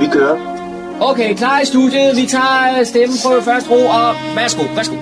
Vi 0.00 0.06
kører. 0.12 0.36
Okay, 1.00 1.34
klar 1.34 1.60
i 1.60 1.64
studiet. 1.64 2.16
Vi 2.16 2.26
tager 2.26 2.84
stemmen 2.84 3.18
på 3.24 3.30
første 3.44 3.70
ro, 3.70 3.86
og 3.86 4.14
værsgo, 4.36 4.62
værsgo. 4.74 4.96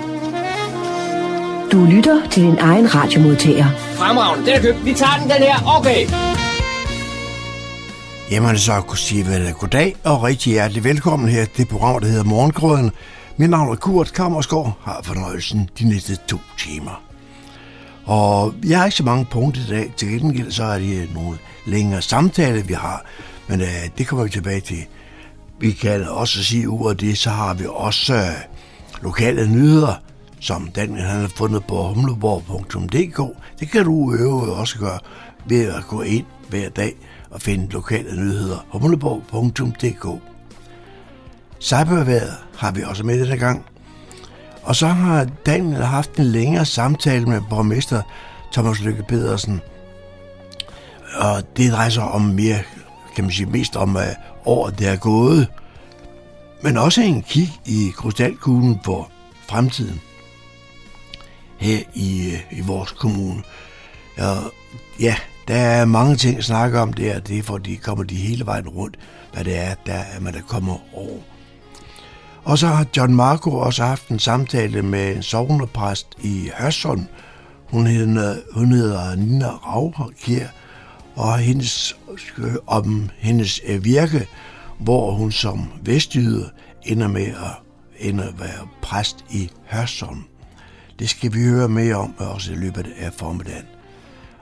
Du 1.73 1.85
lytter 1.85 2.29
til 2.31 2.43
din 2.43 2.59
egen 2.59 2.95
radiomodtager. 2.95 3.67
Fremragende, 3.95 4.47
den 4.47 4.55
er 4.55 4.61
købt. 4.61 4.85
Vi 4.85 4.95
tager 4.95 5.13
den, 5.21 5.31
den 5.31 5.43
her. 5.43 5.79
Okay. 5.79 6.07
Jamen 8.31 8.59
så 8.59 8.81
kunne 8.81 8.99
sige 8.99 9.27
vel 9.27 9.53
goddag 9.53 9.97
og 10.05 10.23
rigtig 10.23 10.53
hjertelig 10.53 10.85
velkommen 10.85 11.29
her 11.29 11.45
til 11.45 11.67
program, 11.67 12.01
der 12.01 12.09
hedder 12.09 12.25
Morgengrøden. 12.25 12.91
Mit 13.37 13.51
navn 13.51 13.73
er 13.73 13.77
Kurt 13.77 14.13
Kammersgaard, 14.13 14.73
har 14.85 15.01
fornøjelsen 15.05 15.71
de 15.79 15.89
næste 15.89 16.17
to 16.29 16.37
timer. 16.59 17.03
Og 18.05 18.55
jeg 18.69 18.79
har 18.79 18.85
ikke 18.85 18.97
så 18.97 19.05
mange 19.05 19.25
punkter 19.25 19.61
i 19.63 19.71
dag. 19.71 19.93
Til 19.97 20.09
gengæld 20.09 20.51
så 20.51 20.65
er 20.65 20.79
det 20.79 21.09
nogle 21.15 21.39
længere 21.67 22.03
samtaler, 22.03 22.63
vi 22.63 22.75
har. 22.75 23.05
Men 23.49 23.61
øh, 23.61 23.69
det 23.99 24.07
kommer 24.07 24.25
vi 24.25 24.31
tilbage 24.31 24.61
til. 24.61 24.87
Vi 25.61 25.71
kan 25.71 26.09
også 26.09 26.45
sige 26.45 26.69
ud 26.69 26.91
af 26.91 26.97
det, 26.97 27.19
så 27.19 27.31
har 27.31 27.55
vi 27.55 27.65
også 27.69 28.15
øh, 28.15 28.23
lokale 29.03 29.49
nyheder, 29.49 29.95
som 30.41 30.69
Daniel 30.69 31.03
han 31.03 31.21
har 31.21 31.29
fundet 31.29 31.65
på 31.65 31.83
humleborg.dk. 31.83 33.37
Det 33.61 33.71
kan 33.71 33.85
du 33.85 34.15
øve 34.15 34.53
også 34.53 34.79
gøre 34.79 34.99
ved 35.47 35.67
at 35.75 35.85
gå 35.89 36.03
ind 36.03 36.27
hver 36.49 36.69
dag 36.69 36.95
og 37.31 37.43
finde 37.43 37.73
lokale 37.73 38.17
nyheder. 38.17 38.67
humleborg.dk 38.69 40.23
Cyberværet 41.61 42.35
har 42.57 42.71
vi 42.71 42.83
også 42.83 43.05
med 43.05 43.21
denne 43.21 43.37
gang. 43.37 43.65
Og 44.63 44.77
så 44.77 44.87
har 44.87 45.27
Daniel 45.47 45.83
haft 45.83 46.17
en 46.17 46.25
længere 46.25 46.65
samtale 46.65 47.27
med 47.27 47.41
borgmester 47.51 48.03
Thomas 48.53 48.81
Lykke 48.81 49.03
Pedersen. 49.03 49.61
Og 51.19 51.57
det 51.57 51.73
drejer 51.73 51.89
sig 51.89 52.03
om 52.03 52.21
mere, 52.21 52.59
kan 53.17 53.25
man 53.25 53.33
sige, 53.33 53.47
mest 53.47 53.77
om 53.77 53.97
uh, 53.97 54.03
året, 54.45 54.79
der 54.79 54.91
er 54.91 54.97
gået. 54.97 55.49
Men 56.63 56.77
også 56.77 57.01
en 57.01 57.23
kig 57.23 57.49
i 57.67 57.93
krystalkuglen 57.97 58.81
på 58.85 59.07
fremtiden 59.49 60.01
her 61.59 61.79
i, 61.95 62.31
øh, 62.33 62.59
i 62.59 62.61
vores 62.61 62.93
kommune. 62.93 63.43
Og 64.19 64.53
ja, 65.01 65.17
der 65.49 65.55
er 65.55 65.85
mange 65.85 66.17
ting 66.17 66.39
at 66.39 66.45
snakke 66.45 66.81
om 66.81 66.93
der, 66.93 67.19
det 67.19 67.39
er 67.39 67.43
fordi 67.43 67.75
kommer 67.75 68.05
de 68.05 68.15
hele 68.15 68.47
vejen 68.47 68.69
rundt, 68.69 68.97
hvad 69.33 69.45
det 69.45 69.59
er, 69.59 69.75
der 69.87 69.95
er 69.95 70.21
man 70.21 70.35
der 70.35 70.41
kommer 70.41 70.77
over. 70.95 71.19
Og 72.45 72.59
så 72.59 72.67
har 72.67 72.87
John 72.97 73.15
Marco 73.15 73.51
også 73.51 73.85
haft 73.85 74.09
en 74.09 74.19
samtale 74.19 74.83
med 74.83 75.17
en 75.17 75.23
sovnepræst 75.23 76.09
i 76.23 76.51
Hørsholm. 76.59 77.07
Hun 77.71 77.87
hedder, 77.87 78.37
hun 78.53 78.73
hedder 78.73 79.15
Nina 79.15 79.49
Ravkær, 79.49 80.47
og 81.17 81.39
hendes, 81.39 81.97
om 82.67 83.11
hendes 83.19 83.61
øh, 83.67 83.85
virke, 83.85 84.29
hvor 84.79 85.11
hun 85.11 85.33
som 85.33 85.73
vestjyde 85.83 86.51
ender 86.83 87.09
med 87.09 87.27
at, 87.27 87.63
ender 87.99 88.29
at 88.29 88.41
være 88.41 88.69
præst 88.83 89.25
i 89.31 89.51
Hørsholm. 89.67 90.25
Det 90.99 91.09
skal 91.09 91.35
vi 91.35 91.43
høre 91.43 91.69
mere 91.69 91.95
om 91.95 92.15
øh, 92.21 92.35
også 92.35 92.53
i 92.53 92.57
løbet 92.57 92.87
af 92.99 93.13
formiddagen. 93.13 93.67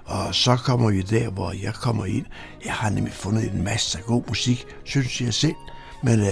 Og 0.05 0.34
så 0.34 0.56
kommer 0.56 0.91
vi 0.91 1.02
der, 1.02 1.30
hvor 1.30 1.52
jeg 1.62 1.75
kommer 1.75 2.05
ind. 2.05 2.27
Jeg 2.64 2.72
har 2.72 2.91
nemlig 2.91 3.14
fundet 3.14 3.52
en 3.52 3.64
masse 3.64 3.98
god 4.06 4.22
musik, 4.28 4.67
synes 4.84 5.20
jeg 5.20 5.34
selv, 5.34 5.55
men 6.02 6.20
øh, 6.20 6.27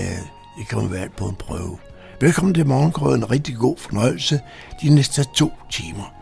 det 0.58 0.68
kommer 0.70 0.90
være 0.90 1.08
på 1.16 1.28
en 1.28 1.34
prøve. 1.34 1.78
Velkommen 2.20 2.54
til 2.54 2.66
morgengrøden. 2.66 3.30
Rigtig 3.30 3.56
god 3.56 3.76
fornøjelse 3.78 4.40
de 4.82 4.94
næste 4.94 5.24
to 5.34 5.52
timer. 5.70 6.21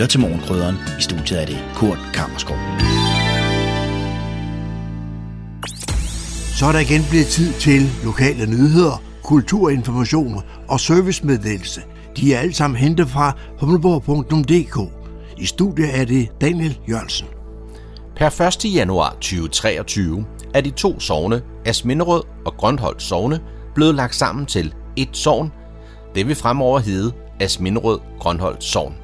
Lytter 0.00 0.10
til 0.10 0.20
morgenkrydderen. 0.20 0.76
I 0.98 1.02
studiet 1.02 1.42
er 1.42 1.46
det 1.46 1.58
Kurt 1.74 1.98
Kammerskov. 2.14 2.56
Så 6.58 6.66
er 6.66 6.72
der 6.72 6.78
igen 6.78 7.02
blevet 7.10 7.26
tid 7.26 7.52
til 7.52 7.82
lokale 8.04 8.46
nyheder, 8.46 9.02
kulturinformation 9.22 10.42
og 10.68 10.80
servicemeddelelse. 10.80 11.82
De 12.16 12.34
er 12.34 12.38
alle 12.38 12.54
sammen 12.54 12.76
hentet 12.76 13.08
fra 13.08 13.32
humleborg.dk. 13.58 14.92
I 15.38 15.46
studiet 15.46 15.98
er 16.00 16.04
det 16.04 16.28
Daniel 16.40 16.78
Jørgensen. 16.88 17.26
Per 18.16 18.40
1. 18.66 18.74
januar 18.74 19.10
2023 19.10 20.24
er 20.54 20.60
de 20.60 20.70
to 20.70 21.00
sogne, 21.00 21.42
Asminderød 21.66 22.22
og 22.46 22.54
Grønholdt 22.56 23.02
sogne, 23.02 23.40
blevet 23.74 23.94
lagt 23.94 24.14
sammen 24.14 24.46
til 24.46 24.74
et 24.96 25.08
sogn. 25.12 25.52
Det 26.14 26.28
vil 26.28 26.36
fremover 26.36 26.78
hedde 26.78 27.12
Asminderød 27.40 27.98
Grønholdt 28.18 28.64
sogn. 28.64 28.99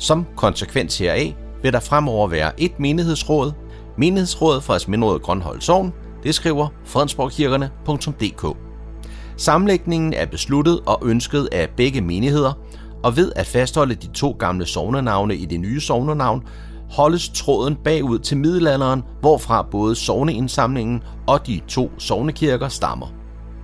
Som 0.00 0.26
konsekvens 0.36 0.98
heraf 0.98 1.34
vil 1.62 1.72
der 1.72 1.80
fremover 1.80 2.28
være 2.28 2.60
et 2.60 2.80
menighedsråd. 2.80 3.52
Menighedsrådet 3.98 4.62
for 4.62 4.74
Asminderød 4.74 5.20
Grønhold 5.20 5.60
sogn, 5.60 5.92
det 6.22 6.34
skriver 6.34 6.68
fredensborgkirkerne.dk. 6.84 8.56
Sammenlægningen 9.36 10.14
er 10.14 10.26
besluttet 10.26 10.80
og 10.86 10.98
ønsket 11.04 11.48
af 11.52 11.68
begge 11.76 12.00
menigheder, 12.00 12.52
og 13.02 13.16
ved 13.16 13.32
at 13.36 13.46
fastholde 13.46 13.94
de 13.94 14.06
to 14.06 14.36
gamle 14.38 14.66
sognenavne 14.66 15.36
i 15.36 15.44
det 15.44 15.60
nye 15.60 15.80
sognenavn, 15.80 16.42
holdes 16.90 17.28
tråden 17.28 17.76
bagud 17.84 18.18
til 18.18 18.36
middelalderen, 18.36 19.02
hvorfra 19.20 19.62
både 19.62 19.94
sogneindsamlingen 19.94 21.02
og 21.26 21.46
de 21.46 21.60
to 21.68 21.90
sognekirker 21.98 22.68
stammer. 22.68 23.06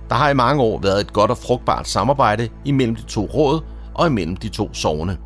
Der 0.09 0.15
har 0.15 0.29
i 0.29 0.33
mange 0.33 0.63
år 0.63 0.79
været 0.79 1.01
et 1.01 1.13
godt 1.13 1.31
og 1.31 1.37
frugtbart 1.37 1.87
samarbejde 1.87 2.49
imellem 2.65 2.95
de 2.95 3.01
to 3.01 3.25
råd 3.25 3.61
og 3.95 4.07
imellem 4.07 4.35
de 4.35 4.49
to 4.49 4.73
sogne. 4.73 5.17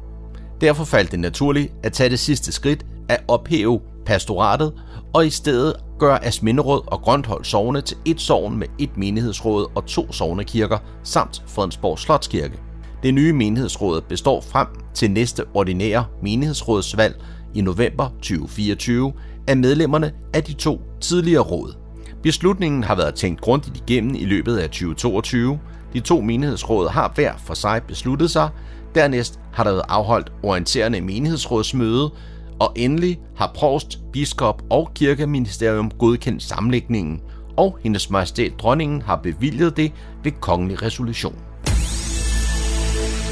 Derfor 0.61 0.83
faldt 0.83 1.11
det 1.11 1.19
naturligt 1.19 1.73
at 1.83 1.94
tage 1.94 2.09
det 2.09 2.19
sidste 2.19 2.51
skridt 2.51 2.85
at 3.09 3.23
ophæve 3.27 3.81
pastoratet 4.05 4.73
og 5.13 5.25
i 5.25 5.29
stedet 5.29 5.75
gøre 5.99 6.25
Asminderød 6.25 6.81
og 6.88 7.01
Grønthold 7.01 7.45
sogne 7.45 7.81
til 7.81 7.97
et 8.05 8.22
sogn 8.22 8.57
med 8.57 8.67
et 8.79 8.97
menighedsråd 8.97 9.72
og 9.75 9.85
to 9.85 10.11
sognekirker 10.11 10.77
samt 11.03 11.44
Fredensborg 11.47 11.99
Slotskirke. 11.99 12.59
Det 13.03 13.13
nye 13.13 13.33
menighedsråd 13.33 14.01
består 14.01 14.41
frem 14.41 14.67
til 14.94 15.11
næste 15.11 15.44
ordinære 15.53 16.05
menighedsrådsvalg 16.23 17.22
i 17.53 17.61
november 17.61 18.09
2024 18.09 19.13
af 19.47 19.57
medlemmerne 19.57 20.11
af 20.33 20.43
de 20.43 20.53
to 20.53 20.81
tidligere 20.99 21.41
råd. 21.43 21.75
Beslutningen 22.23 22.83
har 22.83 22.95
været 22.95 23.16
tænkt 23.16 23.41
grundigt 23.41 23.78
igennem 23.78 24.16
i 24.16 24.25
løbet 24.25 24.57
af 24.57 24.69
2022. 24.69 25.59
De 25.93 25.99
to 25.99 26.22
menighedsråd 26.22 26.89
har 26.89 27.11
hver 27.16 27.33
for 27.38 27.53
sig 27.53 27.81
besluttet 27.88 28.31
sig. 28.31 28.49
Dernæst 28.96 29.40
har 29.53 29.63
der 29.63 29.72
været 29.72 29.85
afholdt 29.90 30.31
orienterende 30.44 31.02
menighedsrådsmøde, 31.02 32.12
og 32.59 32.72
endelig 32.75 33.19
har 33.35 33.52
provst, 33.56 34.00
biskop 34.13 34.63
og 34.69 34.91
kirkeministerium 34.96 35.91
godkendt 36.00 36.44
sammenlægningen, 36.44 37.22
og 37.57 37.78
hendes 37.84 38.09
majestæt 38.09 38.52
dronningen 38.59 39.02
har 39.02 39.16
bevilget 39.16 39.78
det 39.78 39.91
ved 40.24 40.31
kongelig 40.31 40.81
resolution. 40.81 41.35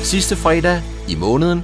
Sidste 0.04 0.36
fredag 0.36 0.82
i 1.10 1.16
måneden, 1.16 1.64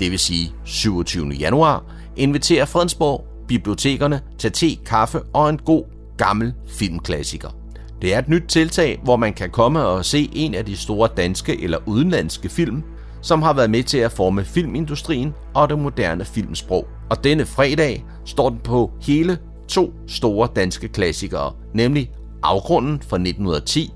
det 0.00 0.10
vil 0.10 0.18
sige 0.18 0.52
27. 0.64 1.28
januar, 1.28 1.84
inviterer 2.16 2.64
Fredensborg 2.64 3.24
bibliotekerne 3.48 4.20
til 4.38 4.52
te, 4.52 4.76
kaffe 4.86 5.20
og 5.22 5.50
en 5.50 5.58
god 5.58 5.84
gammel 6.16 6.54
filmklassiker. 6.68 7.48
Det 8.02 8.14
er 8.14 8.18
et 8.18 8.28
nyt 8.28 8.42
tiltag, 8.48 9.00
hvor 9.04 9.16
man 9.16 9.32
kan 9.32 9.50
komme 9.50 9.84
og 9.84 10.04
se 10.04 10.30
en 10.32 10.54
af 10.54 10.64
de 10.64 10.76
store 10.76 11.08
danske 11.16 11.62
eller 11.62 11.78
udenlandske 11.86 12.48
film, 12.48 12.82
som 13.22 13.42
har 13.42 13.52
været 13.52 13.70
med 13.70 13.82
til 13.82 13.98
at 13.98 14.12
forme 14.12 14.44
filmindustrien 14.44 15.34
og 15.54 15.68
det 15.68 15.78
moderne 15.78 16.24
filmsprog. 16.24 16.88
Og 17.10 17.24
denne 17.24 17.46
fredag 17.46 18.04
står 18.24 18.50
den 18.50 18.58
på 18.58 18.90
hele 19.00 19.38
to 19.68 19.92
store 20.06 20.48
danske 20.56 20.88
klassikere, 20.88 21.52
nemlig 21.74 22.10
Afgrunden 22.42 23.02
fra 23.08 23.16
1910, 23.16 23.92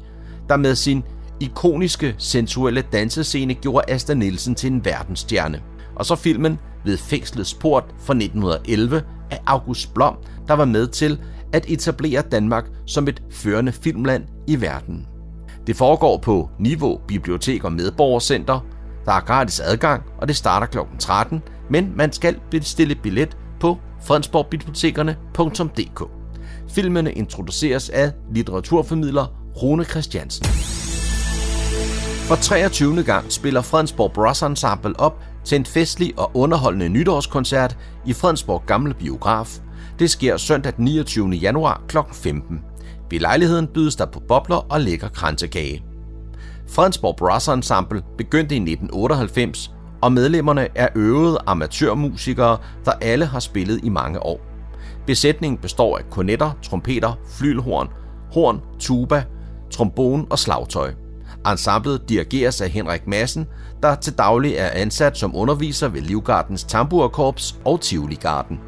der 0.49 0.57
med 0.57 0.75
sin 0.75 1.03
ikoniske 1.41 2.15
sensuelle 2.19 2.85
dansescene 2.93 3.55
gjorde 3.55 3.91
Asta 3.93 4.15
Nielsen 4.15 4.55
til 4.55 4.73
en 4.73 4.85
verdensstjerne. 4.85 5.63
Og 5.97 6.07
så 6.07 6.17
filmen 6.17 6.59
Ved 6.85 6.97
fængslets 6.97 7.55
port 7.55 7.85
fra 7.85 8.15
1911 8.15 9.03
af 9.31 9.41
August 9.47 9.95
Blom, 9.95 10.17
der 10.49 10.55
var 10.55 10.65
med 10.65 10.87
til 10.87 11.21
at 11.53 11.71
etablere 11.71 12.23
Danmark 12.23 12.65
som 12.87 13.09
et 13.09 13.23
førende 13.31 13.73
filmland 13.73 14.25
i 14.47 14.61
verden. 14.61 15.07
Det 15.67 15.77
foregår 15.77 16.19
på 16.19 16.51
Niveau 16.59 17.01
Bibliotek 17.09 17.65
og 17.65 17.73
Medborgercenter. 17.73 18.61
Der 19.07 19.13
er 19.13 19.21
gratis 19.21 19.61
adgang, 19.61 20.03
og 20.19 20.29
det 20.29 20.37
starter 20.37 20.67
kl. 20.67 20.79
13, 20.99 21.43
men 21.71 21.93
man 21.97 22.13
skal 22.13 22.41
bestille 22.51 22.95
billet 22.95 23.37
på 23.61 23.79
fredensborgbibliotekerne.dk. 24.03 26.03
Filmene 26.69 27.13
introduceres 27.13 27.91
af 27.91 28.13
litteraturformidler 28.35 29.27
Rune 29.63 29.85
Christiansen. 29.85 30.47
For 32.29 32.35
23. 32.35 33.03
gang 33.03 33.33
spiller 33.33 33.63
Fredensborg 33.63 34.13
Brass 34.13 34.43
Ensemble 34.43 35.01
op 35.01 35.23
til 35.45 35.57
en 35.57 35.67
festlig 35.67 36.19
og 36.19 36.31
underholdende 36.35 36.89
nytårskoncert 36.89 37.79
i 38.07 38.13
Fredensborg 38.13 38.63
Gamle 38.67 38.95
Biograf. 38.95 39.59
Det 39.99 40.11
sker 40.11 40.37
søndag 40.37 40.73
den 40.77 40.85
29. 40.85 41.31
januar 41.31 41.83
kl. 41.89 41.97
15. 42.13 42.61
Ved 43.11 43.21
lejligheden 43.21 43.67
bydes 43.67 43.97
der 43.97 44.07
på 44.07 44.21
bobler 44.29 44.57
og 44.57 44.81
lækker 44.81 45.09
kransekage. 45.09 45.86
Fredensborg 46.69 47.17
Brass 47.17 47.49
Ensemble 47.49 48.03
begyndte 48.19 48.55
i 48.55 48.59
1998, 48.59 49.71
og 50.03 50.13
medlemmerne 50.13 50.69
er 50.75 50.89
øvede 50.95 51.39
amatørmusikere, 51.47 52.59
der 52.85 52.93
alle 53.01 53.27
har 53.27 53.41
spillet 53.41 53.85
i 53.85 53.89
mange 53.89 54.23
år. 54.23 54.41
Besætningen 55.07 55.59
består 55.59 55.99
af 55.99 56.11
kornetter, 56.11 56.51
trompeter, 56.63 57.19
flylhorn, 57.31 57.89
horn, 58.33 58.61
tuba, 58.79 59.25
trombone 59.71 60.27
og 60.31 60.39
slagtøj. 60.39 60.95
Ensemblet 61.51 62.09
dirigeres 62.09 62.61
af 62.61 62.71
Henrik 62.71 63.07
Madsen, 63.07 63.47
der 63.83 63.95
til 63.95 64.19
daglig 64.19 64.55
er 64.55 64.71
ansat 64.73 65.19
som 65.19 65.37
underviser 65.37 65.89
ved 65.89 66.01
Livgardens 66.01 66.65
Tamburkorps 66.65 67.59
og 67.65 67.81
Tivoli-garden. 67.81 68.61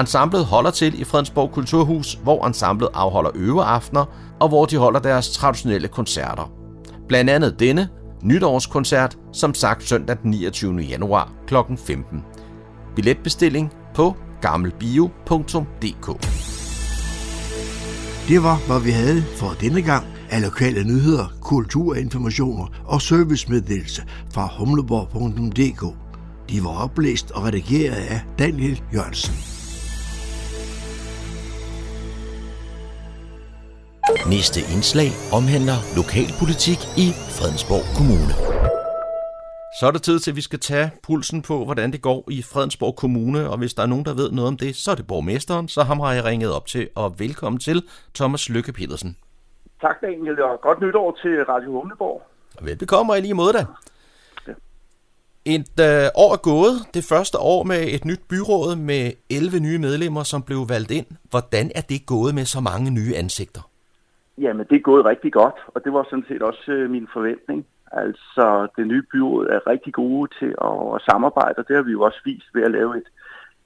Ensemblet 0.00 0.44
holder 0.44 0.70
til 0.70 1.00
i 1.00 1.04
Fredensborg 1.04 1.52
Kulturhus, 1.52 2.18
hvor 2.22 2.46
ensemblet 2.46 2.88
afholder 2.94 3.30
øveaftener, 3.34 4.04
og 4.40 4.48
hvor 4.48 4.64
de 4.64 4.76
holder 4.76 5.00
deres 5.00 5.30
traditionelle 5.30 5.88
koncerter. 5.88 6.61
Blandt 7.08 7.30
andet 7.30 7.60
denne 7.60 7.88
nytårskoncert, 8.22 9.18
som 9.32 9.54
sagt 9.54 9.82
søndag 9.82 10.16
den 10.22 10.30
29. 10.30 10.80
januar 10.80 11.32
kl. 11.46 11.54
15. 11.76 12.24
Billetbestilling 12.96 13.72
på 13.94 14.16
gammelbio.dk 14.40 16.06
Det 18.28 18.42
var, 18.42 18.66
hvad 18.66 18.80
vi 18.80 18.90
havde 18.90 19.22
for 19.36 19.56
denne 19.60 19.82
gang 19.82 20.06
af 20.30 20.42
lokale 20.42 20.84
nyheder, 20.84 21.26
kulturinformationer 21.40 22.66
og 22.84 23.02
servicemeddelelse 23.02 24.02
fra 24.32 24.48
humleborg.dk. 24.58 25.96
De 26.50 26.64
var 26.64 26.84
oplæst 26.84 27.30
og 27.30 27.44
redigeret 27.44 27.94
af 27.94 28.20
Daniel 28.38 28.82
Jørgensen. 28.94 29.51
Næste 34.12 34.60
indslag 34.74 35.10
omhandler 35.32 35.78
lokalpolitik 35.96 36.80
i 37.04 37.06
Fredensborg 37.36 37.84
Kommune. 37.98 38.32
Så 39.78 39.86
er 39.86 39.90
det 39.90 40.02
tid 40.02 40.18
til, 40.18 40.30
at 40.30 40.36
vi 40.36 40.40
skal 40.40 40.60
tage 40.60 40.90
pulsen 41.02 41.42
på, 41.42 41.64
hvordan 41.64 41.92
det 41.92 42.02
går 42.02 42.24
i 42.30 42.42
Fredensborg 42.42 42.96
Kommune, 42.96 43.50
og 43.50 43.58
hvis 43.58 43.74
der 43.74 43.82
er 43.82 43.86
nogen, 43.86 44.04
der 44.04 44.14
ved 44.14 44.30
noget 44.30 44.48
om 44.48 44.56
det, 44.56 44.76
så 44.76 44.90
er 44.90 44.94
det 44.94 45.06
borgmesteren, 45.06 45.68
så 45.68 45.82
ham 45.82 46.00
har 46.00 46.12
jeg 46.12 46.24
ringet 46.24 46.52
op 46.52 46.66
til, 46.66 46.88
og 46.94 47.14
velkommen 47.18 47.60
til 47.60 47.82
Thomas 48.14 48.48
Lykke 48.48 48.72
Petersen. 48.72 49.16
Tak 49.80 50.00
Daniel, 50.00 50.42
og 50.42 50.60
godt 50.60 50.80
nytår 50.80 51.18
til 51.22 51.44
Radio 51.44 51.72
Humleborg. 51.72 52.22
Velbekomme 52.62 53.12
og 53.12 53.18
i 53.18 53.20
lige 53.20 53.34
måde 53.34 53.52
da. 53.52 53.64
Et 55.44 55.80
øh, 55.80 56.08
år 56.14 56.32
er 56.32 56.42
gået, 56.42 56.74
det 56.94 57.04
første 57.04 57.38
år 57.38 57.62
med 57.62 57.82
et 57.88 58.04
nyt 58.04 58.20
byråd 58.28 58.76
med 58.76 59.12
11 59.30 59.60
nye 59.60 59.78
medlemmer, 59.78 60.22
som 60.22 60.42
blev 60.42 60.68
valgt 60.68 60.90
ind. 60.90 61.06
Hvordan 61.30 61.70
er 61.74 61.80
det 61.80 62.06
gået 62.06 62.34
med 62.34 62.44
så 62.44 62.60
mange 62.60 62.90
nye 62.90 63.16
ansigter? 63.16 63.71
Jamen, 64.38 64.66
det 64.70 64.76
er 64.76 64.80
gået 64.80 65.04
rigtig 65.04 65.32
godt, 65.32 65.58
og 65.66 65.84
det 65.84 65.92
var 65.92 66.06
sådan 66.10 66.24
set 66.28 66.42
også 66.42 66.72
øh, 66.72 66.90
min 66.90 67.08
forventning. 67.12 67.66
Altså, 67.92 68.68
det 68.76 68.86
nye 68.86 69.02
byråd 69.12 69.46
er 69.46 69.66
rigtig 69.66 69.92
gode 69.92 70.30
til 70.38 70.54
at 70.64 71.02
samarbejde, 71.10 71.58
og 71.58 71.68
det 71.68 71.76
har 71.76 71.82
vi 71.82 71.92
jo 71.92 72.02
også 72.02 72.20
vist 72.24 72.54
ved 72.54 72.62
at 72.62 72.70
lave 72.70 72.96
et, 72.96 73.08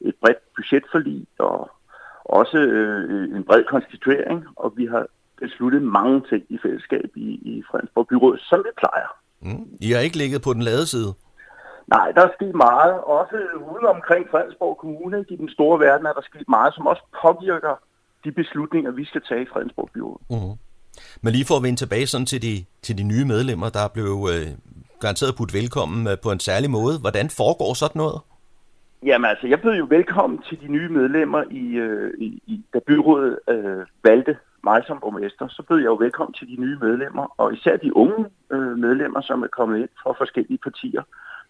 et 0.00 0.14
bredt 0.22 0.54
budgetforlig 0.56 1.26
og 1.38 1.70
også 2.24 2.58
øh, 2.58 3.36
en 3.36 3.44
bred 3.44 3.64
konstituering, 3.64 4.44
og 4.56 4.72
vi 4.76 4.86
har 4.86 5.06
besluttet 5.40 5.82
mange 5.82 6.22
ting 6.28 6.44
i 6.48 6.58
fællesskab 6.62 7.10
i, 7.14 7.28
i 7.52 7.62
Fredensborg 7.70 8.06
Byråd, 8.06 8.38
som 8.38 8.58
vi 8.58 8.70
plejer. 8.76 9.10
Mm. 9.40 9.68
I 9.80 9.92
har 9.92 10.00
ikke 10.00 10.16
ligget 10.16 10.42
på 10.42 10.52
den 10.52 10.62
lade 10.62 10.86
side? 10.86 11.14
Nej, 11.86 12.12
der 12.12 12.22
er 12.22 12.32
sket 12.34 12.54
meget. 12.54 12.94
Også 13.00 13.36
ude 13.72 13.86
omkring 13.96 14.26
Fredensborg 14.30 14.76
Kommune, 14.76 15.24
i 15.28 15.36
den 15.36 15.48
store 15.48 15.80
verden, 15.80 16.06
er 16.06 16.12
der 16.12 16.22
sket 16.22 16.48
meget, 16.48 16.74
som 16.74 16.86
også 16.86 17.02
påvirker 17.22 17.74
de 18.24 18.32
beslutninger, 18.32 18.90
vi 18.90 19.04
skal 19.04 19.22
tage 19.28 19.42
i 19.42 19.46
Fredensborg 19.52 19.90
Byråd. 19.94 20.18
Uh-huh. 20.32 20.56
Men 21.22 21.32
lige 21.32 21.46
for 21.48 21.56
at 21.56 21.62
vende 21.62 21.78
tilbage 21.78 22.06
sådan 22.06 22.26
til 22.26 22.42
de, 22.42 22.64
til 22.82 22.98
de 22.98 23.02
nye 23.02 23.24
medlemmer, 23.24 23.68
der 23.68 23.88
blev 23.94 24.28
øh, 24.32 24.46
garanteret 25.00 25.34
putt 25.38 25.54
velkommen 25.54 26.06
øh, 26.06 26.16
på 26.22 26.30
en 26.30 26.40
særlig 26.40 26.70
måde. 26.70 26.94
Hvordan 27.00 27.30
foregår 27.30 27.74
sådan 27.74 27.98
noget? 27.98 28.20
Jamen 29.04 29.28
altså, 29.30 29.46
jeg 29.46 29.60
bød 29.60 29.76
jo 29.76 29.86
velkommen 29.90 30.38
til 30.48 30.60
de 30.60 30.68
nye 30.68 30.88
medlemmer, 30.88 31.42
i, 31.50 31.64
øh, 31.86 32.12
i, 32.18 32.42
i 32.46 32.64
da 32.74 32.78
byrådet 32.86 33.38
øh, 33.48 33.86
valgte 34.04 34.36
mig 34.64 34.82
som 34.86 34.98
borgmester. 35.00 35.48
Så 35.48 35.62
bød 35.68 35.78
jeg 35.78 35.86
jo 35.86 35.94
velkommen 35.94 36.34
til 36.34 36.46
de 36.48 36.56
nye 36.64 36.78
medlemmer, 36.86 37.34
og 37.40 37.54
især 37.54 37.76
de 37.76 37.96
unge 37.96 38.24
øh, 38.52 38.78
medlemmer, 38.78 39.20
som 39.20 39.42
er 39.42 39.46
kommet 39.58 39.78
ind 39.78 39.88
fra 40.02 40.12
forskellige 40.22 40.58
partier. 40.58 41.02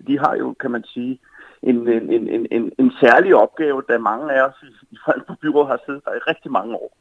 De 0.07 0.19
har 0.19 0.35
jo, 0.43 0.55
kan 0.63 0.71
man 0.71 0.85
sige, 0.95 1.19
en, 1.63 1.89
en, 1.89 2.29
en, 2.29 2.47
en, 2.51 2.73
en 2.79 2.93
særlig 3.01 3.35
opgave, 3.35 3.83
da 3.89 3.99
mange 3.99 4.33
af 4.33 4.43
os 4.49 4.55
i, 4.63 4.67
i 4.95 4.97
Fredensborg 5.05 5.39
Byråd 5.39 5.67
har 5.67 5.81
siddet 5.87 6.05
der 6.05 6.15
i 6.15 6.27
rigtig 6.31 6.51
mange 6.53 6.75
år. 6.75 6.97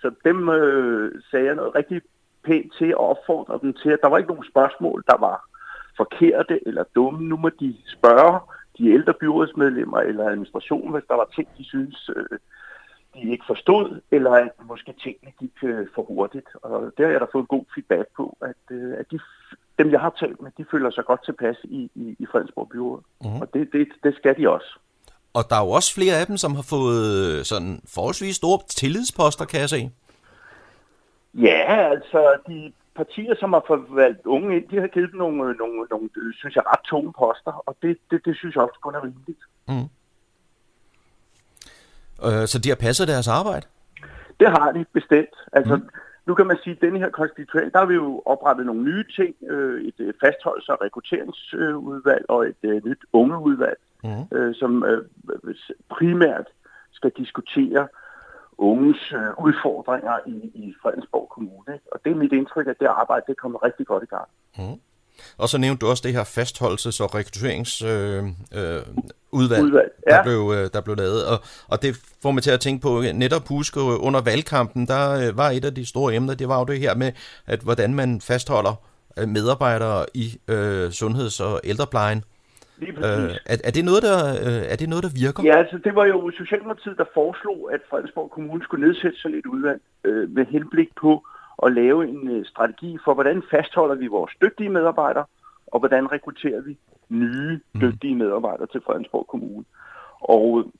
Så 0.00 0.10
dem 0.24 0.48
øh, 0.48 1.22
sagde 1.30 1.46
jeg 1.46 1.54
noget 1.54 1.74
rigtig 1.74 2.02
pænt 2.44 2.72
til 2.78 2.96
og 2.96 3.08
opfordrede 3.08 3.60
dem 3.62 3.72
til, 3.72 3.90
at 3.90 3.98
der 4.02 4.08
var 4.08 4.18
ikke 4.18 4.30
nogen 4.30 4.50
spørgsmål, 4.50 5.04
der 5.06 5.18
var 5.18 5.48
forkerte 5.96 6.68
eller 6.68 6.84
dumme. 6.94 7.28
Nu 7.28 7.36
må 7.36 7.48
de 7.48 7.76
spørge 7.86 8.40
de 8.78 8.90
ældre 8.90 9.14
byrådsmedlemmer 9.14 9.98
eller 9.98 10.28
administrationen, 10.28 10.92
hvis 10.92 11.08
der 11.08 11.14
var 11.14 11.28
ting, 11.34 11.48
de 11.58 11.64
synes, 11.64 12.10
øh, 12.16 12.38
de 13.14 13.30
ikke 13.30 13.44
forstod, 13.46 14.00
eller 14.10 14.30
at 14.30 14.50
måske 14.68 14.92
tingene 15.02 15.32
gik 15.40 15.56
øh, 15.62 15.86
for 15.94 16.02
hurtigt. 16.02 16.48
Og 16.62 16.92
der 16.96 17.04
har 17.04 17.12
jeg 17.12 17.20
da 17.20 17.26
fået 17.32 17.48
god 17.48 17.64
feedback 17.74 18.08
på, 18.16 18.36
at, 18.40 18.76
øh, 18.76 18.92
at 18.98 19.06
de, 19.10 19.18
dem, 19.78 19.90
jeg 19.90 20.00
har 20.00 20.14
talt 20.20 20.40
med, 20.42 20.50
de 20.58 20.64
føler 20.70 20.90
sig 20.90 21.04
godt 21.04 21.24
tilpas 21.24 21.56
i, 21.64 21.90
i, 21.94 22.16
i 22.18 22.26
Fredensborg 22.32 22.68
Byråd. 22.68 23.02
Mm-hmm. 23.20 23.40
Og 23.40 23.54
det, 23.54 23.72
det, 23.72 23.88
det 24.04 24.14
skal 24.14 24.36
de 24.36 24.50
også. 24.50 24.78
Og 25.34 25.42
der 25.50 25.56
er 25.56 25.64
jo 25.64 25.70
også 25.70 25.94
flere 25.94 26.20
af 26.20 26.26
dem, 26.26 26.36
som 26.36 26.54
har 26.54 26.62
fået 26.62 27.46
sådan 27.46 27.80
forholdsvis 27.94 28.36
store 28.36 28.58
tillidsposter, 28.68 29.44
kan 29.44 29.60
jeg 29.60 29.68
se. 29.68 29.90
Ja, 31.34 31.90
altså 31.92 32.38
de 32.48 32.72
partier, 32.94 33.34
som 33.40 33.52
har 33.52 33.64
forvalgt 33.66 34.26
unge 34.26 34.56
ind, 34.56 34.68
de 34.68 34.80
har 34.80 34.86
givet 34.86 35.10
dem 35.10 35.18
nogle, 35.18 35.54
nogle, 35.62 35.86
nogle 35.90 36.10
synes 36.40 36.56
jeg, 36.56 36.64
ret 36.66 36.84
tunge 36.84 37.12
poster, 37.12 37.52
og 37.66 37.76
det, 37.82 37.98
det, 38.10 38.24
det 38.24 38.36
synes 38.36 38.54
jeg 38.54 38.62
også 38.62 38.80
kun 38.82 38.94
er 38.94 39.04
rimeligt. 39.04 39.42
Mm. 39.68 39.88
Øh, 42.26 42.46
så 42.46 42.58
de 42.58 42.68
har 42.68 42.76
passet 42.76 43.08
deres 43.08 43.28
arbejde? 43.28 43.66
Det 44.40 44.48
har 44.48 44.72
de 44.72 44.84
bestemt. 44.92 45.36
Altså, 45.52 45.76
mm. 45.76 45.88
nu 46.26 46.34
kan 46.34 46.46
man 46.46 46.58
sige, 46.64 46.74
at 46.76 46.82
denne 46.82 46.98
her 46.98 47.10
konstituering, 47.10 47.72
der 47.72 47.78
har 47.78 47.86
vi 47.86 47.94
jo 47.94 48.22
oprettet 48.26 48.66
nogle 48.66 48.82
nye 48.82 49.04
ting, 49.16 49.34
øh, 49.50 49.84
et, 49.88 49.94
et 49.98 50.16
fastholds- 50.24 50.68
og 50.68 50.78
rekrutteringsudvalg 50.84 52.24
og 52.28 52.48
et 52.48 52.62
øh, 52.62 52.84
nyt 52.84 53.02
ungeudvalg, 53.12 53.78
mm. 54.04 54.36
øh, 54.36 54.54
som 54.54 54.84
øh, 54.84 55.04
primært 55.90 56.46
skal 56.92 57.12
diskutere 57.16 57.88
unges 58.58 59.12
øh, 59.12 59.44
udfordringer 59.46 60.18
i, 60.26 60.36
i 60.54 60.74
Fredensborg 60.82 61.28
Kommune. 61.28 61.78
Og 61.92 62.00
det 62.04 62.10
er 62.12 62.16
mit 62.16 62.32
indtryk, 62.32 62.66
at 62.66 62.80
det 62.80 62.86
arbejde 62.86 63.24
det 63.28 63.36
kommer 63.36 63.64
rigtig 63.64 63.86
godt 63.86 64.02
i 64.02 64.06
gang. 64.06 64.28
Mm. 64.58 64.80
Og 65.38 65.48
så 65.48 65.58
nævnte 65.58 65.80
du 65.80 65.90
også 65.90 66.02
det 66.06 66.12
her 66.12 66.24
fastholdelses- 66.24 67.02
og 67.02 67.14
rekrutteringsudvalg, 67.14 68.34
øh, 68.54 68.76
øh, 68.76 68.82
udvalg, 69.32 69.64
udvalg 69.64 69.90
ja. 70.10 70.16
der, 70.16 70.22
blev, 70.22 70.52
øh, 70.56 70.70
der 70.74 70.80
blev 70.80 70.96
lavet. 70.96 71.26
Og, 71.26 71.38
og 71.68 71.82
det 71.82 71.96
får 72.22 72.30
mig 72.30 72.42
til 72.42 72.50
at 72.50 72.60
tænke 72.60 72.82
på, 72.82 73.02
netop 73.14 73.48
huske 73.48 73.80
under 73.80 74.20
valgkampen, 74.20 74.86
der 74.86 75.10
øh, 75.10 75.38
var 75.38 75.50
et 75.50 75.64
af 75.64 75.74
de 75.74 75.86
store 75.86 76.14
emner, 76.14 76.34
det 76.34 76.48
var 76.48 76.58
jo 76.58 76.64
det 76.64 76.78
her 76.78 76.94
med, 76.94 77.12
at 77.46 77.60
hvordan 77.60 77.94
man 77.94 78.20
fastholder 78.20 78.74
øh, 79.18 79.28
medarbejdere 79.28 80.06
i 80.14 80.26
øh, 80.48 80.90
sundheds- 80.90 81.40
og 81.40 81.60
ældreplejen. 81.64 82.24
Lige 82.78 82.92
øh, 82.92 83.30
er, 83.52 83.56
er, 83.64 83.72
det 83.76 83.84
noget, 83.84 84.02
der, 84.02 84.18
øh, 84.46 84.62
er 84.72 84.76
det 84.76 84.88
noget, 84.88 85.04
der 85.04 85.12
virker? 85.24 85.42
Ja, 85.50 85.56
altså 85.58 85.78
det 85.86 85.94
var 85.94 86.06
jo 86.12 86.30
Socialdemokratiet, 86.30 86.96
der 86.98 87.04
foreslog, 87.14 87.58
at 87.74 87.80
Fredensborg 87.90 88.30
Kommune 88.30 88.62
skulle 88.64 88.86
nedsætte 88.86 89.18
sådan 89.18 89.38
et 89.38 89.46
udvalg 89.46 89.80
øh, 90.04 90.30
med 90.36 90.44
henblik 90.46 90.88
på 91.00 91.10
at 91.62 91.72
lave 91.72 92.08
en 92.08 92.28
øh, 92.30 92.44
strategi 92.46 92.98
for, 93.04 93.14
hvordan 93.14 93.42
fastholder 93.50 93.94
vi 93.94 94.06
vores 94.06 94.32
dygtige 94.42 94.68
medarbejdere, 94.68 95.24
og 95.66 95.78
hvordan 95.78 96.12
rekrutterer 96.12 96.60
vi 96.60 96.78
nye 97.08 97.60
mm. 97.74 97.80
dygtige 97.80 98.14
medarbejdere 98.14 98.66
til 98.66 98.80
Fredensborg 98.86 99.26
Kommune. 99.26 99.64
Og 100.20 100.72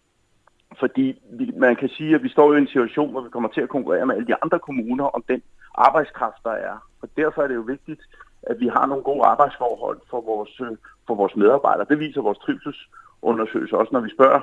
fordi 0.79 1.23
vi, 1.33 1.53
man 1.57 1.77
kan 1.77 1.89
sige, 1.89 2.15
at 2.15 2.23
vi 2.23 2.29
står 2.29 2.55
i 2.55 2.59
en 2.59 2.67
situation, 2.67 3.11
hvor 3.11 3.21
vi 3.21 3.31
kommer 3.31 3.49
til 3.49 3.61
at 3.61 3.69
konkurrere 3.69 4.07
med 4.07 4.15
alle 4.15 4.27
de 4.27 4.43
andre 4.43 4.59
kommuner 4.59 5.05
om 5.05 5.25
den 5.29 5.43
arbejdskraft, 5.75 6.45
der 6.45 6.51
er. 6.51 6.89
Og 7.03 7.09
derfor 7.17 7.43
er 7.43 7.49
det 7.49 7.55
jo 7.55 7.61
vigtigt, 7.61 8.01
at 8.43 8.61
vi 8.61 8.69
har 8.69 8.87
nogle 8.87 9.03
gode 9.03 9.25
arbejdsforhold 9.25 10.01
for 10.11 10.21
vores, 10.21 10.61
øh, 10.61 10.77
for 11.07 11.15
vores 11.15 11.37
medarbejdere. 11.37 11.87
Det 11.89 11.99
viser 11.99 12.23
vores 12.23 12.39
trivselsundersøgelse 12.39 13.77
også, 13.79 13.93
når 13.93 14.01
vi 14.01 14.11
spørger 14.11 14.41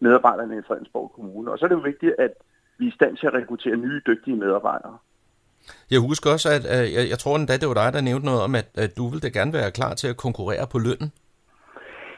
medarbejderne 0.00 0.58
i 0.58 0.66
Fredensborg 0.68 1.12
Kommune. 1.14 1.50
Og 1.50 1.58
så 1.58 1.64
er 1.64 1.68
det 1.68 1.76
jo 1.76 1.80
vigtigt, 1.80 2.14
at 2.18 2.32
vi 2.78 2.84
er 2.86 2.88
i 2.90 2.94
stand 2.94 3.16
til 3.16 3.26
at 3.26 3.34
rekruttere 3.34 3.76
nye, 3.76 4.02
dygtige 4.06 4.36
medarbejdere. 4.36 4.98
Jeg 5.90 6.00
husker 6.00 6.30
også, 6.30 6.48
at 6.48 6.64
at 6.64 6.92
jeg, 6.96 7.04
jeg 7.10 7.18
tror 7.18 7.36
endda, 7.36 7.56
det 7.56 7.68
var 7.68 7.74
dig, 7.74 7.92
der 7.92 8.00
nævnte 8.00 8.26
noget 8.26 8.42
om, 8.42 8.54
at, 8.54 8.68
at 8.74 8.96
du 8.96 9.08
ville 9.08 9.20
da 9.20 9.28
gerne 9.38 9.52
være 9.52 9.70
klar 9.70 9.94
til 9.94 10.08
at 10.08 10.16
konkurrere 10.16 10.66
på 10.72 10.78
lønnen. 10.78 11.12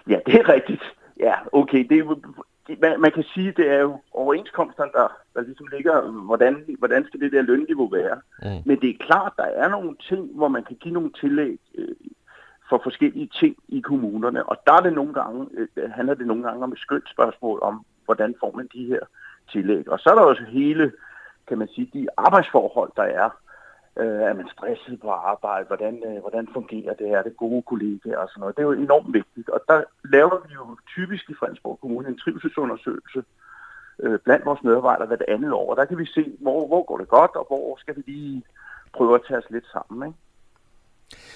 Ja, 0.09 0.19
det 0.27 0.35
er 0.35 0.49
rigtigt. 0.49 0.83
Ja, 1.21 1.35
okay. 1.53 1.87
Det 1.89 1.99
er, 1.99 2.05
man, 2.81 3.01
man 3.01 3.13
kan 3.13 3.25
sige, 3.35 3.53
det 3.57 3.67
er 3.69 3.81
jo 3.81 4.01
overenskomsterne, 4.13 4.91
der, 4.93 5.09
der 5.35 5.41
ligesom 5.43 5.67
ligger, 5.73 6.11
hvordan, 6.11 6.65
hvordan 6.79 7.05
skal 7.07 7.21
det 7.21 7.33
der 7.33 7.43
lønniveau 7.43 7.89
være. 7.89 8.17
Mm. 8.43 8.63
Men 8.67 8.81
det 8.81 8.91
er 8.91 9.05
klart, 9.07 9.33
der 9.37 9.49
er 9.63 9.69
nogle 9.69 9.97
ting, 10.09 10.31
hvor 10.35 10.49
man 10.49 10.65
kan 10.65 10.77
give 10.77 10.95
nogle 10.95 11.11
tillæg. 11.21 11.59
Øh, 11.79 11.95
for 12.71 12.81
forskellige 12.83 13.31
ting 13.41 13.57
i 13.69 13.81
kommunerne. 13.81 14.49
Og 14.51 14.57
der 14.67 14.73
er 14.73 14.81
det 14.81 14.93
nogle 14.93 15.15
gange, 15.15 15.47
øh, 15.77 15.91
handler 15.91 16.15
det 16.15 16.27
nogle 16.27 16.43
gange 16.43 16.63
om 16.65 16.73
et 16.73 16.79
skønt 16.79 17.09
spørgsmål 17.11 17.59
om, 17.63 17.85
hvordan 18.05 18.35
får 18.41 18.53
man 18.57 18.69
de 18.75 18.85
her 18.87 19.01
tillæg. 19.53 19.89
Og 19.89 19.99
så 19.99 20.11
er 20.11 20.15
der 20.15 20.23
også 20.23 20.45
hele, 20.49 20.93
kan 21.51 21.59
man 21.59 21.69
sige, 21.75 21.91
de 21.95 22.07
arbejdsforhold, 22.27 22.93
der 23.01 23.09
er. 23.23 23.29
Øh, 24.01 24.21
er 24.31 24.35
man 24.41 24.49
stresset 24.55 25.01
på 25.01 25.11
arbejde? 25.11 25.67
Hvordan, 25.67 25.95
øh, 26.09 26.19
hvordan 26.25 26.49
fungerer 26.53 26.95
det? 27.01 27.09
Er 27.19 27.23
det 27.23 27.43
gode 27.45 27.63
kollegaer 27.71 28.19
og 28.19 28.29
sådan 28.29 28.41
noget? 28.41 28.57
Det 28.57 28.63
er 28.63 28.71
jo 28.71 28.83
enormt 28.87 29.13
vigtigt. 29.21 29.49
Og 29.49 29.61
der 29.69 29.79
laver 30.17 30.37
vi 30.47 30.53
jo 30.61 30.65
typisk 30.97 31.25
i 31.31 31.35
Fredensborg 31.39 31.79
Kommune 31.81 32.09
en 32.09 32.19
trivselsundersøgelse 32.19 33.21
øh, 34.03 34.19
blandt 34.25 34.47
vores 34.47 34.63
medarbejdere 34.63 35.07
hvert 35.07 35.31
andet 35.35 35.53
år. 35.53 35.75
Der 35.75 35.85
kan 35.85 35.99
vi 35.99 36.07
se, 36.07 36.25
hvor, 36.41 36.67
hvor 36.67 36.83
går 36.89 36.99
det 36.99 37.09
godt, 37.09 37.35
og 37.41 37.45
hvor 37.51 37.77
skal 37.81 37.97
vi 37.97 38.03
lige 38.07 38.43
prøve 38.97 39.15
at 39.15 39.25
tage 39.29 39.39
os 39.39 39.51
lidt 39.51 39.67
sammen. 39.73 40.09
Ikke? 40.09 40.19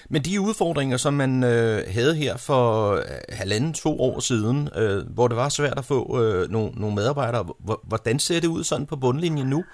Men 0.09 0.23
de 0.23 0.40
udfordringer, 0.40 0.97
som 0.97 1.14
man 1.14 1.44
øh, 1.44 1.78
havde 1.97 2.14
her 2.14 2.37
for 2.37 2.92
øh, 2.92 3.00
halvanden, 3.28 3.73
to 3.73 4.00
år 4.00 4.21
siden, 4.21 4.68
øh, 4.76 5.14
hvor 5.14 5.28
det 5.28 5.37
var 5.37 5.49
svært 5.49 5.78
at 5.78 5.85
få 5.85 6.00
øh, 6.21 6.50
nogle, 6.50 6.71
nogle 6.76 6.94
medarbejdere, 6.94 7.44
hvordan 7.83 8.18
ser 8.18 8.40
det 8.40 8.49
ud 8.49 8.64
sådan 8.64 8.87
på 8.87 8.97
bundlinjen 8.97 9.47
nu? 9.47 9.64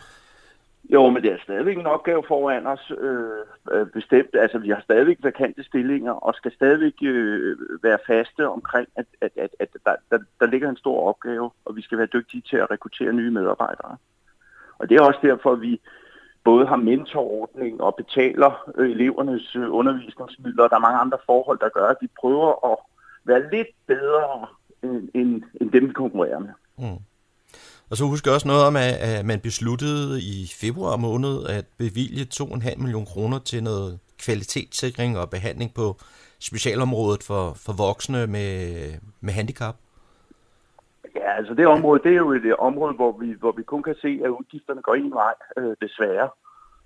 Jo, 0.93 1.11
men 1.11 1.23
det 1.23 1.33
er 1.33 1.39
stadigvæk 1.43 1.77
en 1.77 1.87
opgave 1.87 2.23
foran 2.29 2.67
os, 2.67 2.93
øh, 2.99 3.31
øh, 3.73 3.87
bestemt. 3.87 4.35
Altså, 4.35 4.59
vi 4.59 4.69
har 4.69 4.81
stadigvæk 4.81 5.19
vakante 5.23 5.65
stillinger, 5.65 6.13
og 6.13 6.35
skal 6.35 6.53
stadigvæk 6.53 6.95
øh, 7.03 7.57
være 7.83 7.99
faste 8.07 8.49
omkring, 8.49 8.89
at, 8.97 9.07
at, 9.21 9.31
at, 9.37 9.51
at 9.61 9.69
der, 9.85 9.95
der, 10.11 10.19
der 10.41 10.47
ligger 10.47 10.69
en 10.69 10.77
stor 10.77 11.09
opgave, 11.09 11.51
og 11.65 11.77
vi 11.77 11.83
skal 11.83 11.99
være 11.99 12.07
dygtige 12.07 12.43
til 12.51 12.57
at 12.57 12.71
rekruttere 12.71 13.13
nye 13.13 13.31
medarbejdere. 13.31 13.97
Og 14.79 14.89
det 14.89 14.97
er 14.97 15.03
også 15.03 15.21
derfor, 15.23 15.53
at 15.53 15.61
vi 15.61 15.81
både 16.45 16.67
har 16.67 16.77
mentorordning 16.77 17.81
og 17.81 17.95
betaler 17.95 18.71
øh, 18.75 18.91
elevernes 18.91 19.57
øh, 19.57 19.75
undervisningsmidler, 19.75 20.65
og 20.65 20.71
der 20.71 20.77
er 20.77 20.81
mange 20.81 20.99
andre 20.99 21.19
forhold, 21.27 21.59
der 21.59 21.69
gør, 21.69 21.87
at 21.87 21.97
vi 22.01 22.09
prøver 22.21 22.73
at 22.73 22.79
være 23.25 23.51
lidt 23.51 23.69
bedre 23.87 24.47
end, 24.83 25.09
end, 25.15 25.43
end 25.61 25.71
dem, 25.71 25.89
vi 25.89 25.93
konkurrerer 25.93 26.39
med. 26.39 26.53
Mm. 26.79 26.99
Og 27.91 27.97
så 27.97 28.05
husker 28.05 28.31
jeg 28.31 28.35
også 28.35 28.49
noget 28.49 28.65
om, 28.65 28.77
at 28.77 29.27
man 29.27 29.41
besluttede 29.41 30.21
i 30.21 30.51
februar 30.61 30.97
måned 30.97 31.47
at 31.49 31.65
bevilge 31.79 32.27
2,5 32.35 32.83
millioner 32.83 33.07
kroner 33.07 33.39
til 33.39 33.63
noget 33.63 33.99
kvalitetssikring 34.25 35.19
og 35.19 35.31
behandling 35.31 35.75
på 35.75 35.97
specialområdet 36.41 37.23
for, 37.23 37.53
for 37.65 37.73
voksne 37.87 38.27
med, 38.27 38.55
med 39.21 39.33
handicap. 39.33 39.77
Ja, 41.17 41.33
altså 41.39 41.55
det 41.55 41.67
område, 41.67 42.03
det 42.05 42.13
er 42.13 42.17
jo 42.17 42.33
et 42.33 42.45
øh, 42.45 42.55
område, 42.59 42.95
hvor 42.95 43.13
vi, 43.21 43.37
hvor 43.41 43.53
vi 43.53 43.63
kun 43.63 43.83
kan 43.83 43.95
se, 44.03 44.21
at 44.25 44.29
udgifterne 44.29 44.83
går 44.83 44.95
en 44.95 45.11
vej, 45.11 45.35
øh, 45.57 45.77
desværre. 45.83 46.29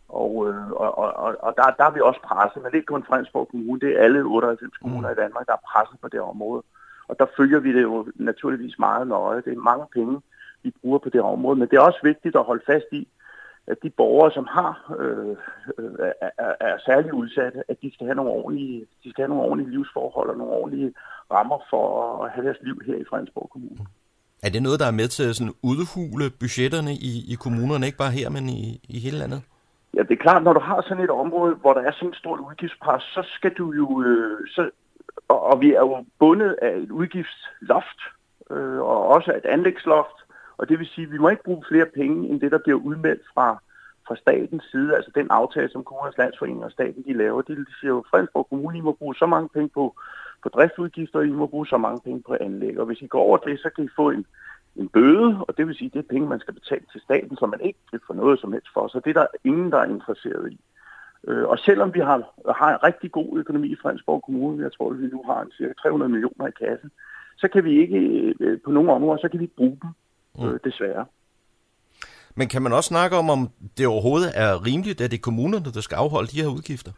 Og, 0.08 0.48
øh, 0.48 0.70
og, 0.70 0.98
og, 0.98 1.36
og 1.40 1.54
der, 1.56 1.62
der 1.78 1.84
er 1.84 1.90
vi 1.90 2.00
også 2.00 2.20
presset, 2.20 2.62
men 2.62 2.64
det 2.64 2.72
er 2.72 2.82
ikke 2.82 2.94
kun 2.94 3.08
Fredensborg 3.08 3.48
Kommune, 3.48 3.80
det 3.80 3.90
er 3.96 4.02
alle 4.02 4.22
98 4.22 4.76
kommuner 4.82 5.08
mm. 5.08 5.12
i 5.12 5.20
Danmark, 5.22 5.46
der 5.46 5.52
er 5.52 5.66
presset 5.72 5.98
på 6.02 6.08
det 6.08 6.20
område. 6.20 6.62
Og 7.08 7.18
der 7.18 7.26
følger 7.36 7.58
vi 7.58 7.74
det 7.74 7.82
jo 7.82 8.06
naturligvis 8.14 8.78
meget 8.78 9.08
nøje. 9.08 9.42
Det 9.42 9.52
er 9.52 9.70
mange 9.70 9.86
penge, 9.92 10.20
vi 10.64 10.70
bruger 10.80 10.98
på 10.98 11.08
det 11.08 11.20
område, 11.20 11.58
men 11.58 11.68
det 11.68 11.76
er 11.76 11.80
også 11.80 12.00
vigtigt 12.02 12.36
at 12.36 12.44
holde 12.44 12.64
fast 12.66 12.88
i, 12.92 13.08
at 13.66 13.76
de 13.82 13.90
borgere, 13.90 14.30
som 14.32 14.46
har 14.50 14.94
øh, 14.98 15.36
er, 16.20 16.30
er, 16.38 16.52
er 16.60 16.78
særligt 16.86 17.14
udsatte, 17.14 17.58
at 17.68 17.76
de 17.82 17.90
skal 17.94 18.06
have 18.06 18.14
nogle 18.14 18.30
ordentlige, 18.30 18.86
de 19.04 19.10
skal 19.10 19.22
have 19.22 19.28
nogle 19.28 19.44
ordentlige 19.44 19.70
livsforhold 19.70 20.30
og 20.30 20.36
nogle 20.36 20.52
ordentlige 20.52 20.94
rammer 21.30 21.58
for 21.70 21.84
at 22.24 22.30
have 22.30 22.46
deres 22.46 22.58
liv 22.62 22.80
her 22.86 22.94
i 22.94 23.04
Fredensborg 23.10 23.50
Kommune. 23.52 23.76
Mm. 23.78 23.86
Er 24.42 24.50
det 24.50 24.62
noget, 24.62 24.80
der 24.80 24.86
er 24.86 25.00
med 25.00 25.08
til 25.08 25.28
at 25.28 25.36
sådan 25.36 25.54
udhule 25.62 26.30
budgetterne 26.40 26.92
i, 27.10 27.12
i 27.32 27.34
kommunerne, 27.34 27.86
ikke 27.86 27.98
bare 27.98 28.18
her, 28.20 28.28
men 28.30 28.48
i, 28.48 28.80
i 28.88 28.98
hele 28.98 29.18
landet? 29.18 29.42
Ja, 29.94 30.02
det 30.02 30.10
er 30.10 30.24
klart, 30.26 30.42
når 30.42 30.52
du 30.52 30.60
har 30.60 30.82
sådan 30.82 31.04
et 31.04 31.10
område, 31.10 31.54
hvor 31.54 31.72
der 31.74 31.80
er 31.80 31.92
sådan 31.92 32.08
et 32.08 32.16
stort 32.16 32.40
udgiftspres, 32.40 33.02
så 33.02 33.22
skal 33.36 33.52
du 33.54 33.72
jo... 33.72 34.02
Øh, 34.02 34.48
så, 34.54 34.70
og, 35.28 35.42
og 35.42 35.60
vi 35.60 35.68
er 35.72 35.80
jo 35.80 36.04
bundet 36.18 36.56
af 36.62 36.76
et 36.76 36.90
udgiftsloft, 36.90 38.00
øh, 38.50 38.78
og 38.78 39.06
også 39.06 39.32
af 39.32 39.36
et 39.36 39.46
anlægsloft, 39.46 40.23
og 40.58 40.68
det 40.68 40.78
vil 40.78 40.86
sige, 40.86 41.06
at 41.06 41.12
vi 41.12 41.18
må 41.18 41.28
ikke 41.28 41.42
bruge 41.42 41.64
flere 41.68 41.86
penge, 41.86 42.28
end 42.28 42.40
det, 42.40 42.52
der 42.52 42.58
bliver 42.58 42.78
udmeldt 42.78 43.22
fra, 43.34 43.62
fra 44.06 44.16
statens 44.16 44.64
side, 44.70 44.96
altså 44.96 45.10
den 45.14 45.26
aftale, 45.30 45.68
som 45.68 45.84
Kommunernes 45.84 46.18
Landsforening 46.18 46.64
og 46.64 46.70
staten 46.70 47.04
de 47.06 47.12
laver. 47.12 47.42
De, 47.42 47.56
de 47.56 47.64
siger 47.80 47.90
jo, 47.90 47.98
at 47.98 48.06
Fredensborg 48.10 48.48
Kommune 48.48 48.78
I 48.78 48.80
må 48.80 48.92
bruge 48.92 49.14
så 49.14 49.26
mange 49.26 49.48
penge 49.48 49.68
på, 49.68 49.94
på 50.42 50.48
driftsudgifter, 50.48 51.18
og 51.18 51.26
I 51.26 51.30
må 51.30 51.46
bruge 51.46 51.66
så 51.66 51.76
mange 51.76 52.00
penge 52.04 52.22
på 52.26 52.36
anlæg. 52.40 52.78
Og 52.78 52.86
hvis 52.86 53.02
I 53.02 53.06
går 53.06 53.22
over 53.22 53.36
det, 53.36 53.60
så 53.60 53.70
kan 53.70 53.84
I 53.84 53.88
få 53.96 54.10
en, 54.10 54.26
en 54.76 54.88
bøde, 54.88 55.44
og 55.48 55.56
det 55.56 55.66
vil 55.66 55.74
sige, 55.74 55.86
at 55.86 55.92
det 55.92 55.98
er 55.98 56.12
penge, 56.14 56.28
man 56.28 56.40
skal 56.40 56.54
betale 56.54 56.84
til 56.92 57.00
staten, 57.00 57.36
som 57.36 57.48
man 57.48 57.60
ikke 57.60 57.78
kan 57.90 58.00
få 58.06 58.12
noget 58.12 58.40
som 58.40 58.52
helst 58.52 58.68
for. 58.74 58.88
Så 58.88 59.00
det 59.04 59.10
er 59.10 59.20
der 59.20 59.26
ingen, 59.44 59.72
der 59.72 59.78
er 59.78 59.84
interesseret 59.84 60.52
i. 60.52 60.60
Øh, 61.28 61.44
og 61.48 61.58
selvom 61.58 61.94
vi 61.94 62.00
har, 62.00 62.18
har 62.56 62.70
en 62.72 62.82
rigtig 62.82 63.12
god 63.12 63.38
økonomi 63.38 63.68
i 63.68 63.76
Fredensborg 63.82 64.22
Kommune, 64.22 64.62
jeg 64.62 64.72
tror, 64.72 64.90
at 64.90 65.00
vi 65.00 65.06
nu 65.06 65.22
har 65.26 65.42
en 65.42 65.52
cirka 65.56 65.72
300 65.72 66.12
millioner 66.12 66.46
i 66.46 66.50
kassen, 66.50 66.90
så 67.36 67.48
kan 67.48 67.64
vi 67.64 67.80
ikke 67.80 67.98
øh, 68.40 68.60
på 68.64 68.70
nogle 68.70 68.92
områder, 68.92 69.18
så 69.20 69.28
kan 69.28 69.40
vi 69.40 69.46
bruge 69.46 69.78
dem, 69.82 69.90
øh, 70.40 70.52
mm. 70.52 70.58
desværre. 70.64 71.04
Men 72.36 72.48
kan 72.48 72.62
man 72.62 72.72
også 72.72 72.88
snakke 72.88 73.16
om, 73.16 73.30
om 73.30 73.40
det 73.78 73.86
overhovedet 73.86 74.30
er 74.34 74.66
rimeligt, 74.66 75.00
at 75.00 75.10
det 75.10 75.18
er 75.18 75.28
kommunerne, 75.30 75.72
der 75.76 75.80
skal 75.80 75.96
afholde 75.96 76.28
de 76.32 76.42
her 76.42 76.48
udgifter? 76.56 76.92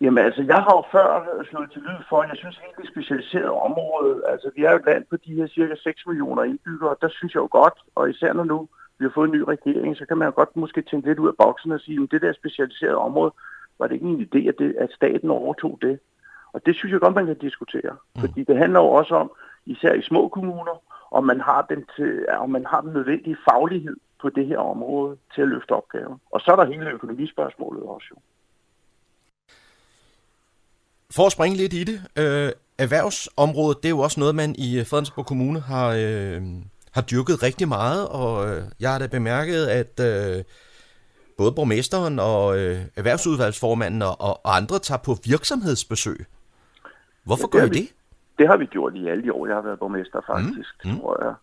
Jamen 0.00 0.24
altså, 0.24 0.42
jeg 0.52 0.60
har 0.66 0.74
jo 0.78 0.84
før 0.96 1.06
slået 1.50 1.70
til 1.72 1.82
lyd 1.82 2.00
for, 2.08 2.18
at 2.22 2.28
jeg 2.28 2.36
synes 2.36 2.56
helt 2.64 2.76
det 2.80 2.88
specialiserede 2.92 3.60
område, 3.68 4.22
altså 4.32 4.50
vi 4.56 4.64
er 4.64 4.70
jo 4.70 4.76
et 4.76 4.86
land 4.86 5.04
på 5.10 5.16
de 5.16 5.34
her 5.34 5.46
cirka 5.46 5.74
6 5.76 6.06
millioner 6.06 6.42
indbyggere, 6.42 6.96
der 7.00 7.08
synes 7.08 7.34
jeg 7.34 7.42
jo 7.46 7.48
godt, 7.50 7.78
og 7.94 8.10
især 8.10 8.32
når 8.32 8.44
nu 8.44 8.68
vi 8.98 9.04
har 9.04 9.12
fået 9.14 9.28
en 9.28 9.36
ny 9.38 9.42
regering, 9.54 9.96
så 9.96 10.04
kan 10.06 10.18
man 10.18 10.28
jo 10.28 10.34
godt 10.36 10.56
måske 10.56 10.82
tænke 10.82 11.08
lidt 11.08 11.18
ud 11.18 11.28
af 11.28 11.36
boksen 11.42 11.72
og 11.72 11.80
sige, 11.80 12.02
at 12.02 12.10
det 12.10 12.22
der 12.22 12.32
specialiserede 12.32 12.96
område, 12.96 13.32
var 13.78 13.86
det 13.86 13.94
ikke 13.94 14.06
en 14.06 14.28
idé, 14.28 14.48
at, 14.48 14.54
det, 14.58 14.74
at 14.78 14.90
staten 14.98 15.30
overtog 15.30 15.78
det. 15.82 15.98
Og 16.52 16.66
det 16.66 16.76
synes 16.76 16.92
jeg 16.92 17.00
godt, 17.00 17.14
man 17.14 17.26
kan 17.26 17.38
diskutere. 17.38 17.92
Mm. 18.14 18.20
Fordi 18.20 18.44
det 18.44 18.56
handler 18.56 18.80
jo 18.80 18.86
også 18.86 19.14
om, 19.14 19.30
især 19.66 19.92
i 19.92 20.02
små 20.02 20.28
kommuner, 20.28 20.76
om 21.18 21.24
man 21.24 21.40
har 21.40 21.66
den, 21.70 21.80
til, 21.96 22.10
om 22.44 22.50
man 22.50 22.66
har 22.66 22.80
den 22.80 22.92
nødvendige 22.92 23.36
faglighed 23.50 23.96
på 24.22 24.28
det 24.28 24.46
her 24.46 24.58
område 24.58 25.16
til 25.34 25.42
at 25.42 25.48
løfte 25.48 25.72
opgaven. 25.72 26.20
Og 26.30 26.40
så 26.40 26.52
er 26.52 26.56
der 26.56 26.72
hele 26.72 26.90
økonomispørgsmålet 26.90 27.82
også 27.82 28.06
jo. 28.10 28.16
For 31.16 31.26
at 31.26 31.32
springe 31.32 31.56
lidt 31.56 31.72
i 31.72 31.84
det, 31.84 31.98
øh, 32.18 32.52
erhvervsområdet, 32.78 33.82
det 33.82 33.88
er 33.88 33.96
jo 33.98 33.98
også 33.98 34.20
noget, 34.20 34.34
man 34.34 34.54
i 34.58 34.84
Fredensborg 34.90 35.26
Kommune 35.26 35.60
har, 35.60 35.88
øh, 35.98 36.42
har 36.92 37.02
dyrket 37.02 37.42
rigtig 37.42 37.68
meget, 37.68 38.08
og 38.08 38.48
øh, 38.48 38.62
jeg 38.80 38.90
har 38.92 38.98
da 38.98 39.06
bemærket, 39.06 39.66
at 39.66 40.00
øh, 40.00 40.44
både 41.38 41.52
borgmesteren 41.52 42.18
og 42.18 42.58
øh, 42.58 42.80
erhvervsudvalgsformanden 42.96 44.02
og, 44.02 44.20
og 44.20 44.56
andre 44.56 44.78
tager 44.78 44.98
på 44.98 45.16
virksomhedsbesøg. 45.24 46.26
Hvorfor 47.24 47.48
ja, 47.54 47.58
gør 47.58 47.66
I 47.66 47.68
det? 47.68 47.88
Det 48.38 48.48
har 48.48 48.56
vi 48.56 48.66
gjort 48.66 48.94
i 48.94 49.08
alle 49.08 49.22
de 49.22 49.32
år, 49.32 49.46
jeg 49.46 49.56
har 49.56 49.62
været 49.62 49.78
borgmester 49.78 50.20
faktisk, 50.26 50.74
mm. 50.84 51.00
tror 51.00 51.24
jeg. 51.24 51.34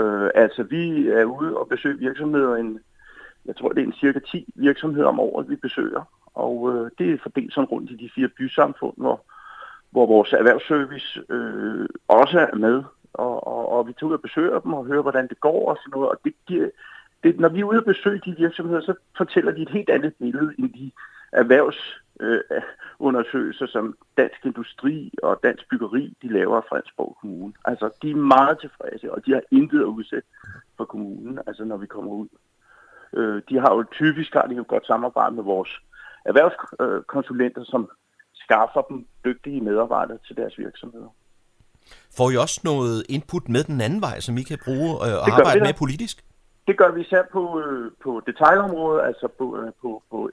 Øh, 0.00 0.30
altså, 0.34 0.62
vi 0.62 1.08
er 1.08 1.24
ude 1.24 1.56
og 1.56 1.68
besøge 1.68 1.98
virksomheder, 1.98 2.56
en, 2.56 2.80
jeg 3.46 3.56
tror, 3.56 3.68
det 3.68 3.82
er 3.82 3.86
en 3.86 4.00
cirka 4.00 4.18
10 4.18 4.52
virksomheder 4.54 5.08
om 5.08 5.20
året, 5.20 5.50
vi 5.50 5.56
besøger. 5.56 6.02
Og 6.34 6.74
øh, 6.74 6.90
det 6.98 7.12
er 7.12 7.18
fordelt 7.22 7.54
sådan 7.54 7.68
rundt 7.68 7.90
i 7.90 7.96
de 7.96 8.10
fire 8.14 8.28
bysamfund, 8.28 8.94
hvor, 8.96 9.20
hvor 9.90 10.06
vores 10.06 10.32
erhvervsservice 10.32 11.22
øh, 11.28 11.88
også 12.08 12.38
er 12.38 12.56
med. 12.56 12.82
Og, 13.12 13.46
og, 13.46 13.68
og 13.72 13.88
vi 13.88 13.92
tager 13.92 14.08
ud 14.08 14.14
og 14.14 14.22
besøger 14.22 14.60
dem 14.60 14.72
og 14.72 14.86
hører, 14.86 15.02
hvordan 15.02 15.28
det 15.28 15.40
går 15.40 15.70
og 15.70 15.76
sådan 15.76 15.90
noget. 15.90 16.08
Og 16.08 16.16
det 16.24 16.34
giver, 16.46 16.68
det, 17.22 17.40
når 17.40 17.48
vi 17.48 17.60
er 17.60 17.64
ude 17.64 17.78
og 17.78 17.84
besøge 17.84 18.22
de 18.24 18.34
virksomheder, 18.38 18.80
så 18.80 18.94
fortæller 19.16 19.52
de 19.52 19.62
et 19.62 19.68
helt 19.68 19.90
andet 19.90 20.14
billede 20.14 20.54
end 20.58 20.72
de 20.72 20.90
erhvervsundersøgelser, 21.32 22.01
øh, 22.20 22.40
som 23.68 23.96
Dansk 24.16 24.46
Industri 24.46 25.12
og 25.22 25.40
Dansk 25.42 25.68
Byggeri, 25.70 26.16
de 26.22 26.32
laver 26.32 26.56
af 26.56 26.62
Fredensborg 26.68 27.16
Kommune. 27.20 27.52
Altså, 27.64 27.90
de 28.02 28.10
er 28.10 28.16
meget 28.16 28.60
tilfredse, 28.60 29.12
og 29.12 29.26
de 29.26 29.32
har 29.32 29.42
intet 29.50 29.80
at 29.80 29.84
udsætte 29.84 30.28
for 30.76 30.84
kommunen, 30.84 31.38
altså 31.46 31.64
når 31.64 31.76
vi 31.76 31.86
kommer 31.86 32.12
ud. 32.12 32.28
Øh, 33.12 33.42
de 33.48 33.58
har 33.58 33.74
jo 33.74 33.84
typisk 33.92 34.32
har 34.32 34.46
de 34.46 34.54
jo 34.54 34.64
godt 34.68 34.86
samarbejde 34.86 35.34
med 35.34 35.42
vores 35.42 35.70
erhvervskonsulenter, 36.24 37.64
som 37.64 37.90
skaffer 38.34 38.82
dem 38.88 39.06
dygtige 39.24 39.60
medarbejdere 39.60 40.18
til 40.26 40.36
deres 40.36 40.58
virksomheder. 40.58 41.08
Får 42.16 42.30
I 42.30 42.36
også 42.36 42.60
noget 42.64 43.06
input 43.08 43.48
med 43.48 43.64
den 43.64 43.80
anden 43.80 44.00
vej, 44.00 44.20
som 44.20 44.38
I 44.38 44.42
kan 44.42 44.58
bruge 44.64 44.90
øh, 44.90 45.14
og 45.20 45.38
arbejde 45.38 45.60
med 45.60 45.74
politisk? 45.78 46.24
Det 46.66 46.78
gør 46.78 46.90
vi 46.90 47.00
især 47.00 47.22
på, 47.32 47.60
øh, 47.60 47.90
på 48.02 48.22
detaljområdet, 48.26 49.02
altså 49.04 49.28
på, 49.38 49.56
øh, 49.58 49.72
på, 49.82 50.02
på 50.10 50.30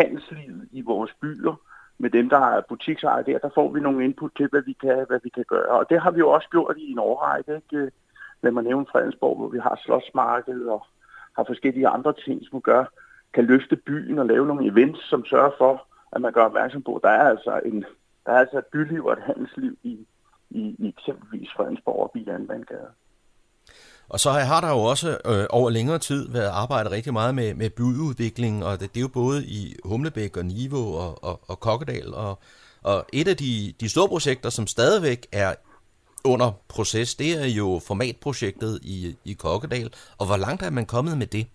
handelslivet 0.00 0.68
i 0.72 0.80
vores 0.80 1.12
byer. 1.22 1.54
Med 1.98 2.10
dem, 2.10 2.28
der 2.28 2.38
er 2.38 2.68
butiksejere 2.68 3.26
der, 3.26 3.38
der 3.38 3.50
får 3.54 3.68
vi 3.72 3.80
nogle 3.80 4.04
input 4.04 4.30
til, 4.36 4.48
hvad 4.48 4.62
vi 4.62 4.72
kan, 4.72 5.04
hvad 5.08 5.20
vi 5.22 5.28
kan 5.28 5.44
gøre. 5.48 5.68
Og 5.78 5.90
det 5.90 6.00
har 6.00 6.10
vi 6.10 6.18
jo 6.18 6.30
også 6.30 6.48
gjort 6.50 6.76
i 6.78 6.90
en 6.92 6.98
årrække. 6.98 7.54
Ikke? 7.56 7.90
Lad 8.42 8.52
mig 8.52 8.64
nævne 8.64 8.86
Fredensborg, 8.92 9.36
hvor 9.36 9.48
vi 9.48 9.58
har 9.58 9.80
slåsmarked 9.84 10.60
og 10.74 10.86
har 11.36 11.44
forskellige 11.44 11.88
andre 11.88 12.12
ting, 12.24 12.42
som 12.50 12.60
gør, 12.60 12.84
kan 13.34 13.44
løfte 13.44 13.76
byen 13.76 14.18
og 14.18 14.26
lave 14.26 14.46
nogle 14.46 14.66
events, 14.72 15.08
som 15.08 15.24
sørger 15.24 15.50
for, 15.58 15.86
at 16.12 16.20
man 16.20 16.32
gør 16.32 16.44
opmærksom 16.44 16.82
på, 16.82 16.94
at 16.96 17.02
der 17.02 17.08
er 17.08 17.28
altså, 17.28 17.60
en, 17.64 17.84
der 18.26 18.32
er 18.32 18.38
altså 18.38 18.58
et 18.58 18.66
byliv 18.66 19.04
og 19.04 19.12
et 19.12 19.22
handelsliv 19.26 19.78
i, 19.82 20.06
i, 20.50 20.60
i 20.78 20.88
eksempelvis 20.88 21.48
Fredensborg 21.56 22.02
og 22.02 22.10
Bilandvandgade. 22.14 22.90
Og 24.10 24.20
så 24.20 24.30
har 24.30 24.60
der 24.60 24.70
jo 24.70 24.82
også 24.92 25.08
øh, 25.08 25.46
over 25.50 25.70
længere 25.70 25.98
tid 25.98 26.32
været 26.32 26.50
arbejdet 26.62 26.92
rigtig 26.92 27.12
meget 27.12 27.34
med, 27.34 27.54
med 27.54 27.70
byudvikling, 27.70 28.64
og 28.64 28.72
det, 28.80 28.94
det 28.94 28.96
er 28.96 29.06
jo 29.08 29.08
både 29.22 29.44
i 29.44 29.76
Humlebæk 29.84 30.36
og 30.36 30.44
Niveau 30.44 30.94
og, 30.94 31.24
og, 31.24 31.40
og 31.48 31.60
Kokkedal 31.60 32.14
og, 32.14 32.38
Og 32.82 33.04
et 33.12 33.28
af 33.28 33.36
de, 33.36 33.74
de 33.80 33.88
store 33.88 34.08
projekter, 34.08 34.50
som 34.50 34.66
stadigvæk 34.66 35.26
er 35.32 35.54
under 36.24 36.50
proces, 36.68 37.14
det 37.14 37.30
er 37.44 37.48
jo 37.60 37.80
formatprojektet 37.88 38.78
i, 38.82 39.16
i 39.24 39.32
Kokkedal. 39.32 39.88
Og 40.18 40.26
hvor 40.26 40.36
langt 40.46 40.62
er 40.62 40.70
man 40.70 40.86
kommet 40.86 41.18
med 41.18 41.26
det? 41.26 41.46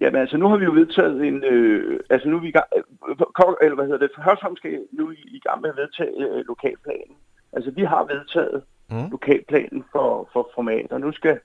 Jamen 0.00 0.20
altså, 0.20 0.36
nu 0.36 0.48
har 0.48 0.56
vi 0.56 0.64
jo 0.64 0.72
vedtaget 0.72 1.16
en, 1.28 1.44
øh, 1.44 2.00
altså 2.10 2.28
nu 2.28 2.36
er 2.36 2.40
vi 2.40 2.48
i 2.48 2.58
gang, 2.58 2.68
øh, 2.78 3.54
eller 3.62 3.76
hvad 3.76 3.86
hedder 3.86 3.98
det, 3.98 4.10
Hørsholm 4.16 4.56
skal 4.56 4.70
nu 4.92 5.10
i, 5.10 5.20
i 5.38 5.40
gang 5.46 5.60
med 5.60 5.70
at 5.70 5.76
vedtage 5.76 6.14
øh, 6.26 6.44
lokalplanen. 6.52 7.16
Altså 7.52 7.70
vi 7.70 7.84
har 7.92 8.02
vedtaget 8.14 8.62
mm. 8.90 9.10
lokalplanen 9.10 9.84
for, 9.92 10.28
for 10.32 10.50
format, 10.54 10.92
og 10.92 11.00
nu 11.00 11.12
skal, 11.12 11.38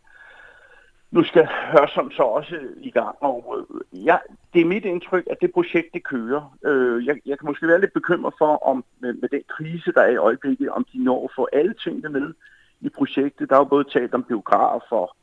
nu 1.11 1.23
skal 1.23 1.47
Hørsholm 1.71 2.11
så 2.11 2.23
også 2.23 2.59
i 2.77 2.91
gang. 2.91 3.15
Og 3.21 3.67
øh, 3.69 4.05
ja, 4.05 4.17
det 4.53 4.61
er 4.61 4.65
mit 4.65 4.85
indtryk, 4.85 5.27
at 5.31 5.37
det 5.41 5.51
projekt, 5.53 5.93
det 5.93 6.03
kører. 6.03 6.57
Øh, 6.65 7.05
jeg, 7.05 7.15
jeg 7.25 7.39
kan 7.39 7.45
måske 7.45 7.67
være 7.67 7.81
lidt 7.81 7.93
bekymret 7.93 8.33
for, 8.37 8.67
om 8.67 8.85
med, 8.99 9.13
med 9.13 9.29
den 9.29 9.41
krise, 9.49 9.91
der 9.91 10.01
er 10.01 10.11
i 10.11 10.17
øjeblikket, 10.17 10.69
om 10.69 10.85
de 10.93 11.03
når 11.03 11.23
at 11.23 11.31
få 11.35 11.47
alle 11.53 11.73
tingene 11.73 12.09
med 12.09 12.33
i 12.81 12.89
projektet. 12.89 13.49
Der 13.49 13.55
er 13.55 13.59
jo 13.59 13.65
både 13.65 13.83
talt 13.83 14.13
om 14.13 14.23
biograf 14.23 14.91
og 14.91 15.15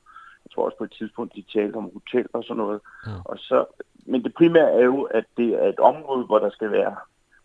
jeg 0.45 0.51
tror 0.55 0.65
også 0.65 0.79
på 0.79 0.85
et 0.85 0.95
tidspunkt, 0.99 1.35
de 1.35 1.45
talte 1.53 1.77
om 1.77 1.91
hotel 1.93 2.27
og 2.33 2.45
sådan 2.45 2.57
noget. 2.57 2.81
Ja. 3.07 3.13
Og 3.25 3.39
så, 3.39 3.65
men 4.07 4.25
det 4.25 4.35
primære 4.35 4.73
er 4.73 4.85
jo, 4.85 5.03
at 5.03 5.25
det 5.37 5.49
er 5.55 5.69
et 5.69 5.79
område, 5.79 6.25
hvor 6.25 6.39
der 6.39 6.51
skal 6.51 6.71
være 6.71 6.97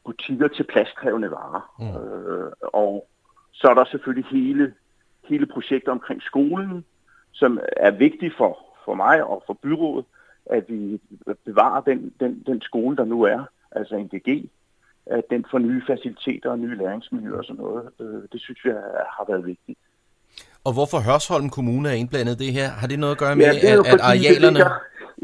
butikker 0.05 0.47
til 0.47 0.63
pladskrævende 0.63 1.31
varer. 1.31 1.63
Ja. 1.79 1.99
Øh, 1.99 2.51
og 2.61 3.07
så 3.53 3.67
er 3.67 3.73
der 3.73 3.85
selvfølgelig 3.85 4.29
hele, 4.31 4.73
hele 5.23 5.45
projektet 5.45 5.89
omkring 5.89 6.21
skolen, 6.21 6.85
som 7.39 7.59
er 7.77 7.91
vigtigt 7.91 8.33
for, 8.37 8.59
for 8.85 8.93
mig 8.93 9.23
og 9.23 9.43
for 9.47 9.53
byrådet, 9.53 10.05
at 10.45 10.63
vi 10.67 11.01
bevarer 11.45 11.81
den, 11.81 12.13
den, 12.19 12.43
den 12.45 12.61
skole, 12.61 12.97
der 12.97 13.05
nu 13.05 13.21
er, 13.21 13.43
altså 13.71 13.97
NDG, 13.97 14.49
at 15.05 15.23
den 15.29 15.45
får 15.51 15.59
nye 15.59 15.81
faciliteter 15.87 16.49
og 16.49 16.59
nye 16.59 16.77
læringsmiljøer 16.77 17.37
og 17.37 17.43
sådan 17.43 17.61
noget. 17.63 17.89
Øh, 17.99 18.21
det 18.31 18.41
synes 18.41 18.65
jeg 18.65 18.81
har 19.17 19.25
været 19.27 19.45
vigtigt. 19.45 19.79
Og 20.63 20.73
hvorfor 20.73 20.99
Hørsholm 21.07 21.49
Kommune 21.49 21.89
er 21.89 21.93
indblandet 21.93 22.39
det 22.39 22.53
her? 22.53 22.67
Har 22.69 22.87
det 22.87 22.99
noget 22.99 23.15
at 23.15 23.19
gøre 23.19 23.35
med, 23.35 23.45
ja, 23.45 23.73
at, 23.73 23.87
at 23.93 23.99
arealerne... 24.01 24.47
Det 24.47 24.53
ligger, 24.53 24.71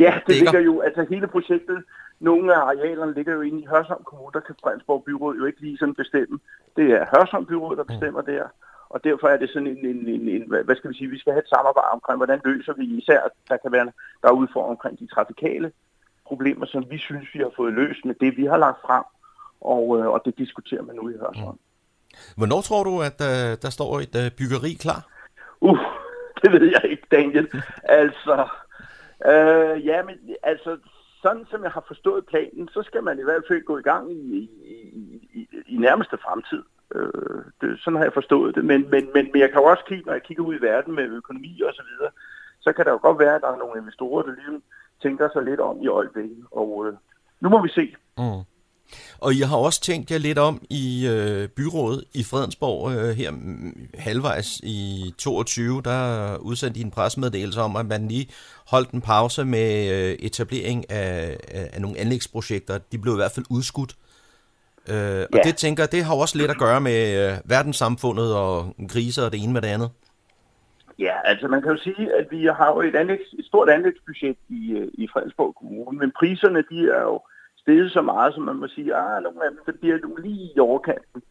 ja, 0.05 0.13
det 0.27 0.35
ligger 0.35 0.59
jo, 0.59 0.81
altså 0.81 1.05
hele 1.09 1.27
projektet, 1.27 1.83
nogle 2.19 2.53
af 2.55 2.59
arealerne 2.59 3.13
ligger 3.13 3.33
jo 3.33 3.41
inde 3.41 3.59
i 3.61 3.65
Hørsholm 3.65 4.03
Kommune, 4.03 4.33
der 4.33 4.39
kan 4.39 4.55
Fredensborg 4.63 5.03
Byråd 5.03 5.35
jo 5.35 5.45
ikke 5.45 5.61
lige 5.61 5.77
sådan 5.77 5.95
bestemme. 5.95 6.39
Det 6.75 6.87
er 6.91 7.05
Hørsholm 7.13 7.45
Byråd, 7.45 7.75
der 7.75 7.83
bestemmer 7.83 8.21
mm. 8.21 8.25
der. 8.25 8.43
Og 8.93 9.03
derfor 9.03 9.27
er 9.27 9.37
det 9.37 9.49
sådan 9.49 9.67
en, 9.67 9.85
en, 9.85 10.07
en, 10.07 10.29
en, 10.35 10.43
hvad 10.65 10.75
skal 10.75 10.89
vi 10.89 10.97
sige, 10.97 11.09
vi 11.09 11.19
skal 11.19 11.33
have 11.33 11.43
et 11.45 11.53
samarbejde 11.55 11.93
omkring, 11.97 12.17
hvordan 12.17 12.41
løser 12.45 12.73
vi 12.73 12.85
især, 12.85 13.21
der 13.49 13.57
kan 13.57 13.71
være, 13.71 13.85
der 14.21 14.27
er 14.27 14.39
udfordringer 14.41 14.75
omkring 14.77 14.99
de 14.99 15.07
trafikale 15.15 15.71
problemer, 16.25 16.65
som 16.65 16.85
vi 16.89 16.97
synes, 16.97 17.27
vi 17.33 17.39
har 17.39 17.51
fået 17.55 17.73
løst 17.73 18.05
med 18.05 18.15
det, 18.21 18.37
vi 18.37 18.45
har 18.45 18.57
lagt 18.57 18.81
frem, 18.85 19.03
og, 19.61 19.99
øh, 19.99 20.07
og 20.07 20.21
det 20.25 20.37
diskuterer 20.37 20.81
man 20.81 20.95
nu 20.95 21.09
i 21.09 21.17
Hørsholm. 21.17 21.59
Mm. 21.59 22.37
Hvornår 22.37 22.61
tror 22.61 22.83
du, 22.83 23.01
at 23.09 23.17
uh, 23.21 23.51
der 23.63 23.69
står 23.77 23.99
et 23.99 24.15
uh, 24.15 24.37
byggeri 24.37 24.73
klar? 24.73 25.01
Uh, 25.61 25.79
det 26.41 26.51
ved 26.51 26.65
jeg 26.75 26.91
ikke, 26.91 27.07
Daniel. 27.11 27.47
altså, 28.01 28.47
øh, 29.31 29.85
ja, 29.85 30.03
men 30.03 30.15
altså, 30.43 30.77
sådan 31.21 31.45
som 31.51 31.63
jeg 31.63 31.71
har 31.71 31.83
forstået 31.87 32.25
planen, 32.25 32.69
så 32.73 32.83
skal 32.83 33.03
man 33.03 33.19
i 33.19 33.23
hvert 33.23 33.43
fald 33.47 33.65
gå 33.65 33.77
i 33.77 33.81
gang 33.81 34.11
i, 34.11 34.49
i, 34.73 34.77
i, 35.33 35.47
i 35.67 35.77
nærmeste 35.77 36.17
fremtid. 36.17 36.63
Øh, 36.95 37.39
det, 37.61 37.79
sådan 37.79 37.97
har 37.97 38.03
jeg 38.03 38.13
forstået 38.13 38.55
det. 38.55 38.65
Men, 38.65 38.81
men, 38.91 39.03
men, 39.13 39.29
men 39.31 39.41
jeg 39.41 39.49
kan 39.49 39.61
jo 39.61 39.65
også 39.65 39.83
kigge, 39.87 40.05
når 40.05 40.13
jeg 40.13 40.23
kigger 40.23 40.43
ud 40.43 40.55
i 40.55 40.61
verden 40.61 40.95
med 40.95 41.03
økonomi 41.03 41.61
og 41.67 41.73
så 41.73 41.83
videre, 41.89 42.11
så 42.61 42.73
kan 42.73 42.85
der 42.85 42.91
jo 42.91 42.99
godt 43.01 43.19
være, 43.19 43.35
at 43.35 43.41
der 43.41 43.51
er 43.51 43.57
nogle 43.57 43.79
investorer, 43.79 44.23
der 44.23 44.31
lige 44.31 44.61
tænker 45.01 45.29
sig 45.33 45.43
lidt 45.43 45.59
om 45.59 45.81
i 45.81 45.87
øjeblikket. 45.87 46.43
Og 46.51 46.85
øh, 46.87 46.93
nu 47.41 47.49
må 47.49 47.61
vi 47.61 47.69
se. 47.69 47.95
Mm. 48.17 48.43
Og 49.19 49.33
I 49.33 49.39
har 49.39 49.57
også 49.57 49.81
tænkt 49.81 50.11
jer 50.11 50.17
lidt 50.17 50.37
om 50.37 50.61
i 50.69 51.07
øh, 51.07 51.47
byrådet 51.47 52.03
i 52.13 52.23
Fredensborg 52.23 52.91
øh, 52.91 53.09
her 53.15 53.31
halvvejs 53.97 54.59
i 54.63 55.13
22, 55.17 55.81
der 55.81 56.37
udsendte 56.37 56.79
I 56.79 56.83
en 56.83 56.91
pressemeddelelse 56.91 57.61
om, 57.61 57.75
at 57.75 57.85
man 57.85 58.07
lige 58.07 58.27
holdt 58.67 58.91
en 58.91 59.01
pause 59.01 59.45
med 59.45 59.91
øh, 59.91 60.15
etablering 60.19 60.91
af, 60.91 61.37
af, 61.47 61.69
af 61.73 61.81
nogle 61.81 61.99
anlægsprojekter. 61.99 62.77
De 62.91 62.97
blev 62.97 63.13
i 63.13 63.15
hvert 63.15 63.31
fald 63.31 63.45
udskudt. 63.49 63.95
Øh, 64.89 64.95
ja. 64.95 65.25
Og 65.33 65.39
det 65.43 65.55
tænker 65.55 65.85
det 65.85 66.03
har 66.03 66.15
også 66.15 66.37
lidt 66.37 66.51
at 66.51 66.57
gøre 66.57 66.81
med 66.81 66.99
øh, 67.21 67.33
verdenssamfundet 67.45 68.35
og 68.35 68.75
kriser 68.89 69.25
og 69.25 69.31
det 69.31 69.43
ene 69.43 69.53
med 69.53 69.61
det 69.61 69.67
andet. 69.67 69.89
Ja, 70.99 71.15
altså 71.23 71.47
man 71.47 71.61
kan 71.61 71.71
jo 71.71 71.77
sige, 71.77 72.13
at 72.19 72.27
vi 72.31 72.45
har 72.45 72.69
jo 72.73 72.81
et, 72.81 72.95
anlægs, 72.95 73.33
et 73.39 73.45
stort 73.45 73.69
anlægsbudget 73.69 74.37
i, 74.49 74.71
øh, 74.71 74.87
i 74.93 75.07
Fredensborg 75.13 75.55
Kommune, 75.55 75.99
men 75.99 76.11
priserne 76.19 76.63
de 76.71 76.89
er 76.89 77.01
jo 77.01 77.21
steget 77.57 77.91
så 77.91 78.01
meget, 78.01 78.33
som 78.33 78.43
man 78.43 78.55
må 78.55 78.67
sige, 78.67 78.95
at 78.95 79.01
ah, 79.03 79.23
nogle 79.23 79.45
af 79.45 79.51
dem 79.51 79.59
det 79.65 79.79
bliver 79.79 79.97
nu 79.97 80.15
lige 80.15 80.51
i 80.55 80.59
overkanten. 80.59 81.21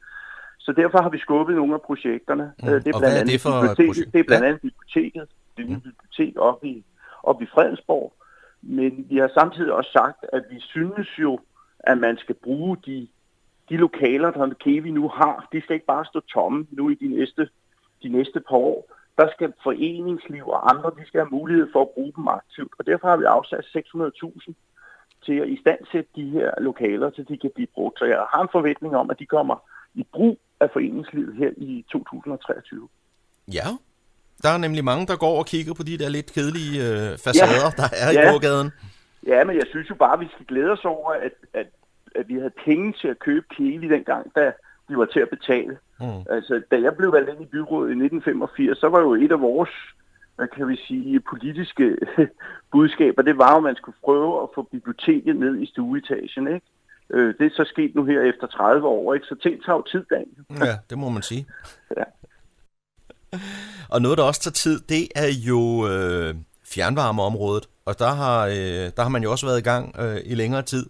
Så 0.58 0.72
derfor 0.72 1.02
har 1.02 1.08
vi 1.10 1.18
skubbet 1.18 1.56
nogle 1.56 1.74
af 1.74 1.82
projekterne. 1.82 2.52
Mm. 2.62 2.68
Øh, 2.68 2.74
det 2.84 2.94
er 2.94 2.98
blandt 2.98 3.16
andet 3.16 3.32
det 3.32 3.40
for 3.40 3.74
biblioteket, 3.76 4.12
det 4.12 4.20
er 4.20 4.24
blandt 4.24 4.44
andet 4.46 4.60
biblioteket, 4.60 5.28
det 5.56 5.66
nye 5.68 5.74
mm. 5.74 5.80
bibliotek 5.80 6.34
oppe 6.38 6.66
i, 6.68 6.84
oppe 7.22 7.44
i 7.44 7.48
Fredensborg. 7.54 8.12
Men 8.62 9.06
vi 9.10 9.16
har 9.16 9.30
samtidig 9.34 9.72
også 9.72 9.90
sagt, 9.92 10.24
at 10.32 10.42
vi 10.50 10.60
synes 10.60 11.08
jo, 11.18 11.40
at 11.80 11.98
man 11.98 12.16
skal 12.18 12.34
bruge 12.34 12.76
de, 12.86 13.08
de 13.68 13.76
lokaler, 13.76 14.30
der 14.30 14.54
Kevi 14.60 14.90
nu 14.90 15.08
har. 15.08 15.48
De 15.52 15.60
skal 15.60 15.74
ikke 15.74 15.86
bare 15.86 16.04
stå 16.04 16.20
tomme 16.20 16.66
nu 16.70 16.90
i 16.90 16.94
de 16.94 17.08
næste, 17.08 17.48
de 18.02 18.08
næste 18.08 18.40
par 18.40 18.56
år. 18.56 18.92
Der 19.18 19.28
skal 19.34 19.52
foreningsliv 19.62 20.48
og 20.48 20.70
andre, 20.70 20.90
de 20.98 21.06
skal 21.06 21.20
have 21.20 21.30
mulighed 21.30 21.68
for 21.72 21.82
at 21.82 21.90
bruge 21.94 22.12
dem 22.16 22.28
aktivt. 22.28 22.72
Og 22.78 22.86
derfor 22.86 23.08
har 23.08 23.16
vi 23.16 23.24
afsat 23.24 23.64
600.000 23.64 24.52
til 25.26 25.36
at 25.40 25.48
istandsætte 25.48 26.10
de 26.16 26.30
her 26.30 26.50
lokaler, 26.58 27.10
så 27.14 27.24
de 27.28 27.38
kan 27.38 27.50
blive 27.54 27.68
brugt. 27.74 27.98
Så 27.98 28.04
jeg 28.04 28.16
har 28.34 28.42
en 28.42 28.48
forventning 28.52 28.96
om, 28.96 29.10
at 29.10 29.18
de 29.18 29.26
kommer 29.26 29.56
i 29.94 30.06
brug 30.12 30.38
af 30.60 30.68
foreningslivet 30.72 31.36
her 31.36 31.50
i 31.56 31.84
2023. 31.92 32.88
Ja, 33.48 33.68
der 34.42 34.48
er 34.48 34.58
nemlig 34.58 34.84
mange, 34.84 35.06
der 35.06 35.16
går 35.16 35.38
og 35.38 35.46
kigger 35.46 35.74
på 35.74 35.82
de 35.82 35.98
der 35.98 36.08
lidt 36.08 36.32
kedelige 36.32 36.76
øh, 36.88 37.18
facader, 37.24 37.68
ja, 37.70 37.82
der 37.82 37.88
er 38.04 38.10
ja. 38.12 38.20
i 38.20 38.32
gågaden. 38.32 38.70
Ja, 39.26 39.44
men 39.44 39.56
jeg 39.56 39.66
synes 39.70 39.90
jo 39.90 39.94
bare, 39.94 40.12
at 40.12 40.20
vi 40.20 40.28
skal 40.34 40.46
glæde 40.46 40.70
os 40.70 40.84
over, 40.84 41.10
at, 41.12 41.32
at, 41.54 41.66
at 42.14 42.28
vi 42.28 42.34
havde 42.34 42.52
penge 42.64 42.94
til 43.00 43.08
at 43.08 43.18
købe 43.18 43.46
Kiwi 43.50 43.88
dengang, 43.88 44.32
da 44.36 44.52
de 44.88 44.96
var 44.96 45.04
til 45.04 45.20
at 45.20 45.28
betale. 45.28 45.78
Mm. 46.00 46.22
Altså, 46.30 46.62
da 46.70 46.80
jeg 46.80 46.96
blev 46.96 47.12
valgt 47.12 47.30
ind 47.30 47.42
i 47.42 47.52
byrådet 47.54 47.88
i 47.88 48.04
1985, 48.04 48.78
så 48.78 48.88
var 48.88 49.00
jo 49.00 49.14
et 49.14 49.32
af 49.32 49.40
vores 49.40 49.70
hvad 50.36 50.48
kan 50.56 50.68
vi 50.68 50.76
sige, 50.76 51.20
politiske 51.20 51.96
budskaber, 52.72 53.22
det 53.22 53.38
var 53.38 53.50
jo, 53.50 53.56
at 53.56 53.62
man 53.62 53.76
skulle 53.76 53.96
prøve 54.04 54.42
at 54.42 54.48
få 54.54 54.62
biblioteket 54.62 55.36
ned 55.36 55.60
i 55.60 55.66
stueetagen, 55.66 56.46
ikke? 56.54 56.66
Øh, 57.10 57.34
det 57.38 57.46
er 57.46 57.50
så 57.56 57.64
sket 57.64 57.94
nu 57.94 58.04
her 58.04 58.20
efter 58.20 58.46
30 58.46 58.86
år, 58.86 59.14
ikke? 59.14 59.26
Så 59.26 59.34
ting 59.42 59.64
tager 59.64 59.76
jo 59.76 59.82
tid, 59.82 60.04
Daniel. 60.10 60.66
Ja, 60.68 60.78
det 60.90 60.98
må 60.98 61.08
man 61.08 61.22
sige. 61.22 61.46
ja. 61.98 62.04
Og 63.88 64.02
noget, 64.02 64.18
der 64.18 64.24
også 64.24 64.40
tager 64.40 64.52
tid, 64.52 64.80
det 64.80 65.08
er 65.14 65.30
jo 65.48 65.88
øh, 65.88 66.34
fjernvarmeområdet. 66.74 67.68
Og 67.84 67.98
der 67.98 68.10
har, 68.10 68.46
øh, 68.46 68.86
der 68.96 69.02
har 69.02 69.08
man 69.08 69.22
jo 69.22 69.30
også 69.30 69.46
været 69.46 69.58
i 69.58 69.62
gang 69.62 69.96
øh, 69.98 70.16
i 70.24 70.34
længere 70.34 70.62
tid. 70.62 70.86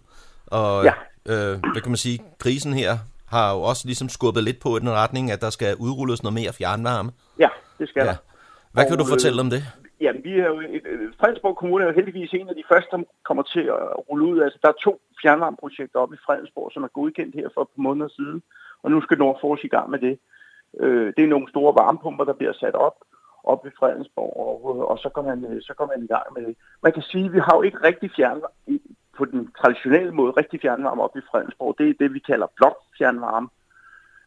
Og 0.46 0.84
ja. 0.84 0.92
Øh, 1.30 1.54
hvad 1.72 1.80
kan 1.82 1.92
man 1.94 2.02
sige, 2.06 2.18
krisen 2.38 2.72
her 2.72 2.92
har 3.34 3.54
jo 3.54 3.60
også 3.70 3.82
ligesom 3.86 4.08
skubbet 4.08 4.44
lidt 4.44 4.60
på 4.60 4.76
i 4.76 4.80
den 4.80 4.90
retning, 4.90 5.30
at 5.30 5.40
der 5.40 5.50
skal 5.50 5.76
udrulles 5.80 6.22
noget 6.22 6.34
mere 6.40 6.52
fjernvarme. 6.52 7.10
Ja, 7.38 7.48
det 7.78 7.88
skal 7.88 8.00
ja. 8.00 8.06
der. 8.06 8.16
Hvad 8.72 8.84
kan 8.84 8.92
og, 8.92 8.98
du 8.98 9.04
fortælle 9.14 9.40
om 9.40 9.50
det? 9.50 9.62
Ja, 10.00 10.10
vi 10.26 10.32
er 10.40 10.46
jo, 10.46 10.56
Fredensborg 11.20 11.56
Kommune 11.56 11.84
er 11.84 11.88
jo 11.88 11.94
heldigvis 11.94 12.32
en 12.32 12.48
af 12.48 12.54
de 12.54 12.64
første, 12.72 12.90
der 12.96 13.02
kommer 13.28 13.42
til 13.42 13.64
at 13.76 14.08
rulle 14.08 14.24
ud. 14.30 14.40
Altså, 14.40 14.58
der 14.62 14.68
er 14.68 14.82
to 14.84 15.00
fjernvarmeprojekter 15.22 15.98
oppe 15.98 16.14
i 16.16 16.24
Fredensborg, 16.26 16.70
som 16.72 16.82
er 16.82 16.88
godkendt 16.88 17.34
her 17.34 17.48
for 17.54 17.62
et 17.62 17.68
par 17.74 17.82
måneder 17.82 18.08
siden, 18.08 18.42
og 18.82 18.90
nu 18.90 19.00
skal 19.00 19.18
Nordfors 19.18 19.64
i 19.64 19.68
gang 19.76 19.90
med 19.90 19.98
det. 19.98 20.18
Øh, 20.80 21.12
det 21.16 21.24
er 21.24 21.34
nogle 21.34 21.48
store 21.48 21.74
varmepumper, 21.74 22.24
der 22.24 22.32
bliver 22.32 22.52
sat 22.52 22.74
op 22.74 22.96
op 23.44 23.66
i 23.66 23.70
Fredensborg, 23.78 24.32
og, 24.46 24.88
og 24.90 24.98
så, 24.98 25.08
går 25.08 25.22
man, 25.22 25.60
så 25.60 25.74
går 25.74 25.86
man 25.86 26.04
i 26.04 26.06
gang 26.06 26.26
med 26.34 26.46
det. 26.46 26.56
Man 26.82 26.92
kan 26.92 27.02
sige, 27.02 27.24
at 27.24 27.32
vi 27.32 27.38
har 27.38 27.56
jo 27.56 27.62
ikke 27.62 27.78
rigtig 27.82 28.10
fjernvarme, 28.16 28.78
på 29.18 29.24
den 29.24 29.52
traditionelle 29.60 30.12
måde, 30.12 30.32
rigtig 30.32 30.60
fjernvarme 30.60 31.02
op 31.02 31.16
i 31.16 31.20
Fredensborg. 31.30 31.74
Det 31.78 31.88
er 31.88 31.94
det, 32.00 32.14
vi 32.14 32.18
kalder 32.18 32.46
blok 32.56 32.76
fjernvarme. 32.98 33.48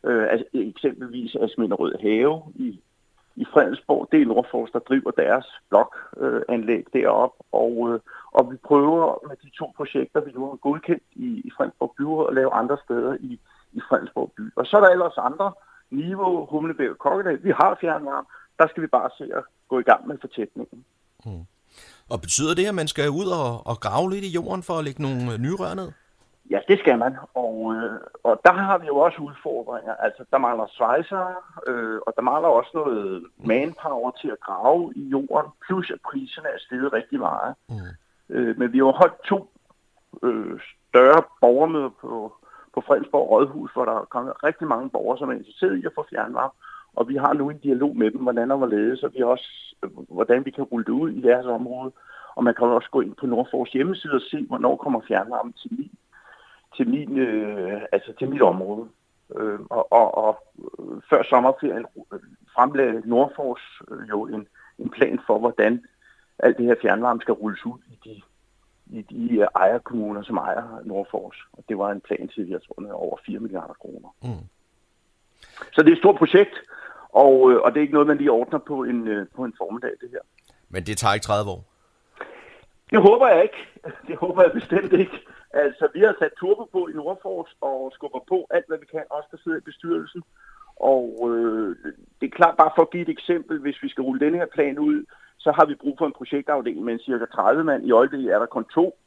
Øh, 0.04 0.28
altså, 0.32 0.46
eksempelvis 0.54 1.36
Asminderød 1.36 1.96
Have 2.02 2.44
i 2.56 2.80
i 3.36 3.46
Fredensborg. 3.54 4.08
Det 4.12 4.22
er 4.22 4.26
Nordfors, 4.26 4.72
der 4.72 4.80
driver 4.80 5.12
deres 5.12 5.46
blokanlæg 5.70 6.86
øh, 6.88 7.02
derop. 7.02 7.34
og, 7.52 7.90
øh, 7.90 8.00
og 8.32 8.52
vi 8.52 8.58
prøver 8.58 9.28
med 9.28 9.36
de 9.44 9.50
to 9.50 9.74
projekter, 9.76 10.20
vi 10.22 10.32
nu 10.32 10.50
har 10.50 10.56
godkendt 10.56 11.04
i, 11.12 11.42
i 11.48 11.52
Fredensborg 11.58 11.94
Byråd, 11.98 12.28
at 12.28 12.36
lave 12.36 12.54
andre 12.54 12.78
steder 12.86 13.18
i, 13.20 13.40
i 13.74 13.80
Fredensborg 13.90 14.32
By. 14.38 14.42
Og 14.56 14.66
så 14.66 14.78
er 14.78 14.82
der 14.82 14.90
ellers 14.90 15.18
andre, 15.18 15.54
Niveau, 15.90 16.46
Humlebæk 16.46 16.90
og 16.90 16.98
Kokkedal. 16.98 17.44
Vi 17.44 17.52
har 17.52 17.78
fjernvarme, 17.82 18.28
der 18.60 18.68
skal 18.68 18.84
vi 18.84 18.88
bare 18.88 19.10
se 19.18 19.24
at 19.34 19.44
gå 19.68 19.80
i 19.80 19.84
gang 19.84 20.08
med 20.08 20.18
fortætningen. 20.22 20.86
Hmm. 21.26 21.46
Og 22.10 22.22
betyder 22.22 22.54
det, 22.56 22.66
at 22.66 22.76
man 22.76 22.88
skal 22.88 23.10
ud 23.10 23.28
og, 23.42 23.68
og 23.68 23.76
grave 23.80 24.10
lidt 24.10 24.26
i 24.26 24.36
jorden 24.38 24.64
for 24.64 24.74
at 24.74 24.84
lægge 24.84 25.02
nogle 25.02 25.34
øh, 25.34 25.38
nye 25.40 25.56
rør 25.56 25.74
ned? 25.74 25.92
Ja, 26.50 26.60
det 26.68 26.80
skal 26.80 26.98
man, 27.00 27.16
og, 27.34 27.74
øh, 27.76 28.00
og 28.24 28.42
der 28.46 28.54
har 28.54 28.78
vi 28.78 28.86
jo 28.88 28.98
også 28.98 29.18
udfordringer. 29.18 29.94
Altså, 29.96 30.26
der 30.32 30.38
mangler 30.38 30.68
svejser, 30.78 31.24
øh, 31.68 32.00
og 32.08 32.14
der 32.16 32.22
mangler 32.22 32.50
også 32.50 32.72
noget 32.74 33.24
manpower 33.38 34.12
til 34.12 34.28
at 34.28 34.40
grave 34.40 34.94
i 34.96 35.04
jorden, 35.16 35.52
plus 35.66 35.92
at 35.92 36.00
priserne 36.10 36.48
er 36.48 36.60
steget 36.60 36.94
rigtig 36.94 37.20
meget. 37.20 37.56
Mm. 37.70 37.76
Øh, 38.30 38.60
men 38.60 38.74
vi 38.74 38.78
har 38.78 38.86
holdt 39.02 39.24
to 39.24 39.50
øh, 40.24 40.60
større 40.90 41.24
borgermøder 41.42 41.90
på, 42.02 42.34
på 42.74 42.82
Fredensborg 42.88 43.30
Rådhus, 43.30 43.72
hvor 43.74 43.86
der 43.86 43.96
er 44.02 44.06
kommet 44.06 44.44
rigtig 44.44 44.68
mange 44.68 44.90
borgere, 44.90 45.18
som 45.18 45.30
er 45.30 45.34
interesseret 45.34 45.78
i 45.78 45.86
at 45.86 45.96
få 45.96 46.06
fjernvarme. 46.10 46.54
Og 46.96 47.10
vi 47.10 47.16
har 47.16 47.34
nu 47.34 47.50
en 47.50 47.58
dialog 47.58 47.98
med 47.98 48.12
dem, 48.12 48.22
hvordan 48.22 48.52
og 48.52 48.58
hvorledes, 48.58 49.04
og 49.04 49.12
vi 49.14 49.22
også, 49.24 49.76
hvordan 50.10 50.46
vi 50.46 50.52
kan 50.52 50.64
rulle 50.64 50.86
det 50.86 50.92
ud 50.92 51.10
i 51.10 51.22
deres 51.22 51.46
område. 51.46 51.92
Og 52.36 52.44
man 52.44 52.56
kan 52.56 52.68
også 52.68 52.90
gå 52.90 53.02
ind 53.02 53.16
på 53.16 53.26
Nordfors 53.26 53.72
hjemmeside 53.72 54.14
og 54.14 54.22
se, 54.22 54.46
hvornår 54.48 54.76
kommer 54.76 55.02
fjernvarme 55.08 55.54
til 55.62 55.72
min, 55.78 55.92
til 56.78 56.90
min, 56.90 57.18
øh, 57.18 57.82
altså 57.92 58.14
til 58.20 58.30
mit 58.30 58.42
område. 58.42 58.88
Øh, 59.36 59.60
og, 59.70 59.92
og, 59.92 60.18
og 60.18 60.44
før 61.10 61.24
sommerferien 61.24 61.86
fremlagde 62.56 63.02
Nordfors 63.06 63.82
øh, 63.92 64.10
jo 64.10 64.26
en, 64.26 64.48
en 64.80 64.90
plan 64.90 65.20
for, 65.28 65.40
hvordan 65.40 65.86
alt 66.40 66.58
det 66.58 66.66
her 66.66 66.76
fjernvarme 66.82 67.22
skal 67.22 67.34
rulles 67.34 67.66
ud 67.66 67.80
i 67.88 67.98
de, 68.06 68.22
i 69.00 69.02
de 69.02 69.36
øh, 69.40 69.48
ejerkommuner, 69.56 70.24
som 70.24 70.38
ejer 70.38 70.82
Nordfors. 70.86 71.38
Og 71.54 71.64
det 71.70 71.78
var 71.78 71.92
en 71.92 72.02
plan 72.02 72.28
til, 72.28 72.50
jeg 72.50 72.60
tror, 72.62 72.94
over 72.94 73.18
4 73.26 73.40
milliarder 73.40 73.74
kroner. 73.74 74.10
Mm. 74.24 74.46
Så 75.74 75.82
det 75.82 75.88
er 75.88 75.94
et 75.94 75.98
stort 75.98 76.16
projekt, 76.16 76.56
og, 77.24 77.52
øh, 77.52 77.58
og 77.64 77.68
det 77.72 77.78
er 77.78 77.82
ikke 77.82 77.94
noget, 77.94 78.08
man 78.08 78.18
lige 78.18 78.32
ordner 78.32 78.60
på 78.60 78.84
en, 78.84 79.08
øh, 79.08 79.28
på 79.36 79.42
en 79.44 79.54
formiddag, 79.58 79.94
det 80.02 80.10
her. 80.12 80.24
Men 80.70 80.84
det 80.84 80.98
tager 80.98 81.14
ikke 81.14 81.24
30 81.24 81.52
år? 81.52 81.62
Det 82.92 83.02
håber 83.02 83.28
jeg 83.28 83.44
ikke. 83.44 83.62
Det 84.08 84.16
håber 84.24 84.42
jeg 84.44 84.52
bestemt 84.52 84.94
ikke. 84.94 85.18
Altså, 85.54 85.88
vi 85.94 86.00
har 86.00 86.16
sat 86.20 86.34
turbo 86.40 86.64
på 86.64 86.88
i 86.88 86.94
Nordfors 86.94 87.52
og 87.62 87.92
skubber 87.96 88.20
på 88.28 88.48
alt, 88.50 88.68
hvad 88.68 88.78
vi 88.78 88.86
kan, 88.92 89.04
også 89.10 89.30
der 89.32 89.38
sidder 89.44 89.58
i 89.58 89.68
bestyrelsen. 89.70 90.22
Og 90.76 91.30
øh, 91.30 91.76
det 92.20 92.26
er 92.28 92.38
klart, 92.40 92.58
bare 92.58 92.72
for 92.76 92.82
at 92.82 92.92
give 92.92 93.02
et 93.08 93.16
eksempel, 93.18 93.60
hvis 93.60 93.84
vi 93.84 93.90
skal 93.90 94.04
rulle 94.04 94.26
denne 94.26 94.38
her 94.38 94.50
plan 94.56 94.80
ud, 94.80 95.06
så 95.38 95.52
har 95.52 95.66
vi 95.66 95.76
brug 95.76 95.96
for 95.98 96.06
en 96.06 96.18
projektafdeling 96.20 96.86
med 96.86 97.00
cirka 97.00 97.26
30 97.26 97.64
mand. 97.64 97.86
I 97.86 97.92
øjeblikket 97.92 98.34
er 98.34 98.40
der 98.40 98.46
kun 98.46 98.66
to, 98.66 98.98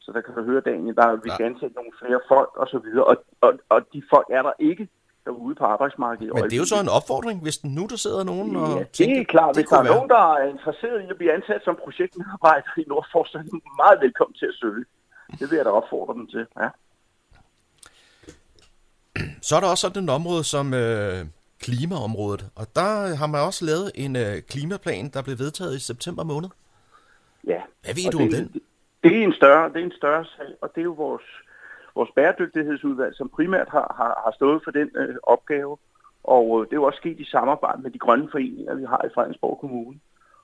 så 0.00 0.12
der 0.12 0.20
kan 0.20 0.34
du 0.34 0.42
høre, 0.42 0.60
Daniel, 0.60 0.96
der 0.96 1.16
vi 1.24 1.30
skal 1.30 1.46
ansætte 1.46 1.76
nogle 1.76 1.92
flere 2.00 2.20
folk 2.28 2.52
og 2.56 2.68
så 2.68 2.78
videre. 2.78 3.04
Og, 3.04 3.16
og, 3.40 3.52
og 3.68 3.80
de 3.92 4.02
folk 4.10 4.26
er 4.30 4.42
der 4.42 4.52
ikke 4.58 4.88
derude 5.24 5.54
på 5.54 5.64
arbejdsmarkedet. 5.64 6.34
Men 6.34 6.44
det 6.44 6.52
er 6.52 6.56
jo 6.56 6.64
så 6.64 6.80
en 6.80 6.88
opfordring, 6.88 7.42
hvis 7.42 7.64
nu 7.64 7.86
der 7.90 7.96
sidder 7.96 8.24
nogen 8.24 8.56
og 8.56 8.78
ja, 8.78 8.84
tænker, 8.84 9.14
det 9.14 9.20
er 9.20 9.24
klart. 9.24 9.56
Hvis 9.56 9.66
der 9.66 9.78
er 9.78 9.82
være. 9.82 9.94
nogen, 9.94 10.08
der 10.08 10.34
er 10.34 10.48
interesseret 10.48 11.02
i 11.04 11.06
at 11.10 11.16
blive 11.16 11.32
ansat 11.32 11.60
som 11.64 11.78
projektmedarbejder 11.84 12.70
i 12.76 12.84
Nordfors, 12.86 13.28
så 13.28 13.38
er 13.38 13.42
de 13.42 13.60
meget 13.82 13.98
velkommen 14.00 14.34
til 14.34 14.46
at 14.46 14.54
søge. 14.54 14.84
Det 15.38 15.50
vil 15.50 15.56
jeg 15.56 15.64
da 15.64 15.70
opfordre 15.70 16.14
dem 16.14 16.26
til, 16.26 16.46
ja. 16.60 16.68
Så 19.42 19.56
er 19.56 19.60
der 19.60 19.68
også 19.68 19.80
sådan 19.80 20.04
et 20.04 20.10
område 20.10 20.44
som 20.44 20.74
øh, 20.74 21.26
klimaområdet, 21.60 22.42
og 22.56 22.66
der 22.74 23.16
har 23.16 23.26
man 23.26 23.40
også 23.40 23.64
lavet 23.64 23.92
en 23.94 24.16
øh, 24.16 24.42
klimaplan, 24.50 25.08
der 25.14 25.22
blev 25.22 25.38
vedtaget 25.38 25.76
i 25.76 25.80
september 25.80 26.24
måned. 26.24 26.48
Ja. 27.46 27.60
Hvad 27.84 27.94
ved 27.94 28.10
du 28.10 28.18
det, 28.18 28.26
om 28.26 28.32
den? 28.32 28.52
Det, 28.52 28.62
det, 29.02 29.18
er 29.18 29.24
en 29.24 29.32
større, 29.32 29.68
det 29.72 29.80
er 29.80 29.84
en 29.84 29.92
større 29.96 30.24
sag, 30.24 30.50
og 30.62 30.68
det 30.74 30.80
er 30.80 30.84
jo 30.84 30.92
vores, 30.92 31.22
vores 31.94 32.10
bæredygtighedsudvalg, 32.16 33.14
som 33.14 33.28
primært 33.28 33.68
har, 33.68 33.94
har, 33.96 34.22
har 34.24 34.32
stået 34.34 34.60
for 34.64 34.70
den 34.70 34.90
øh, 34.94 35.16
opgave. 35.22 35.76
Og 36.24 36.60
øh, 36.60 36.66
det 36.66 36.72
er 36.72 36.80
jo 36.80 36.84
også 36.84 36.96
sket 36.96 37.20
i 37.20 37.24
samarbejde 37.24 37.82
med 37.82 37.90
de 37.90 37.98
grønne 37.98 38.28
foreninger, 38.30 38.74
vi 38.74 38.84
har 38.84 39.02
i 39.04 39.14
Fredensborg 39.14 39.58
Kommune. 39.60 39.98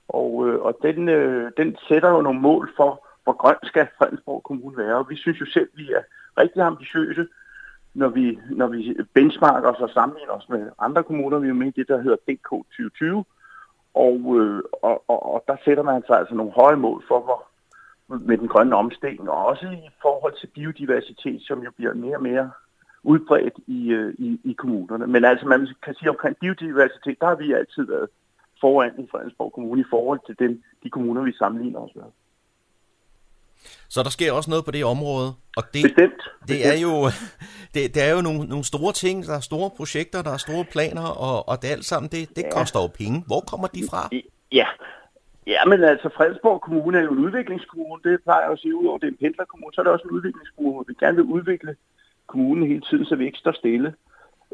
Og, 0.07 0.47
øh, 0.47 0.61
og 0.61 0.77
den, 0.81 1.09
øh, 1.09 1.51
den 1.57 1.77
sætter 1.87 2.09
jo 2.09 2.21
nogle 2.21 2.39
mål 2.39 2.73
for, 2.77 3.07
hvor 3.23 3.33
grøn 3.33 3.55
skal 3.63 3.87
Fredensborg 3.97 4.43
Kommune 4.43 4.77
være. 4.77 4.95
Og 4.95 5.09
vi 5.09 5.15
synes 5.15 5.41
jo 5.41 5.45
selv, 5.45 5.69
vi 5.73 5.91
er 5.91 6.03
rigtig 6.41 6.61
ambitiøse 6.61 7.27
når 7.93 8.09
vi, 8.09 8.39
når 8.49 8.67
vi 8.67 8.97
benchmarker 9.13 9.69
os 9.69 9.79
og 9.79 9.89
sammenligner 9.89 10.33
os 10.33 10.49
med 10.49 10.69
andre 10.79 11.03
kommuner, 11.03 11.39
vi 11.39 11.49
er 11.49 11.53
med 11.53 11.67
i 11.67 11.79
det, 11.79 11.87
der 11.87 12.01
hedder 12.01 12.17
DK 12.27 12.49
2020, 12.49 13.25
og, 13.93 14.19
øh, 14.39 14.61
og, 14.81 15.03
og, 15.07 15.33
og 15.33 15.43
der 15.47 15.55
sætter 15.65 15.83
man 15.83 16.03
sig 16.07 16.19
altså 16.19 16.35
nogle 16.35 16.51
høje 16.51 16.75
mål 16.75 17.03
for, 17.07 17.19
hvor, 17.19 17.47
med 18.09 18.37
den 18.37 18.47
grønne 18.47 18.75
omstilling, 18.75 19.29
og 19.29 19.45
også 19.45 19.65
i 19.65 19.89
forhold 20.01 20.33
til 20.39 20.47
biodiversitet, 20.47 21.41
som 21.41 21.63
jo 21.63 21.71
bliver 21.71 21.93
mere 21.93 22.15
og 22.15 22.23
mere 22.23 22.51
udbredt 23.03 23.53
i, 23.67 23.89
øh, 23.89 24.13
i, 24.17 24.39
i 24.43 24.53
kommunerne. 24.53 25.07
Men 25.07 25.25
altså, 25.25 25.45
man 25.45 25.67
kan 25.83 25.95
sige 25.95 26.09
omkring 26.09 26.37
biodiversitet, 26.37 27.17
der 27.19 27.27
har 27.27 27.35
vi 27.35 27.53
altid 27.53 27.83
været 27.83 28.09
foran 28.61 28.91
i 28.97 29.07
Fredensborg 29.11 29.53
Kommune 29.53 29.81
i 29.81 29.89
forhold 29.89 30.19
til 30.25 30.35
den, 30.39 30.63
de 30.83 30.89
kommuner, 30.89 31.21
vi 31.21 31.33
sammenligner 31.33 31.79
os 31.79 31.95
med. 31.95 32.03
Så 33.89 34.03
der 34.03 34.09
sker 34.09 34.31
også 34.31 34.49
noget 34.49 34.65
på 34.65 34.71
det 34.71 34.85
område. 34.85 35.33
Og 35.57 35.63
det, 35.73 35.83
Bestemt. 35.83 36.21
Det 36.47 36.67
er 36.67 36.79
jo, 36.81 36.93
det, 37.73 37.95
det 37.95 38.03
er 38.03 38.13
jo 38.15 38.21
nogle, 38.21 38.45
nogle 38.45 38.63
store 38.63 38.93
ting, 38.93 39.25
der 39.25 39.35
er 39.35 39.39
store 39.39 39.69
projekter, 39.77 40.21
der 40.21 40.31
er 40.31 40.37
store 40.37 40.65
planer, 40.71 41.07
og, 41.07 41.49
og 41.49 41.61
det 41.61 41.67
alt 41.67 41.85
sammen, 41.85 42.11
det, 42.11 42.29
det 42.35 42.43
ja. 42.43 42.51
koster 42.51 42.79
jo 42.79 42.87
penge. 42.87 43.23
Hvor 43.27 43.39
kommer 43.39 43.67
de 43.67 43.83
fra? 43.89 44.09
Ja, 44.51 44.65
Ja, 45.53 45.65
men 45.65 45.83
altså 45.83 46.09
Fredsborg 46.09 46.61
Kommune 46.61 46.97
er 46.97 47.01
jo 47.03 47.11
en 47.11 47.25
udviklingskommune. 47.25 48.01
Det 48.03 48.23
plejer 48.23 48.41
jeg 48.41 48.51
at 48.51 48.59
sige, 48.59 48.75
udover 48.75 48.97
det 48.97 49.07
er 49.07 49.11
en 49.11 49.23
pendlerkommune, 49.23 49.73
så 49.73 49.81
er 49.81 49.83
det 49.83 49.93
også 49.93 50.07
en 50.07 50.15
udviklingskommune. 50.17 50.73
hvor 50.73 50.85
Vi 50.87 50.93
gerne 50.99 51.15
vil 51.15 51.25
udvikle 51.25 51.75
kommunen 52.27 52.67
hele 52.67 52.81
tiden, 52.81 53.05
så 53.05 53.15
vi 53.15 53.25
ikke 53.25 53.37
står 53.37 53.51
stille. 53.51 53.93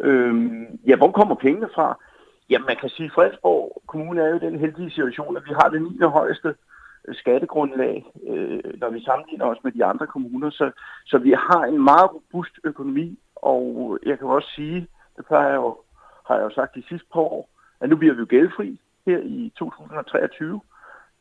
Øhm, 0.02 0.80
ja, 0.88 0.96
hvor 0.96 1.12
kommer 1.12 1.36
pengene 1.36 1.70
fra? 1.76 2.00
Ja, 2.50 2.60
man 2.60 2.76
kan 2.82 2.90
sige, 2.90 3.06
at 3.06 3.12
Fredsborg 3.12 3.82
Kommune 3.88 4.22
er 4.22 4.30
jo 4.30 4.38
den 4.38 4.60
heldige 4.60 4.92
situation, 4.92 5.38
at 5.38 5.44
vi 5.46 5.54
har 5.62 5.70
det 5.70 5.82
9. 5.82 6.00
højeste 6.02 6.56
øh, 7.08 7.16
skattegrundlag, 7.16 8.06
øh, 8.28 8.80
når 8.80 8.90
vi 8.90 9.04
sammenligner 9.04 9.46
os 9.46 9.64
med 9.64 9.72
de 9.72 9.86
andre 9.86 10.08
kommuner. 10.08 10.50
Så, 10.50 10.72
så 11.06 11.18
vi 11.18 11.32
har 11.32 11.64
en 11.64 11.84
meget 11.84 12.10
robust 12.14 12.60
økonomi, 12.64 13.20
og 13.36 14.00
jeg 14.06 14.20
kan 14.20 14.28
også 14.28 14.50
sige, 14.56 14.88
det 15.18 15.26
plejer 15.26 15.48
jeg 15.48 15.56
jo, 15.56 15.78
har 16.28 16.36
jeg 16.36 16.44
jo 16.44 16.50
sagt 16.50 16.76
de 16.76 16.84
sidste 16.90 17.08
par 17.14 17.20
år, 17.20 17.50
at 17.80 17.90
nu 17.90 17.96
bliver 17.96 18.14
vi 18.14 18.20
jo 18.20 18.28
gældfri 18.30 18.80
her 19.06 19.20
i 19.20 19.52
2023. 19.58 20.62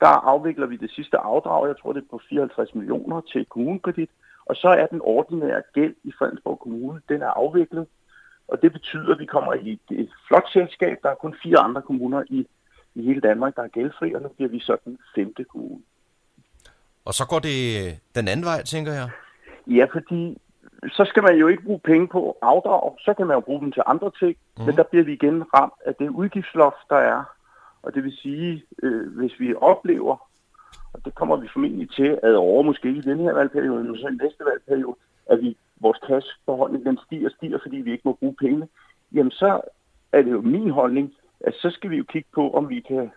Der 0.01 0.07
afvikler 0.07 0.67
vi 0.67 0.77
det 0.77 0.91
sidste 0.91 1.19
afdrag, 1.19 1.67
jeg 1.67 1.77
tror 1.79 1.93
det 1.93 2.03
er 2.03 2.11
på 2.11 2.21
54 2.29 2.75
millioner 2.75 3.21
til 3.21 3.45
kommunekredit, 3.45 4.11
og 4.47 4.57
så 4.57 4.69
er 4.69 4.87
den 4.87 5.01
ordinære 5.03 5.63
gæld 5.75 5.95
i 6.05 6.13
Fredensborg 6.19 6.59
Kommune, 6.59 7.01
den 7.09 7.23
er 7.23 7.31
afviklet, 7.31 7.87
og 8.49 8.63
det 8.63 8.73
betyder, 8.73 9.13
at 9.13 9.19
vi 9.19 9.27
kommer 9.27 9.55
i 9.55 9.73
et, 9.73 9.99
et 9.99 10.11
flot 10.29 10.49
selskab. 10.53 10.99
Der 11.03 11.11
er 11.11 11.15
kun 11.15 11.35
fire 11.43 11.59
andre 11.59 11.83
kommuner 11.83 12.23
i 12.31 12.47
i 12.95 13.03
hele 13.03 13.21
Danmark, 13.21 13.57
der 13.57 13.63
er 13.63 13.69
gældfri, 13.69 14.15
og 14.15 14.23
nu 14.23 14.29
bliver 14.29 14.49
vi 14.49 14.61
så 14.61 14.77
den 14.85 14.99
femte 15.15 15.45
kommune. 15.45 15.83
Og 17.05 17.15
så 17.15 17.27
går 17.27 17.39
det 17.39 17.59
den 18.15 18.29
anden 18.29 18.47
vej, 18.47 18.63
tænker 18.63 18.93
jeg? 18.93 19.09
Ja, 19.67 19.87
fordi 19.93 20.39
så 20.89 21.05
skal 21.05 21.23
man 21.23 21.37
jo 21.37 21.49
ikke 21.49 21.63
bruge 21.63 21.81
penge 21.81 22.09
på 22.09 22.39
afdrag, 22.43 22.97
så 23.01 23.15
kan 23.15 23.27
man 23.27 23.35
jo 23.35 23.41
bruge 23.41 23.61
dem 23.61 23.73
til 23.73 23.83
andre 23.87 24.11
ting, 24.19 24.37
mm. 24.59 24.65
men 24.65 24.77
der 24.77 24.83
bliver 24.83 25.05
vi 25.05 25.13
igen 25.13 25.45
ramt 25.55 25.75
af 25.87 25.95
det 25.95 26.09
udgiftsloft, 26.09 26.83
der 26.91 26.97
er. 26.97 27.34
Og 27.85 27.95
det 27.95 28.05
vil 28.05 28.17
sige, 28.17 28.65
øh, 28.83 29.17
hvis 29.17 29.41
vi 29.41 29.55
oplever, 29.55 30.17
og 30.93 31.05
det 31.05 31.15
kommer 31.15 31.37
vi 31.37 31.49
formentlig 31.53 31.91
til 31.91 32.19
at 32.23 32.35
over 32.35 32.63
måske 32.63 32.89
i 32.89 33.01
denne 33.01 33.23
her 33.23 33.33
valgperiode, 33.33 33.85
men 33.85 33.97
så 33.97 34.09
i 34.09 34.23
næste 34.25 34.45
valgperiode, 34.45 34.97
at 35.27 35.41
vi, 35.41 35.57
vores 35.81 35.99
kasseforholdning 36.07 36.85
den 36.85 36.99
stiger 37.07 37.29
og 37.29 37.35
stiger, 37.37 37.59
fordi 37.63 37.77
vi 37.77 37.93
ikke 37.93 38.09
må 38.09 38.13
bruge 38.13 38.35
penge, 38.41 38.69
jamen 39.13 39.33
så 39.33 39.61
er 40.13 40.23
det 40.23 40.31
jo 40.31 40.41
min 40.41 40.71
holdning, 40.71 41.15
at 41.41 41.55
så 41.55 41.71
skal 41.71 41.91
vi 41.91 41.97
jo 41.97 42.05
kigge 42.05 42.29
på, 42.35 42.51
om 42.51 42.69
vi 42.69 42.81
kan 42.81 43.11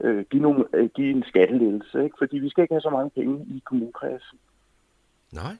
øh, 0.00 0.24
give, 0.30 0.42
nogle, 0.42 0.64
øh, 0.74 0.88
give 0.94 1.10
en 1.10 1.24
skattelettelse, 1.28 2.04
ikke? 2.04 2.16
fordi 2.18 2.38
vi 2.38 2.50
skal 2.50 2.62
ikke 2.62 2.74
have 2.74 2.80
så 2.88 2.90
mange 2.90 3.10
penge 3.10 3.46
i 3.56 3.62
kommunkredsen. 3.64 4.38
Nej. 5.32 5.56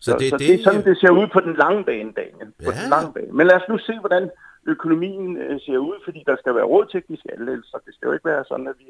Så, 0.00 0.10
så, 0.10 0.16
det, 0.18 0.30
så 0.30 0.36
det, 0.36 0.48
det 0.48 0.54
er 0.54 0.64
sådan, 0.64 0.84
det 0.84 0.98
ser 1.00 1.10
ud 1.10 1.28
på 1.32 1.40
den 1.40 1.56
lange 1.56 1.84
bane, 1.84 2.12
Daniel. 2.12 2.50
På 2.64 2.70
ja. 2.72 2.82
den 2.82 2.90
lange 2.90 3.12
bane. 3.12 3.32
Men 3.32 3.46
lad 3.46 3.56
os 3.56 3.68
nu 3.68 3.78
se, 3.78 3.98
hvordan 4.00 4.30
økonomien 4.66 5.36
øh, 5.36 5.60
ser 5.60 5.78
ud, 5.78 5.96
fordi 6.04 6.20
der 6.26 6.36
skal 6.36 6.54
være 6.54 6.64
råd 6.64 6.86
til 6.86 7.02
de 7.08 7.16
skattelettelser. 7.22 7.78
Det 7.86 7.94
skal 7.94 8.06
jo 8.06 8.12
ikke 8.12 8.28
være 8.32 8.44
sådan, 8.48 8.68
at 8.68 8.74
vi 8.78 8.88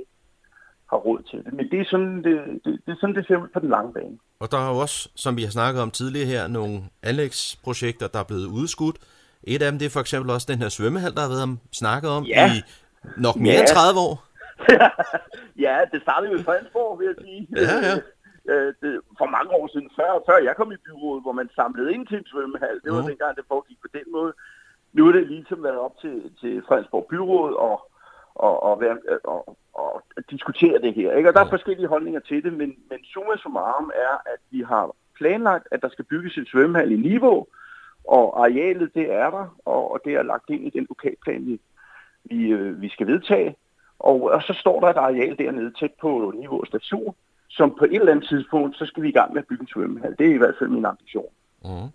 har 0.90 0.96
råd 0.96 1.20
til 1.30 1.38
det. 1.44 1.52
Men 1.52 1.70
det 1.70 1.80
er, 1.80 1.84
sådan, 1.84 2.16
det, 2.24 2.34
det, 2.64 2.72
det 2.86 2.92
er 2.92 3.00
sådan, 3.00 3.16
det 3.16 3.26
ser 3.26 3.36
ud 3.36 3.48
på 3.48 3.60
den 3.60 3.70
lange 3.76 3.92
bane. 3.92 4.18
Og 4.40 4.52
der 4.52 4.58
er 4.58 4.68
jo 4.72 4.78
også, 4.86 5.08
som 5.14 5.36
vi 5.36 5.42
har 5.42 5.50
snakket 5.50 5.82
om 5.82 5.90
tidligere 5.90 6.26
her, 6.26 6.48
nogle 6.48 6.76
anlægsprojekter, 7.02 8.06
der 8.08 8.20
er 8.20 8.28
blevet 8.30 8.46
udskudt. 8.46 8.96
Et 9.42 9.62
af 9.62 9.70
dem, 9.70 9.78
det 9.78 9.86
er 9.86 9.94
for 9.96 10.00
eksempel 10.00 10.30
også 10.30 10.46
den 10.52 10.58
her 10.62 10.68
svømmehal, 10.68 11.14
der 11.14 11.22
har 11.26 11.32
været 11.36 11.58
snakket 11.72 12.10
om 12.10 12.24
ja. 12.24 12.46
i 12.54 12.56
nok 13.26 13.36
mere 13.36 13.54
ja. 13.54 13.60
end 13.60 13.68
30 13.68 14.00
år. 14.08 14.14
ja, 15.66 15.76
det 15.92 15.98
startede 16.02 16.32
jo 16.32 16.38
i 16.38 16.42
Fredensborg, 16.46 16.98
vil 16.98 17.06
jeg 17.10 17.18
sige. 17.24 17.40
Ja, 17.56 17.76
ja. 17.88 17.94
Øh, 18.52 18.70
det, 18.80 18.92
for 19.20 19.28
mange 19.36 19.50
år 19.58 19.66
siden, 19.72 19.88
før, 19.98 20.10
før 20.28 20.38
jeg 20.48 20.54
kom 20.56 20.70
i 20.76 20.84
byrådet, 20.86 21.22
hvor 21.24 21.34
man 21.40 21.48
samlede 21.58 21.90
ind 21.94 22.04
til 22.06 22.16
en 22.18 22.28
svømmehal. 22.30 22.76
Det 22.84 22.90
var 22.96 23.02
mm. 23.02 23.10
dengang, 23.10 23.32
det 23.36 23.44
foregik 23.52 23.78
på 23.84 23.90
den 23.98 24.06
måde. 24.16 24.32
Nu 24.94 25.08
er 25.08 25.12
det 25.12 25.26
ligesom 25.26 25.62
været 25.62 25.78
op 25.78 25.98
til, 26.00 26.30
til 26.40 26.62
Fredensborg 26.68 27.06
Byråd 27.10 27.54
og, 27.54 27.90
og, 28.34 28.62
og, 28.62 28.82
og, 29.24 29.58
og, 29.74 30.02
og 30.16 30.22
diskutere 30.30 30.78
det 30.78 30.94
her. 30.94 31.12
Ikke? 31.16 31.28
Og 31.28 31.34
der 31.34 31.40
er 31.40 31.50
forskellige 31.56 31.88
holdninger 31.88 32.20
til 32.20 32.44
det, 32.44 32.52
men, 32.52 32.70
men 32.90 32.98
summa 33.12 33.36
summarum 33.42 33.90
er, 33.94 34.14
at 34.32 34.40
vi 34.50 34.60
har 34.62 34.94
planlagt, 35.16 35.68
at 35.70 35.82
der 35.82 35.88
skal 35.88 36.04
bygges 36.04 36.36
en 36.36 36.46
svømmehal 36.46 36.92
i 36.92 36.96
niveau, 36.96 37.46
og 38.04 38.44
arealet, 38.44 38.94
det 38.94 39.12
er 39.12 39.30
der, 39.30 39.56
og, 39.64 39.92
og 39.92 40.00
det 40.04 40.14
er 40.14 40.22
lagt 40.22 40.50
ind 40.50 40.66
i 40.66 40.70
den 40.70 40.86
lokalplan, 40.88 41.46
vi, 41.46 41.60
vi, 42.24 42.48
øh, 42.48 42.82
vi 42.82 42.88
skal 42.88 43.06
vedtage. 43.06 43.56
Og, 43.98 44.22
og 44.22 44.42
så 44.42 44.56
står 44.60 44.80
der 44.80 44.88
et 44.88 44.96
areal 44.96 45.38
dernede 45.38 45.72
tæt 45.80 45.92
på 46.00 46.32
niveau 46.34 46.64
station, 46.64 47.14
som 47.50 47.74
på 47.78 47.84
et 47.84 47.94
eller 47.94 48.12
andet 48.12 48.28
tidspunkt, 48.28 48.76
så 48.76 48.86
skal 48.86 49.02
vi 49.02 49.08
i 49.08 49.12
gang 49.18 49.32
med 49.32 49.42
at 49.42 49.46
bygge 49.46 49.62
en 49.62 49.68
svømmehal. 49.68 50.16
Det 50.18 50.26
er 50.26 50.34
i 50.34 50.42
hvert 50.42 50.54
fald 50.58 50.70
min 50.70 50.84
ambition. 50.84 51.32
Mm. 51.64 51.90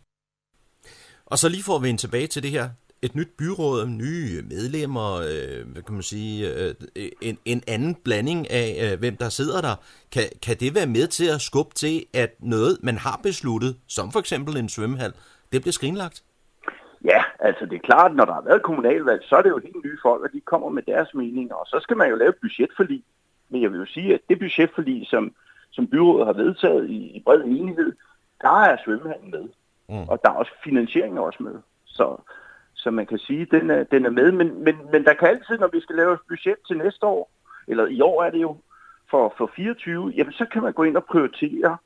Og 1.25 1.37
så 1.37 1.49
lige 1.49 1.63
for 1.63 1.75
at 1.75 1.83
vende 1.83 1.99
tilbage 1.99 2.27
til 2.27 2.43
det 2.43 2.51
her, 2.51 2.69
et 3.01 3.15
nyt 3.15 3.31
byråd, 3.37 3.87
nye 3.87 4.41
medlemmer, 4.49 5.09
øh, 5.15 5.71
hvad 5.71 5.81
kan 5.81 5.93
man 5.93 6.03
sige, 6.03 6.53
øh, 6.53 6.75
en, 7.21 7.37
en 7.45 7.63
anden 7.67 7.95
blanding 7.95 8.51
af, 8.51 8.69
øh, 8.83 8.99
hvem 8.99 9.15
der 9.17 9.29
sidder 9.29 9.61
der. 9.61 9.75
Kan, 10.11 10.23
kan 10.45 10.55
det 10.59 10.75
være 10.75 10.87
med 10.87 11.07
til 11.07 11.27
at 11.35 11.41
skubbe 11.41 11.73
til, 11.75 12.05
at 12.13 12.31
noget, 12.39 12.77
man 12.83 12.97
har 12.97 13.19
besluttet, 13.23 13.75
som 13.87 14.11
for 14.11 14.19
eksempel 14.19 14.57
en 14.57 14.69
svømmehal, 14.69 15.13
det 15.51 15.61
bliver 15.61 15.71
skrinlagt? 15.71 16.23
Ja, 17.03 17.23
altså 17.39 17.65
det 17.65 17.75
er 17.75 17.87
klart, 17.91 18.15
når 18.15 18.25
der 18.25 18.33
har 18.33 18.41
været 18.41 18.63
kommunalvalg, 18.63 19.23
så 19.23 19.35
er 19.35 19.41
det 19.41 19.49
jo 19.49 19.59
helt 19.63 19.85
nye 19.85 19.97
folk, 20.01 20.23
og 20.23 20.29
de 20.33 20.41
kommer 20.41 20.69
med 20.69 20.83
deres 20.83 21.13
meninger, 21.13 21.55
og 21.55 21.65
så 21.67 21.79
skal 21.81 21.97
man 21.97 22.09
jo 22.09 22.15
lave 22.15 22.29
et 22.29 22.41
budgetforlig. 22.41 23.03
Men 23.49 23.61
jeg 23.61 23.71
vil 23.71 23.79
jo 23.79 23.85
sige, 23.85 24.13
at 24.13 24.21
det 24.29 24.39
budgetforlig, 24.39 25.07
som, 25.07 25.33
som 25.71 25.87
byrådet 25.87 26.25
har 26.25 26.33
vedtaget 26.33 26.89
i, 26.89 26.99
i 27.17 27.21
bred 27.25 27.41
enighed, 27.41 27.91
der 28.41 28.61
er 28.69 28.77
svømmehallen 28.85 29.31
med. 29.31 29.45
Mm. 29.89 30.09
Og 30.09 30.19
der 30.23 30.29
er 30.29 30.33
også 30.33 30.51
finansiering 30.63 31.19
også 31.19 31.43
med. 31.43 31.55
Så, 31.85 32.21
så 32.79 32.91
man 32.91 33.05
kan 33.05 33.17
sige, 33.17 33.45
den 33.45 33.69
er, 33.69 33.83
den 33.83 34.05
er 34.05 34.09
med. 34.09 34.31
Men, 34.31 34.63
men, 34.63 34.75
men 34.91 35.03
der 35.03 35.13
kan 35.13 35.27
altid, 35.27 35.57
når 35.57 35.69
vi 35.73 35.81
skal 35.81 35.95
lave 35.95 36.13
et 36.13 36.19
budget 36.27 36.59
til 36.67 36.77
næste 36.77 37.05
år, 37.05 37.31
eller 37.67 37.85
i 37.87 38.01
år 38.01 38.23
er 38.23 38.29
det 38.29 38.41
jo, 38.41 38.57
for, 39.11 39.33
for 39.37 39.51
24, 39.55 40.13
jamen 40.17 40.33
så 40.33 40.45
kan 40.53 40.61
man 40.63 40.73
gå 40.73 40.83
ind 40.83 40.97
og 40.97 41.05
prioritere, 41.11 41.77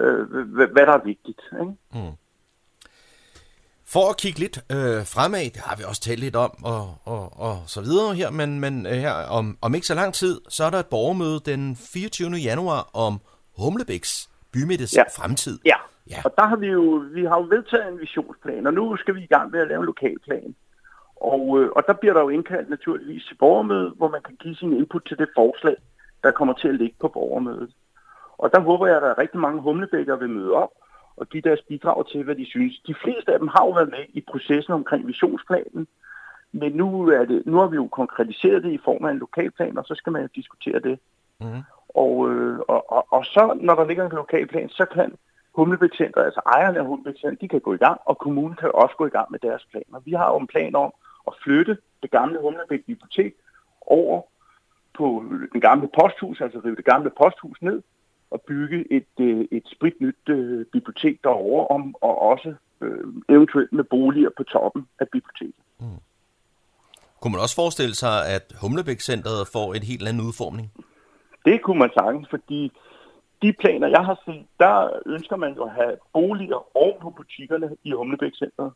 øh, 0.00 0.26
hvad 0.74 0.86
der 0.86 0.92
er 0.92 1.04
vigtigt. 1.04 1.40
Ikke? 1.60 1.72
Mm. 1.94 2.16
For 3.88 4.10
at 4.10 4.16
kigge 4.16 4.38
lidt 4.38 4.58
øh, 4.70 5.06
fremad, 5.14 5.44
det 5.44 5.62
har 5.64 5.76
vi 5.76 5.84
også 5.84 6.02
talt 6.02 6.20
lidt 6.20 6.36
om, 6.36 6.64
og, 6.64 6.94
og, 7.04 7.40
og 7.40 7.62
så 7.66 7.80
videre 7.80 8.14
her, 8.14 8.30
men, 8.30 8.60
men 8.60 8.86
øh, 8.86 8.92
her 8.92 9.12
om, 9.12 9.58
om 9.60 9.74
ikke 9.74 9.86
så 9.86 9.94
lang 9.94 10.14
tid, 10.14 10.40
så 10.48 10.64
er 10.64 10.70
der 10.70 10.78
et 10.78 10.86
borgermøde 10.86 11.40
den 11.40 11.76
24. 11.76 12.30
januar 12.30 12.90
om 12.92 13.20
Humlebæks 13.58 14.28
bymidtes 14.52 14.94
ja. 14.96 15.02
fremtid. 15.16 15.58
Ja. 15.64 15.76
Ja, 16.10 16.16
og 16.24 16.32
der 16.38 16.46
har 16.46 16.56
vi 16.56 16.66
jo, 16.66 17.04
vi 17.12 17.24
har 17.24 17.36
jo 17.40 17.46
vedtaget 17.50 17.92
en 17.92 18.00
visionsplan, 18.00 18.66
og 18.66 18.74
nu 18.74 18.96
skal 18.96 19.14
vi 19.14 19.22
i 19.22 19.32
gang 19.34 19.50
med 19.50 19.60
at 19.60 19.68
lave 19.68 19.80
en 19.80 19.86
lokalplan. 19.86 20.54
Og, 21.16 21.60
øh, 21.60 21.70
og 21.76 21.82
der 21.86 21.92
bliver 21.92 22.14
der 22.14 22.20
jo 22.20 22.28
indkaldt 22.28 22.70
naturligvis 22.70 23.24
til 23.24 23.34
borgermøde, 23.34 23.90
hvor 23.96 24.08
man 24.08 24.22
kan 24.22 24.36
give 24.36 24.54
sin 24.54 24.72
input 24.72 25.04
til 25.08 25.18
det 25.18 25.28
forslag, 25.34 25.76
der 26.22 26.30
kommer 26.30 26.54
til 26.54 26.68
at 26.68 26.74
ligge 26.74 26.96
på 27.00 27.08
borgermødet. 27.08 27.70
Og 28.38 28.52
der 28.52 28.60
håber 28.60 28.86
jeg, 28.86 28.96
at 28.96 29.02
der 29.02 29.08
er 29.08 29.18
rigtig 29.18 29.40
mange 29.40 29.60
humlebækker 29.60 30.16
vil 30.16 30.30
møde 30.30 30.52
op, 30.52 30.70
og 31.16 31.28
give 31.28 31.42
deres 31.42 31.62
bidrag 31.68 32.08
til, 32.08 32.22
hvad 32.24 32.34
de 32.34 32.46
synes. 32.46 32.78
De 32.86 32.94
fleste 33.02 33.32
af 33.32 33.38
dem 33.38 33.48
har 33.48 33.64
jo 33.64 33.70
været 33.70 33.90
med 33.90 34.04
i 34.08 34.24
processen 34.30 34.72
omkring 34.72 35.06
visionsplanen, 35.06 35.86
men 36.52 36.72
nu, 36.72 37.08
er 37.08 37.24
det, 37.24 37.46
nu 37.46 37.56
har 37.58 37.66
vi 37.66 37.76
jo 37.76 37.86
konkretiseret 37.86 38.62
det 38.62 38.72
i 38.72 38.84
form 38.84 39.04
af 39.04 39.10
en 39.10 39.18
lokalplan, 39.18 39.78
og 39.78 39.84
så 39.84 39.94
skal 39.94 40.12
man 40.12 40.22
jo 40.22 40.28
diskutere 40.34 40.80
det. 40.80 40.98
Mm. 41.40 41.62
Og, 41.88 42.30
øh, 42.30 42.58
og, 42.58 42.92
og, 42.92 43.06
og 43.10 43.24
så, 43.24 43.58
når 43.60 43.74
der 43.74 43.86
ligger 43.86 44.04
en 44.04 44.16
lokalplan, 44.16 44.68
så 44.68 44.84
kan 44.84 45.12
Humlebækcenter, 45.56 46.22
altså 46.22 46.40
ejerne 46.46 46.78
af 46.78 46.86
Humlebækcenter, 46.86 47.38
de 47.40 47.48
kan 47.48 47.60
gå 47.60 47.74
i 47.74 47.82
gang, 47.86 48.00
og 48.04 48.18
kommunen 48.18 48.56
kan 48.56 48.70
også 48.74 48.94
gå 48.96 49.06
i 49.06 49.14
gang 49.16 49.28
med 49.30 49.38
deres 49.38 49.64
planer. 49.70 49.98
Vi 50.04 50.12
har 50.12 50.28
jo 50.32 50.38
en 50.38 50.46
plan 50.46 50.74
om 50.74 50.92
at 51.26 51.32
flytte 51.44 51.78
det 52.02 52.10
gamle 52.10 52.38
Humlebæk 52.40 52.84
Bibliotek 52.86 53.34
over 53.80 54.22
på 54.98 55.24
den 55.52 55.60
gamle 55.60 55.88
posthus, 55.98 56.40
altså 56.40 56.58
rive 56.64 56.76
det 56.76 56.84
gamle 56.84 57.10
posthus 57.20 57.62
ned, 57.62 57.82
at 58.34 58.40
bygge 58.40 58.92
et, 58.92 59.12
øh, 59.20 59.44
et 59.52 59.62
spritnyt 59.74 60.28
øh, 60.28 60.66
bibliotek 60.72 61.24
derovre, 61.24 61.66
om, 61.66 61.94
og 62.00 62.22
også 62.22 62.54
øh, 62.80 63.04
eventuelt 63.28 63.72
med 63.72 63.84
boliger 63.84 64.30
på 64.36 64.42
toppen 64.42 64.88
af 65.00 65.06
biblioteket. 65.12 65.62
Mm. 65.80 66.00
Kunne 67.20 67.32
man 67.32 67.40
også 67.40 67.56
forestille 67.56 67.94
sig, 67.94 68.16
at 68.36 68.44
Humlebæk-centret 68.60 69.48
får 69.52 69.74
en 69.74 69.82
helt 69.82 70.08
anden 70.08 70.26
udformning? 70.28 70.72
Det 71.44 71.62
kunne 71.62 71.78
man 71.78 71.90
sagtens, 71.98 72.28
fordi 72.30 72.72
de 73.42 73.52
planer, 73.52 73.88
jeg 73.88 74.04
har 74.04 74.22
set, 74.24 74.46
der 74.58 74.90
ønsker 75.06 75.36
man 75.36 75.54
jo 75.54 75.62
at 75.64 75.70
have 75.70 75.96
boliger 76.12 76.76
oven 76.76 77.00
på 77.02 77.10
butikkerne 77.10 77.76
i 77.84 77.90
Humlebæk 77.92 78.34
Center. 78.34 78.70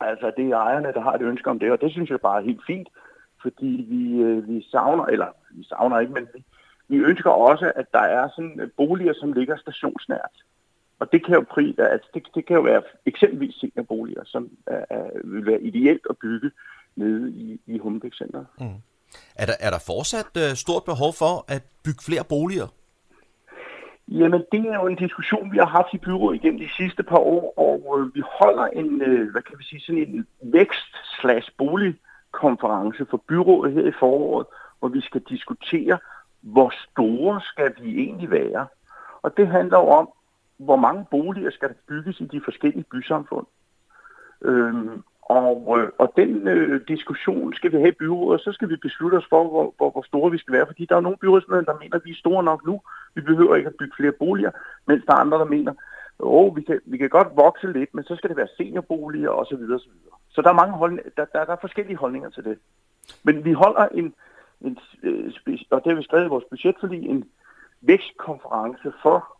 Altså, 0.00 0.32
det 0.36 0.50
er 0.50 0.56
ejerne, 0.56 0.92
der 0.92 1.00
har 1.00 1.12
et 1.12 1.22
ønske 1.22 1.50
om 1.50 1.58
det, 1.58 1.72
og 1.72 1.80
det 1.80 1.90
synes 1.92 2.10
jeg 2.10 2.20
bare 2.20 2.40
er 2.40 2.44
helt 2.44 2.66
fint, 2.66 2.88
fordi 3.42 3.86
vi, 3.88 4.22
øh, 4.22 4.48
vi 4.48 4.66
savner, 4.70 5.04
eller 5.04 5.26
vi 5.50 5.64
savner 5.64 5.98
ikke, 5.98 6.12
men 6.12 6.28
vi, 6.34 6.44
vi 6.88 6.96
ønsker 6.96 7.30
også, 7.30 7.72
at 7.76 7.86
der 7.92 8.06
er 8.18 8.28
sådan 8.28 8.60
øh, 8.60 8.70
boliger, 8.76 9.14
som 9.20 9.32
ligger 9.32 9.56
stationsnært. 9.56 10.36
Og 10.98 11.12
det 11.12 11.24
kan 11.24 11.34
jo, 11.34 11.44
pri, 11.50 11.74
øh, 11.78 11.86
altså 11.90 12.08
det, 12.14 12.22
det 12.34 12.46
kan 12.46 12.56
jo 12.56 12.62
være 12.62 12.82
eksempelvis 13.06 13.54
seniorboliger, 13.54 14.24
som 14.24 14.50
er, 14.66 14.84
er, 14.90 15.10
vil 15.24 15.46
være 15.46 15.62
ideelt 15.62 16.06
at 16.10 16.18
bygge 16.18 16.50
nede 16.96 17.30
i, 17.30 17.60
i 17.66 17.78
Humlebæk 17.78 18.14
Center. 18.14 18.44
Mm. 18.60 18.82
Er, 19.36 19.46
der, 19.46 19.56
er 19.60 19.70
der 19.70 19.78
fortsat 19.86 20.30
øh, 20.36 20.54
stort 20.54 20.84
behov 20.84 21.12
for 21.12 21.44
at 21.48 21.62
bygge 21.84 22.02
flere 22.02 22.24
boliger? 22.28 22.66
Jamen, 24.08 24.44
det 24.52 24.60
er 24.60 24.74
jo 24.74 24.86
en 24.86 24.96
diskussion, 24.96 25.52
vi 25.52 25.58
har 25.58 25.66
haft 25.66 25.94
i 25.94 25.98
byrådet 25.98 26.36
igennem 26.36 26.60
de 26.60 26.68
sidste 26.76 27.02
par 27.02 27.18
år, 27.18 27.54
og 27.56 27.98
øh, 27.98 28.14
vi 28.14 28.22
holder 28.40 28.64
en, 28.64 29.02
øh, 29.02 29.30
hvad 29.32 29.42
kan 29.42 29.58
vi 29.58 29.64
sige, 29.64 29.80
sådan 29.80 30.02
en 30.02 30.26
vækst-boligkonference 30.42 33.06
for 33.10 33.22
byrådet 33.28 33.74
her 33.74 33.86
i 33.86 33.92
foråret, 33.98 34.46
hvor 34.78 34.88
vi 34.88 35.00
skal 35.00 35.20
diskutere, 35.20 35.98
hvor 36.40 36.72
store 36.90 37.40
skal 37.40 37.74
vi 37.82 37.98
egentlig 37.98 38.30
være? 38.30 38.66
Og 39.22 39.36
det 39.36 39.48
handler 39.48 39.78
jo 39.78 39.88
om, 39.88 40.08
hvor 40.58 40.76
mange 40.76 41.06
boliger 41.10 41.50
skal 41.50 41.68
der 41.68 41.74
bygges 41.88 42.20
i 42.20 42.24
de 42.24 42.40
forskellige 42.44 42.84
bysamfund. 42.90 43.46
Øhm, 44.42 45.02
og, 45.24 45.78
øh, 45.78 45.88
og 45.98 46.12
den 46.16 46.48
øh, 46.48 46.80
diskussion 46.88 47.54
skal 47.54 47.72
vi 47.72 47.76
have 47.76 47.88
i 47.88 48.00
byrådet, 48.02 48.40
og 48.40 48.40
så 48.40 48.52
skal 48.52 48.68
vi 48.68 48.76
beslutte 48.76 49.16
os 49.16 49.26
for, 49.30 49.48
hvor, 49.48 49.74
hvor, 49.76 49.90
hvor 49.90 50.02
store 50.02 50.30
vi 50.30 50.38
skal 50.38 50.54
være. 50.54 50.66
Fordi 50.66 50.86
der 50.86 50.96
er 50.96 51.00
nogle 51.00 51.18
byrådsmedlemmer, 51.18 51.72
der 51.72 51.78
mener, 51.78 51.96
at 51.96 52.04
vi 52.04 52.10
er 52.10 52.14
store 52.24 52.44
nok 52.44 52.66
nu. 52.66 52.80
Vi 53.14 53.20
behøver 53.20 53.56
ikke 53.56 53.68
at 53.68 53.76
bygge 53.78 53.96
flere 53.96 54.12
boliger, 54.12 54.50
mens 54.86 55.04
der 55.06 55.12
er 55.12 55.18
andre, 55.18 55.38
der 55.38 55.44
mener, 55.44 55.72
at 56.20 56.56
vi 56.56 56.62
kan, 56.62 56.80
vi 56.84 56.98
kan 56.98 57.08
godt 57.08 57.36
vokse 57.36 57.72
lidt, 57.72 57.94
men 57.94 58.04
så 58.04 58.16
skal 58.16 58.30
det 58.30 58.36
være 58.36 58.56
seniorboliger 58.56 59.30
osv. 59.30 59.62
osv. 59.74 59.92
Så 60.30 60.42
der 60.42 60.48
er, 60.48 60.60
mange 60.62 60.74
hold, 60.74 60.98
der, 61.16 61.24
der, 61.24 61.44
der 61.44 61.52
er 61.52 61.60
forskellige 61.60 61.96
holdninger 61.96 62.30
til 62.30 62.44
det. 62.44 62.58
Men 63.22 63.44
vi 63.44 63.52
holder 63.52 63.88
en, 63.88 64.14
en, 64.60 64.78
øh, 65.02 65.32
og 65.70 65.84
det 65.84 65.92
har 65.92 65.96
vi 65.96 66.02
skrevet 66.02 66.24
i 66.24 66.28
vores 66.34 66.44
budgetforlig, 66.50 67.08
en 67.08 67.24
vækstkonference 67.80 68.92
for, 69.02 69.36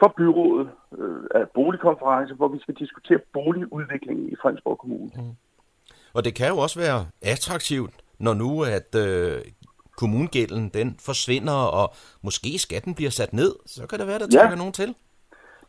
for 0.00 0.14
byrådet, 0.16 0.70
øh, 0.98 1.46
boligkonference, 1.54 2.34
hvor 2.34 2.48
vi 2.48 2.58
skal 2.58 2.74
diskutere 2.74 3.18
boligudviklingen 3.32 4.28
i 4.28 4.36
Fredensborg 4.42 4.78
Kommune. 4.78 5.10
Mm. 5.16 5.36
Og 6.14 6.24
det 6.24 6.34
kan 6.34 6.48
jo 6.48 6.58
også 6.58 6.78
være 6.80 7.06
attraktivt, 7.22 7.94
når 8.18 8.34
nu 8.34 8.62
at 8.62 8.94
øh, 8.94 9.42
kommungælden 9.96 10.68
den 10.68 10.96
forsvinder, 11.06 11.58
og 11.78 11.94
måske 12.22 12.58
skatten 12.58 12.94
bliver 12.94 13.10
sat 13.10 13.32
ned, 13.32 13.52
så 13.66 13.86
kan 13.86 13.98
det 13.98 14.06
være, 14.06 14.18
der 14.18 14.28
trækker 14.28 14.56
ja. 14.56 14.62
nogen 14.62 14.72
til. 14.72 14.94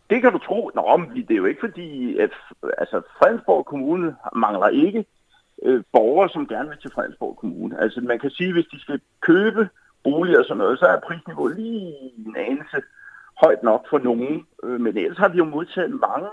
Det 0.10 0.22
kan 0.22 0.32
du 0.32 0.38
tro. 0.38 0.72
Nå, 0.76 0.98
men 0.98 1.28
det 1.28 1.32
er 1.32 1.38
jo 1.44 1.46
ikke 1.46 1.60
fordi, 1.60 2.18
at 2.18 2.32
altså, 2.78 3.02
Fredensborg 3.20 3.66
Kommune 3.66 4.16
mangler 4.36 4.68
ikke 4.68 5.06
øh, 5.64 5.84
borgere, 5.92 6.30
som 6.30 6.48
gerne 6.48 6.70
vil 6.70 6.78
til 6.82 6.92
Fredensborg 6.96 7.38
Kommune. 7.38 7.82
Altså 7.82 8.02
man 8.02 8.20
kan 8.20 8.30
sige, 8.30 8.54
hvis 8.54 8.66
de 8.72 8.80
skal 8.82 9.00
købe 9.22 9.70
boliger 10.04 10.40
og 10.40 10.46
sådan 10.46 10.58
noget, 10.58 10.80
så 10.80 10.86
er 10.86 11.00
prisniveauet 11.08 11.56
lige 11.56 11.96
en 12.28 12.36
anelse 12.36 12.78
højt 13.44 13.64
nok 13.64 13.82
for 13.90 13.98
nogen. 13.98 14.46
Øh, 14.64 14.80
men 14.82 14.98
ellers 14.98 15.18
har 15.18 15.30
vi 15.30 15.38
jo 15.38 15.46
modtaget 15.46 15.90
mange 15.90 16.30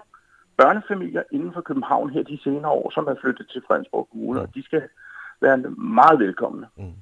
børnefamilier 0.56 1.22
inden 1.32 1.52
for 1.54 1.60
København 1.60 2.10
her 2.10 2.22
de 2.22 2.38
senere 2.44 2.72
år, 2.72 2.90
som 2.94 3.04
er 3.06 3.14
flyttet 3.20 3.46
til 3.52 3.62
Fredensborg 3.66 4.08
Kommune, 4.10 4.38
mm. 4.38 4.44
og 4.44 4.54
de 4.54 4.62
skal 4.64 4.82
være 5.40 5.56
meget 5.98 6.18
velkomne. 6.18 6.66
Mm. 6.76 6.96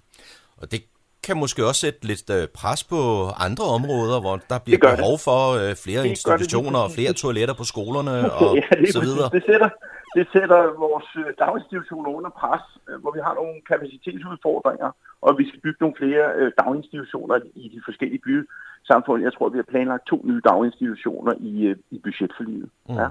Og 0.56 0.72
det 0.72 0.80
kan 1.26 1.36
måske 1.36 1.60
også 1.68 1.80
sætte 1.86 2.00
lidt 2.10 2.30
øh, 2.38 2.44
pres 2.58 2.80
på 2.92 3.00
andre 3.46 3.64
områder, 3.76 4.18
hvor 4.24 4.36
der 4.50 4.58
bliver 4.64 4.80
behov 4.90 5.14
det. 5.16 5.24
for 5.28 5.40
øh, 5.60 5.70
flere 5.84 6.02
det 6.02 6.12
institutioner 6.12 6.80
og 6.86 6.90
flere 6.96 7.12
toiletter 7.22 7.54
på 7.60 7.64
skolerne 7.72 8.14
og 8.40 8.50
ja, 8.56 8.66
så 8.96 9.00
videre. 9.06 9.28
Det 9.36 9.44
sætter, 9.50 9.70
det 10.16 10.26
sætter 10.34 10.60
vores 10.84 11.08
øh, 11.22 11.28
daginstitutioner 11.42 12.10
under 12.18 12.32
pres, 12.40 12.64
øh, 12.88 12.96
hvor 13.02 13.12
vi 13.16 13.20
har 13.26 13.34
nogle 13.40 13.54
kapacitetsudfordringer, 13.70 14.90
og 15.26 15.30
vi 15.38 15.44
skal 15.48 15.60
bygge 15.66 15.80
nogle 15.84 15.96
flere 16.00 16.26
daginstitutioner 16.60 17.36
i 17.62 17.64
de 17.74 17.80
forskellige 17.88 18.22
bysamfund. 18.82 19.22
Jeg 19.22 19.32
tror, 19.32 19.48
vi 19.48 19.58
har 19.58 19.68
planlagt 19.72 20.06
to 20.06 20.22
nye 20.24 20.40
daginstitutioner 20.44 21.32
i, 21.40 21.74
i 21.90 21.98
budgetforliget. 22.04 22.68
Mm. 22.88 22.94
Ja. 22.94 23.08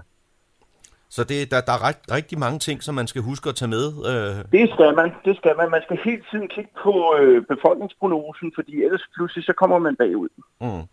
Så 1.16 1.24
det, 1.24 1.52
der, 1.52 1.62
der 1.62 1.74
er 1.78 1.88
rigt, 1.88 2.12
rigtig 2.12 2.40
mange 2.40 2.60
ting, 2.60 2.84
som 2.84 2.96
man 2.96 3.08
skal 3.08 3.22
huske 3.22 3.50
at 3.50 3.56
tage 3.56 3.70
med. 3.70 3.86
Øh. 4.12 4.36
Det 4.52 4.70
skal 4.74 4.96
man. 4.96 5.12
Det 5.26 5.38
skal 5.38 5.54
man. 5.58 5.72
Man 5.72 5.82
skal 5.86 5.98
hele 6.04 6.22
tiden 6.32 6.48
kigge 6.48 6.72
på 6.84 6.94
øh, 7.20 7.46
befolkningsprognosen, 7.54 8.52
fordi 8.56 8.84
ellers 8.84 9.06
pludselig 9.16 9.44
så 9.46 9.54
kommer 9.54 9.80
man 9.80 9.96
bagud. 9.96 10.30
Mm. 10.62 10.84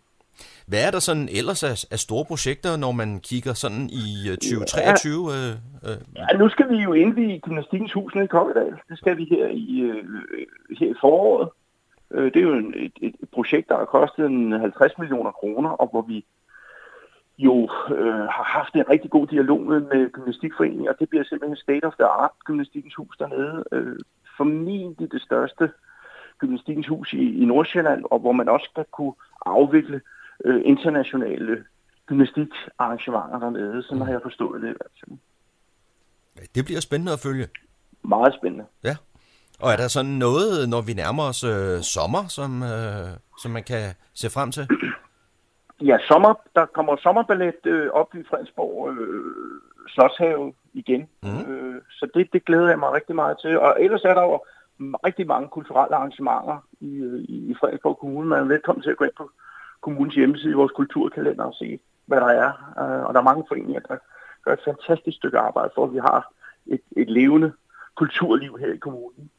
Hvad 0.67 0.87
er 0.87 0.91
der 0.91 0.99
sådan 0.99 1.29
ellers 1.39 1.63
af, 1.63 1.75
af 1.93 1.99
store 1.99 2.25
projekter, 2.25 2.77
når 2.77 2.91
man 2.91 3.19
kigger 3.19 3.53
sådan 3.53 3.89
i 3.89 4.05
2023? 4.35 5.31
Ja, 5.31 5.37
øh, 5.37 5.55
øh. 5.87 5.97
ja 6.15 6.37
nu 6.37 6.49
skal 6.49 6.69
vi 6.69 6.77
jo 6.77 6.93
indvige 6.93 7.39
Gymnastikkens 7.39 7.93
Hus 7.93 8.15
nede 8.15 8.25
i 8.25 8.27
Kokkedal. 8.27 8.73
Det 8.89 8.97
skal 8.97 9.17
vi 9.17 9.25
her 9.29 9.47
i, 9.47 9.79
øh, 9.79 10.03
her 10.79 10.89
i 10.91 10.97
foråret. 11.01 11.49
Øh, 12.11 12.33
det 12.33 12.35
er 12.35 12.41
jo 12.41 12.53
en, 12.53 12.73
et, 12.75 12.93
et 13.01 13.15
projekt, 13.31 13.69
der 13.69 13.77
har 13.77 13.85
kostet 13.85 14.25
en 14.25 14.51
50 14.51 14.97
millioner 14.97 15.31
kroner, 15.31 15.69
og 15.69 15.87
hvor 15.87 16.01
vi 16.01 16.25
jo 17.37 17.69
øh, 17.95 18.25
har 18.37 18.43
haft 18.43 18.75
en 18.75 18.89
rigtig 18.89 19.11
god 19.11 19.27
dialog 19.27 19.61
med, 19.61 19.79
med 19.79 20.11
Gymnastikforeningen, 20.11 20.87
og 20.87 20.95
det 20.99 21.09
bliver 21.09 21.23
simpelthen 21.23 21.57
state 21.57 21.85
of 21.85 21.93
the 21.93 22.05
art 22.05 22.31
Gymnastikkens 22.45 22.95
Hus 22.95 23.17
dernede. 23.17 23.63
Øh, 23.71 23.99
formentlig 24.37 25.11
det 25.11 25.21
største 25.21 25.71
Gymnastikkens 26.37 26.87
Hus 26.87 27.13
i, 27.13 27.41
i 27.41 27.45
Nordsjælland, 27.45 28.05
og 28.11 28.19
hvor 28.19 28.31
man 28.31 28.49
også 28.49 28.67
skal 28.71 28.85
kunne 28.91 29.13
afvikle 29.45 30.01
øh, 30.45 30.61
internationale 30.65 31.63
gymnastikarrangementer 32.05 33.39
dernede. 33.39 33.83
Sådan 33.83 34.01
har 34.01 34.11
jeg 34.11 34.21
forstået 34.23 34.61
det 34.61 34.67
i 34.67 34.77
hvert 34.79 34.95
fald. 34.99 35.17
Det 36.55 36.65
bliver 36.65 36.79
spændende 36.79 37.13
at 37.13 37.19
følge. 37.19 37.47
Meget 38.03 38.33
spændende. 38.33 38.65
Ja. 38.83 38.95
Og 39.59 39.71
er 39.71 39.77
der 39.77 39.87
sådan 39.87 40.17
noget, 40.25 40.69
når 40.69 40.81
vi 40.81 40.93
nærmer 40.93 41.23
os 41.23 41.43
øh, 41.43 41.81
sommer, 41.81 42.23
som, 42.27 42.63
øh, 42.63 43.09
som 43.41 43.51
man 43.51 43.63
kan 43.63 43.83
se 44.13 44.29
frem 44.29 44.51
til? 44.51 44.67
Ja, 45.81 45.97
sommer, 46.07 46.33
der 46.55 46.65
kommer 46.65 46.95
sommerballet 46.97 47.65
øh, 47.65 47.89
op 47.91 48.15
i 48.15 48.23
Fredensborg 48.29 48.91
øh, 48.91 49.61
Slotshave 49.87 50.53
igen. 50.73 51.09
Mm. 51.23 51.51
Øh, 51.51 51.81
så 51.91 52.07
det, 52.13 52.29
det 52.33 52.45
glæder 52.45 52.69
jeg 52.69 52.79
mig 52.79 52.93
rigtig 52.93 53.15
meget 53.15 53.37
til. 53.41 53.59
Og 53.59 53.75
ellers 53.79 54.03
er 54.03 54.13
der 54.13 54.21
jo 54.21 54.39
rigtig 54.79 55.27
mange 55.27 55.47
kulturelle 55.47 55.95
arrangementer 55.95 56.57
i, 56.79 56.91
øh, 56.95 57.19
i, 57.19 57.51
i 57.51 57.55
Frederiksborg 57.59 57.97
Kommune. 57.97 58.29
Man 58.29 58.39
er 58.39 58.53
velkommen 58.55 58.83
til 58.83 58.89
at 58.89 58.97
gå 58.97 59.03
ind 59.05 59.17
på 59.17 59.31
kommunens 59.81 60.15
hjemmeside 60.15 60.51
i 60.51 60.59
vores 60.61 60.71
kulturkalender 60.71 61.43
og 61.43 61.53
se, 61.53 61.79
hvad 62.05 62.19
der 62.21 62.27
er. 62.27 62.49
Øh, 62.81 63.05
og 63.05 63.13
der 63.13 63.19
er 63.19 63.29
mange 63.29 63.45
foreninger, 63.47 63.79
der 63.79 63.97
gør 64.43 64.53
et 64.53 64.67
fantastisk 64.69 65.17
stykke 65.17 65.39
arbejde 65.39 65.71
for, 65.75 65.83
at 65.85 65.93
vi 65.93 65.97
har 65.97 66.31
et, 66.65 66.81
et 66.97 67.09
levende 67.09 67.51
kulturliv 67.95 68.57
her 68.59 68.73
i 68.73 68.77
kommunen. 68.77 69.29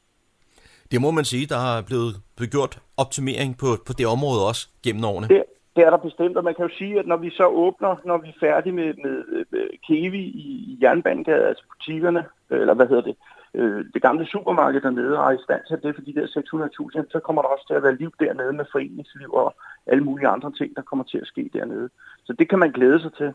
Det 0.91 1.01
må 1.01 1.11
man 1.11 1.25
sige, 1.25 1.47
der 1.47 1.61
er 1.77 1.83
blevet, 1.83 2.13
blevet 2.37 2.51
gjort 2.51 2.79
optimering 2.97 3.59
på, 3.59 3.67
på 3.87 3.93
det 3.93 4.07
område 4.07 4.47
også 4.51 4.69
gennem 4.85 5.05
årene. 5.05 5.29
Det, 5.29 5.43
det 5.77 5.83
er 5.87 5.91
der 5.91 5.97
bestemt, 6.09 6.37
og 6.37 6.45
man 6.45 6.55
kan 6.55 6.67
jo 6.69 6.73
sige, 6.79 6.99
at 6.99 7.07
når 7.07 7.17
vi 7.17 7.31
så 7.31 7.47
åbner, 7.47 7.93
når 8.05 8.19
vi 8.19 8.29
er 8.29 8.41
færdige 8.47 8.73
med, 8.73 8.95
med, 9.05 9.17
med 9.53 9.65
Kevi 9.87 10.23
i 10.47 10.79
Jernbanegade, 10.83 11.49
altså 11.51 11.65
butikkerne, 11.73 12.23
eller 12.51 12.75
hvad 12.75 12.87
hedder 12.87 13.03
det, 13.03 13.17
øh, 13.55 13.85
det 13.95 14.03
gamle 14.03 14.27
supermarked 14.27 14.81
dernede 14.81 15.19
og 15.19 15.25
er 15.33 15.39
i 15.39 15.45
stand 15.47 15.63
til 15.69 15.83
det 15.83 15.95
for 15.95 16.03
de 16.09 16.15
der 16.19 16.27
600.000, 16.27 17.13
så 17.13 17.19
kommer 17.27 17.43
der 17.43 17.49
også 17.49 17.67
til 17.67 17.75
at 17.75 17.83
være 17.83 17.97
liv 18.03 18.11
dernede 18.21 18.53
med 18.53 18.65
foreningsliv 18.73 19.31
og 19.33 19.55
alle 19.87 20.05
mulige 20.05 20.29
andre 20.29 20.53
ting, 20.59 20.77
der 20.77 20.83
kommer 20.83 21.05
til 21.05 21.19
at 21.19 21.27
ske 21.27 21.51
dernede. 21.53 21.89
Så 22.27 22.33
det 22.39 22.49
kan 22.49 22.59
man 22.59 22.73
glæde 22.73 23.01
sig 23.01 23.13
til. 23.21 23.31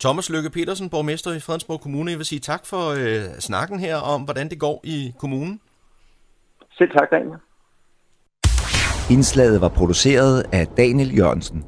Thomas 0.00 0.30
Lykke 0.30 0.50
Petersen, 0.50 0.90
borgmester 0.90 1.32
i 1.32 1.40
Fredensborg 1.40 1.80
Kommune, 1.80 2.10
jeg 2.10 2.18
vil 2.18 2.26
sige 2.26 2.40
tak 2.40 2.66
for 2.66 2.82
øh, 3.02 3.24
snakken 3.48 3.78
her 3.80 3.96
om, 3.96 4.22
hvordan 4.22 4.48
det 4.48 4.58
går 4.60 4.80
i 4.84 5.14
kommunen. 5.18 5.60
Selv 6.78 6.90
tak, 6.90 7.10
Daniel. 7.10 7.38
Indslaget 9.10 9.60
var 9.60 9.68
produceret 9.68 10.44
af 10.52 10.66
Daniel 10.66 11.16
Jørgensen. 11.18 11.64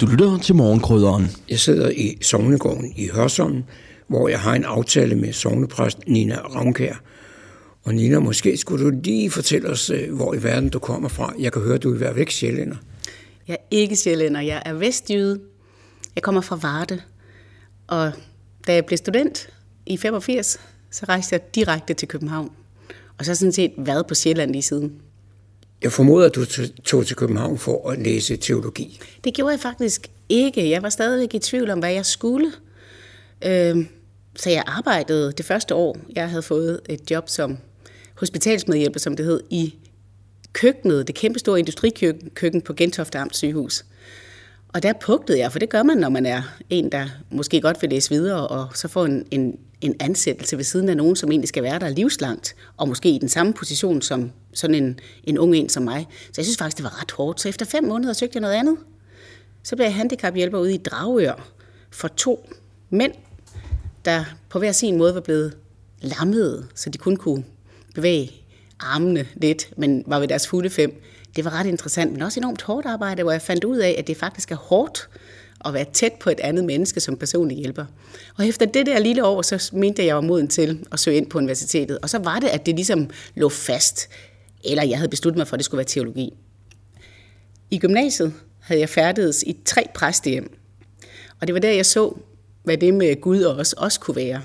Du 0.00 0.06
lytter 0.06 0.38
til 0.42 0.54
morgenkrydderen. 0.54 1.26
Jeg 1.48 1.58
sidder 1.58 1.90
i 1.90 2.18
Sognegården 2.22 2.92
i 2.96 3.08
Hørsholm, 3.08 3.64
hvor 4.08 4.28
jeg 4.28 4.40
har 4.40 4.54
en 4.54 4.64
aftale 4.64 5.14
med 5.14 5.32
sognepræst 5.32 5.98
Nina 6.06 6.36
Ravnkær. 6.36 6.94
Og 7.84 7.94
Nina, 7.94 8.18
måske 8.18 8.56
skulle 8.56 8.84
du 8.84 9.00
lige 9.04 9.30
fortælle 9.30 9.68
os, 9.68 9.90
øh, 9.90 10.14
hvor 10.14 10.34
i 10.34 10.42
verden 10.42 10.68
du 10.68 10.78
kommer 10.78 11.08
fra. 11.08 11.32
Jeg 11.38 11.52
kan 11.52 11.62
høre, 11.62 11.74
at 11.74 11.82
du 11.82 11.94
er 11.94 12.12
i 12.12 12.16
væk 12.16 12.30
sjællænder. 12.30 12.76
Jeg 13.48 13.54
er 13.54 13.66
ikke 13.70 13.96
sjællænder, 13.96 14.40
jeg 14.40 14.62
er 14.66 14.72
vestjyde. 14.72 15.40
Jeg 16.14 16.22
kommer 16.22 16.40
fra 16.40 16.56
Varde. 16.56 17.02
Og 17.88 18.12
da 18.66 18.74
jeg 18.74 18.86
blev 18.86 18.96
student 18.96 19.48
i 19.86 19.96
85, 19.96 20.60
så 20.90 21.06
rejste 21.08 21.32
jeg 21.32 21.54
direkte 21.54 21.94
til 21.94 22.08
København. 22.08 22.50
Og 23.20 23.26
så 23.26 23.30
har 23.30 23.36
sådan 23.36 23.52
set 23.52 23.72
været 23.76 24.06
på 24.06 24.14
Sjælland 24.14 24.50
lige 24.50 24.62
siden. 24.62 24.92
Jeg 25.82 25.92
formoder, 25.92 26.26
at 26.26 26.34
du 26.34 26.44
tog 26.84 27.06
til 27.06 27.16
København 27.16 27.58
for 27.58 27.90
at 27.90 27.98
læse 27.98 28.36
teologi. 28.36 29.00
Det 29.24 29.34
gjorde 29.34 29.52
jeg 29.52 29.60
faktisk 29.60 30.10
ikke. 30.28 30.70
Jeg 30.70 30.82
var 30.82 30.88
stadigvæk 30.88 31.34
i 31.34 31.38
tvivl 31.38 31.70
om, 31.70 31.78
hvad 31.78 31.92
jeg 31.92 32.06
skulle. 32.06 32.52
Øh, 33.44 33.86
så 34.36 34.50
jeg 34.50 34.62
arbejdede 34.66 35.32
det 35.32 35.44
første 35.44 35.74
år. 35.74 35.96
Jeg 36.16 36.28
havde 36.28 36.42
fået 36.42 36.80
et 36.88 37.10
job 37.10 37.28
som 37.28 37.58
hospitalsmedhjælper, 38.14 39.00
som 39.00 39.16
det 39.16 39.26
hed, 39.26 39.40
i 39.50 39.74
køkkenet, 40.52 41.06
det 41.06 41.14
kæmpe 41.14 41.38
store 41.38 41.58
industrikøkken 41.58 42.60
på 42.60 42.72
Gentofte 42.72 43.18
Amt 43.18 43.36
sygehus. 43.36 43.84
Og 44.68 44.82
der 44.82 44.92
pugtede 45.00 45.38
jeg, 45.38 45.52
for 45.52 45.58
det 45.58 45.68
gør 45.68 45.82
man, 45.82 45.96
når 45.96 46.08
man 46.08 46.26
er 46.26 46.42
en, 46.70 46.92
der 46.92 47.06
måske 47.30 47.60
godt 47.60 47.82
vil 47.82 47.90
læse 47.90 48.10
videre, 48.10 48.48
og 48.48 48.68
så 48.74 48.88
får 48.88 49.04
en, 49.04 49.26
en, 49.30 49.58
en 49.80 49.94
ansættelse 50.00 50.56
ved 50.56 50.64
siden 50.64 50.88
af 50.88 50.96
nogen, 50.96 51.16
som 51.16 51.30
egentlig 51.30 51.48
skal 51.48 51.62
være 51.62 51.78
der 51.78 51.88
livslangt, 51.88 52.54
og 52.76 52.88
måske 52.88 53.10
i 53.10 53.18
den 53.18 53.28
samme 53.28 53.52
position 53.52 54.02
som 54.02 54.30
sådan 54.54 54.74
en, 54.74 55.00
en 55.24 55.38
ung 55.38 55.56
en 55.56 55.68
som 55.68 55.82
mig. 55.82 56.06
Så 56.10 56.32
jeg 56.36 56.44
synes 56.44 56.58
faktisk, 56.58 56.76
det 56.76 56.84
var 56.84 57.00
ret 57.00 57.10
hårdt. 57.10 57.40
Så 57.40 57.48
efter 57.48 57.66
fem 57.66 57.84
måneder 57.84 58.12
søgte 58.12 58.36
jeg 58.36 58.40
noget 58.40 58.54
andet. 58.54 58.76
Så 59.62 59.76
blev 59.76 59.84
jeg 59.84 59.94
handicaphjælper 59.94 60.58
ude 60.58 60.74
i 60.74 60.78
Dragør 60.78 61.50
for 61.90 62.08
to 62.08 62.48
mænd, 62.90 63.12
der 64.04 64.24
på 64.48 64.58
hver 64.58 64.72
sin 64.72 64.98
måde 64.98 65.14
var 65.14 65.20
blevet 65.20 65.56
lammede, 66.00 66.66
så 66.74 66.90
de 66.90 66.98
kun 66.98 67.16
kunne 67.16 67.44
bevæge 67.94 68.32
armene 68.80 69.26
lidt, 69.34 69.70
men 69.76 70.04
var 70.06 70.18
ved 70.18 70.28
deres 70.28 70.48
fulde 70.48 70.70
fem. 70.70 71.02
Det 71.36 71.44
var 71.44 71.50
ret 71.50 71.66
interessant, 71.66 72.12
men 72.12 72.22
også 72.22 72.40
enormt 72.40 72.62
hårdt 72.62 72.86
arbejde, 72.86 73.22
hvor 73.22 73.32
jeg 73.32 73.42
fandt 73.42 73.64
ud 73.64 73.78
af, 73.78 73.94
at 73.98 74.06
det 74.06 74.16
faktisk 74.16 74.50
er 74.50 74.56
hårdt 74.56 75.08
at 75.64 75.74
være 75.74 75.84
tæt 75.92 76.12
på 76.12 76.30
et 76.30 76.40
andet 76.40 76.64
menneske 76.64 77.00
som 77.00 77.16
personlig 77.16 77.56
hjælper. 77.56 77.84
Og 78.36 78.46
efter 78.46 78.66
det 78.66 78.86
der 78.86 78.98
lille 78.98 79.24
år, 79.24 79.42
så 79.42 79.70
mente 79.72 80.02
jeg, 80.02 80.04
at 80.04 80.06
jeg 80.06 80.14
var 80.16 80.22
moden 80.22 80.48
til 80.48 80.86
at 80.92 81.00
søge 81.00 81.16
ind 81.16 81.30
på 81.30 81.38
universitetet. 81.38 81.98
Og 81.98 82.10
så 82.10 82.18
var 82.18 82.38
det, 82.38 82.48
at 82.48 82.66
det 82.66 82.74
ligesom 82.74 83.10
lå 83.34 83.48
fast, 83.48 84.08
eller 84.64 84.84
jeg 84.84 84.98
havde 84.98 85.08
besluttet 85.08 85.38
mig 85.38 85.48
for, 85.48 85.54
at 85.54 85.58
det 85.58 85.64
skulle 85.64 85.78
være 85.78 85.86
teologi. 85.86 86.32
I 87.70 87.78
gymnasiet 87.78 88.32
havde 88.60 88.80
jeg 88.80 88.88
færdedes 88.88 89.44
i 89.46 89.56
tre 89.64 89.86
præstehjem. 89.94 90.58
Og 91.40 91.46
det 91.46 91.54
var 91.54 91.60
der, 91.60 91.70
jeg 91.70 91.86
så, 91.86 92.14
hvad 92.64 92.76
det 92.76 92.94
med 92.94 93.20
Gud 93.20 93.42
og 93.42 93.56
os 93.56 93.72
også 93.72 94.00
kunne 94.00 94.16
være. 94.16 94.42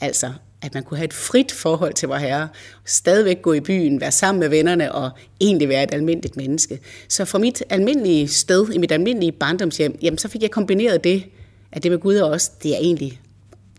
Altså, 0.00 0.32
at 0.62 0.74
man 0.74 0.82
kunne 0.82 0.96
have 0.96 1.04
et 1.04 1.12
frit 1.12 1.52
forhold 1.52 1.94
til 1.94 2.08
vor 2.08 2.16
Herre, 2.16 2.48
stadigvæk 2.84 3.42
gå 3.42 3.52
i 3.52 3.60
byen, 3.60 4.00
være 4.00 4.12
sammen 4.12 4.40
med 4.40 4.48
vennerne 4.48 4.92
og 4.92 5.10
egentlig 5.40 5.68
være 5.68 5.82
et 5.82 5.94
almindeligt 5.94 6.36
menneske. 6.36 6.78
Så 7.08 7.24
fra 7.24 7.38
mit 7.38 7.62
almindelige 7.70 8.28
sted, 8.28 8.72
i 8.72 8.78
mit 8.78 8.92
almindelige 8.92 9.32
barndomshjem, 9.32 9.98
jamen, 10.02 10.18
så 10.18 10.28
fik 10.28 10.42
jeg 10.42 10.50
kombineret 10.50 11.04
det, 11.04 11.24
at 11.72 11.82
det 11.82 11.90
med 11.90 11.98
Gud 11.98 12.16
og 12.16 12.30
os, 12.30 12.48
det 12.48 12.74
er 12.74 12.78
egentlig 12.78 13.20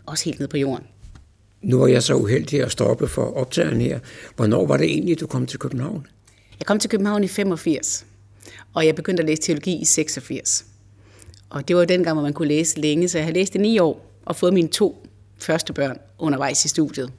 også 0.06 0.24
helt 0.24 0.40
ned 0.40 0.48
på 0.48 0.56
jorden. 0.56 0.86
Nu 1.62 1.78
var 1.78 1.86
jeg 1.86 2.02
så 2.02 2.14
uheldig 2.14 2.62
at 2.62 2.72
stoppe 2.72 3.08
for 3.08 3.36
optageren 3.36 3.80
her. 3.80 3.98
Hvornår 4.36 4.66
var 4.66 4.76
det 4.76 4.86
egentlig, 4.86 5.20
du 5.20 5.26
kom 5.26 5.46
til 5.46 5.58
København? 5.58 6.06
Jeg 6.58 6.66
kom 6.66 6.78
til 6.78 6.90
København 6.90 7.24
i 7.24 7.28
85, 7.28 8.06
og 8.74 8.86
jeg 8.86 8.94
begyndte 8.94 9.22
at 9.22 9.26
læse 9.26 9.42
teologi 9.42 9.76
i 9.76 9.84
86. 9.84 10.64
Og 11.50 11.68
det 11.68 11.76
var 11.76 11.84
dengang, 11.84 12.14
hvor 12.14 12.22
man 12.22 12.32
kunne 12.32 12.48
læse 12.48 12.80
længe, 12.80 13.08
så 13.08 13.18
jeg 13.18 13.24
har 13.24 13.32
læst 13.32 13.54
i 13.54 13.58
ni 13.58 13.78
år 13.78 14.12
og 14.24 14.36
fået 14.36 14.54
mine 14.54 14.68
to 14.68 15.06
første 15.42 15.72
børn 15.72 15.98
undervejs 16.18 16.64
i 16.64 16.68
studiet. 16.68 17.12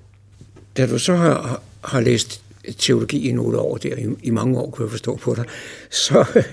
Da 0.77 0.87
du 0.87 0.99
så 0.99 1.15
har, 1.15 1.61
har 1.83 2.01
læst 2.01 2.41
teologi 2.77 3.29
i 3.29 3.31
nogle 3.31 3.57
år 3.57 3.77
der, 3.77 3.95
i, 3.95 4.15
i 4.23 4.29
mange 4.29 4.59
år 4.59 4.69
kunne 4.69 4.85
jeg 4.85 4.91
forstå 4.91 5.15
på 5.15 5.35
dig, 5.35 5.45
så, 5.89 6.43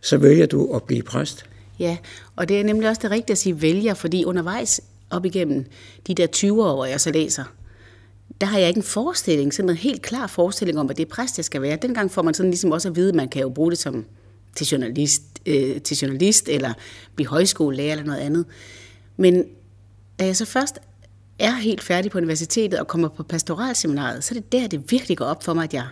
så 0.00 0.16
vælger 0.16 0.46
du 0.46 0.76
at 0.76 0.82
blive 0.82 1.02
præst. 1.02 1.44
Ja, 1.78 1.96
og 2.36 2.48
det 2.48 2.60
er 2.60 2.64
nemlig 2.64 2.88
også 2.88 3.00
det 3.02 3.10
rigtige 3.10 3.32
at 3.32 3.38
sige 3.38 3.62
vælger, 3.62 3.94
fordi 3.94 4.24
undervejs 4.24 4.80
op 5.10 5.24
igennem 5.24 5.66
de 6.06 6.14
der 6.14 6.26
20 6.26 6.64
år, 6.64 6.84
jeg 6.84 7.00
så 7.00 7.10
læser, 7.10 7.44
der 8.40 8.46
har 8.46 8.58
jeg 8.58 8.68
ikke 8.68 8.78
en 8.78 8.84
forestilling, 8.84 9.54
sådan 9.54 9.70
en 9.70 9.76
helt 9.76 10.02
klar 10.02 10.26
forestilling 10.26 10.78
om, 10.78 10.90
at 10.90 10.96
det 10.96 11.04
er 11.06 11.10
præst, 11.10 11.38
jeg 11.38 11.44
skal 11.44 11.62
være. 11.62 11.76
Dengang 11.76 12.10
får 12.10 12.22
man 12.22 12.34
sådan 12.34 12.50
ligesom 12.50 12.72
også 12.72 12.88
at 12.88 12.96
vide, 12.96 13.08
at 13.08 13.14
man 13.14 13.28
kan 13.28 13.42
jo 13.42 13.48
bruge 13.48 13.70
det 13.70 13.78
som 13.78 14.04
til 14.54 14.66
journalist, 14.66 15.22
øh, 15.46 15.80
til 15.80 15.96
journalist 15.96 16.48
eller 16.48 16.72
blive 17.14 17.28
højskolelærer 17.28 17.92
eller 17.92 18.04
noget 18.04 18.20
andet. 18.20 18.44
Men 19.16 19.44
da 20.18 20.26
jeg 20.26 20.36
så 20.36 20.44
først 20.44 20.78
er 21.44 21.54
helt 21.54 21.82
færdig 21.82 22.10
på 22.10 22.18
universitetet 22.18 22.80
og 22.80 22.86
kommer 22.86 23.08
på 23.08 23.22
pastoralseminaret, 23.22 24.24
så 24.24 24.34
er 24.34 24.40
det 24.40 24.52
der, 24.52 24.66
det 24.66 24.90
virkelig 24.90 25.16
går 25.16 25.24
op 25.24 25.44
for 25.44 25.54
mig, 25.54 25.64
at 25.64 25.74
jeg 25.74 25.86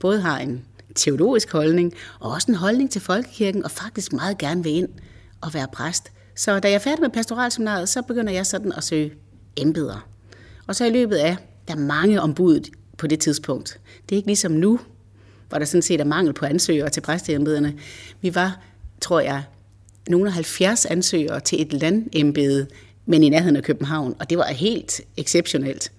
både 0.00 0.20
har 0.20 0.38
en 0.38 0.64
teologisk 0.94 1.52
holdning, 1.52 1.94
og 2.20 2.30
også 2.30 2.50
en 2.50 2.54
holdning 2.54 2.90
til 2.90 3.00
folkekirken, 3.00 3.64
og 3.64 3.70
faktisk 3.70 4.12
meget 4.12 4.38
gerne 4.38 4.62
vil 4.62 4.72
ind 4.72 4.88
og 5.40 5.54
være 5.54 5.66
præst. 5.72 6.12
Så 6.34 6.60
da 6.60 6.68
jeg 6.68 6.74
er 6.74 6.78
færdig 6.78 7.00
med 7.00 7.10
pastoralseminaret, 7.10 7.88
så 7.88 8.02
begynder 8.02 8.32
jeg 8.32 8.46
sådan 8.46 8.72
at 8.72 8.84
søge 8.84 9.12
embeder. 9.56 10.08
Og 10.66 10.76
så 10.76 10.84
i 10.84 10.90
løbet 10.90 11.16
af, 11.16 11.36
der 11.68 11.74
er 11.74 11.78
mange 11.78 12.22
ombud 12.22 12.60
på 12.98 13.06
det 13.06 13.20
tidspunkt. 13.20 13.80
Det 14.08 14.14
er 14.14 14.16
ikke 14.16 14.28
ligesom 14.28 14.52
nu, 14.52 14.80
hvor 15.48 15.58
der 15.58 15.64
sådan 15.64 15.82
set 15.82 16.00
er 16.00 16.04
mangel 16.04 16.32
på 16.32 16.46
ansøgere 16.46 16.88
til 16.88 17.00
præsteembederne. 17.00 17.74
Vi 18.20 18.34
var, 18.34 18.60
tror 19.00 19.20
jeg, 19.20 19.42
nogle 20.08 20.26
af 20.26 20.32
70 20.32 20.86
ansøgere 20.86 21.40
til 21.40 21.62
et 21.62 21.72
landembede, 21.72 22.66
men 23.08 23.22
i 23.22 23.28
nærheden 23.28 23.56
af 23.56 23.62
København, 23.62 24.14
og 24.20 24.30
det 24.30 24.38
var 24.38 24.46
helt 24.46 25.00
exceptionelt. 25.16 25.92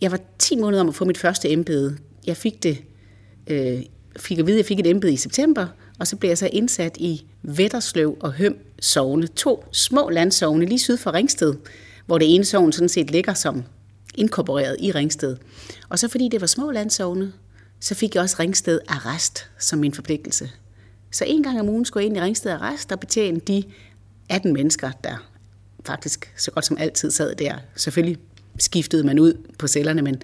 Jeg 0.00 0.10
var 0.10 0.20
10 0.38 0.56
måneder 0.56 0.80
om 0.80 0.88
at 0.88 0.94
få 0.94 1.04
mit 1.04 1.18
første 1.18 1.50
embede. 1.50 1.96
Jeg 2.26 2.36
fik 2.36 2.62
det, 2.62 2.78
øh, 3.46 3.82
fik 4.16 4.38
at 4.38 4.46
vide, 4.46 4.56
at 4.56 4.58
jeg 4.58 4.66
fik 4.66 4.80
et 4.80 4.86
embede 4.86 5.12
i 5.12 5.16
september, 5.16 5.66
og 5.98 6.06
så 6.06 6.16
blev 6.16 6.30
jeg 6.30 6.38
så 6.38 6.48
indsat 6.52 6.96
i 6.96 7.26
Vettersløv 7.42 8.16
og 8.20 8.32
Høm 8.32 8.56
sovne. 8.80 9.26
To 9.26 9.64
små 9.72 10.10
landsovne 10.10 10.66
lige 10.66 10.78
syd 10.78 10.96
for 10.96 11.14
Ringsted, 11.14 11.54
hvor 12.06 12.18
det 12.18 12.34
ene 12.34 12.44
sovn 12.44 12.72
sådan 12.72 12.88
set 12.88 13.10
ligger 13.10 13.34
som 13.34 13.62
inkorporeret 14.14 14.76
i 14.80 14.90
Ringsted. 14.90 15.36
Og 15.88 15.98
så 15.98 16.08
fordi 16.08 16.28
det 16.28 16.40
var 16.40 16.46
små 16.46 16.70
landsovne, 16.70 17.32
så 17.80 17.94
fik 17.94 18.14
jeg 18.14 18.22
også 18.22 18.36
Ringsted 18.40 18.80
Arrest 18.88 19.50
som 19.58 19.78
min 19.78 19.94
forpligtelse. 19.94 20.50
Så 21.10 21.24
en 21.24 21.42
gang 21.42 21.60
om 21.60 21.68
ugen 21.68 21.84
skulle 21.84 22.02
jeg 22.02 22.06
ind 22.06 22.16
i 22.16 22.20
Ringsted 22.20 22.50
Arrest 22.50 22.92
og 22.92 23.00
betjene 23.00 23.40
de 23.40 23.64
18 24.28 24.52
mennesker, 24.52 24.90
der 25.04 25.31
faktisk 25.84 26.32
så 26.36 26.50
godt 26.50 26.64
som 26.64 26.76
altid 26.80 27.10
sad 27.10 27.34
der. 27.34 27.58
Selvfølgelig 27.76 28.18
skiftede 28.58 29.04
man 29.04 29.18
ud 29.18 29.34
på 29.58 29.66
cellerne, 29.66 30.02
men 30.02 30.22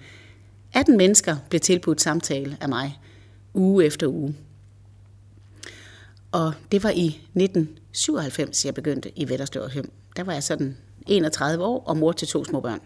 18 0.73 0.97
mennesker 0.97 1.37
blev 1.49 1.59
tilbudt 1.59 2.01
samtale 2.01 2.57
af 2.61 2.69
mig 2.69 2.99
uge 3.53 3.85
efter 3.85 4.07
uge. 4.07 4.35
Og 6.31 6.53
det 6.71 6.83
var 6.83 6.89
i 6.89 7.05
1997, 7.05 8.65
jeg 8.65 8.73
begyndte 8.73 9.19
i 9.19 9.29
Vettersløv 9.29 9.69
Der 10.15 10.23
var 10.23 10.33
jeg 10.33 10.43
sådan 10.43 10.77
31 11.07 11.63
år 11.63 11.83
og 11.85 11.97
mor 11.97 12.11
til 12.11 12.27
to 12.27 12.45
små 12.45 12.59
børn. 12.59 12.81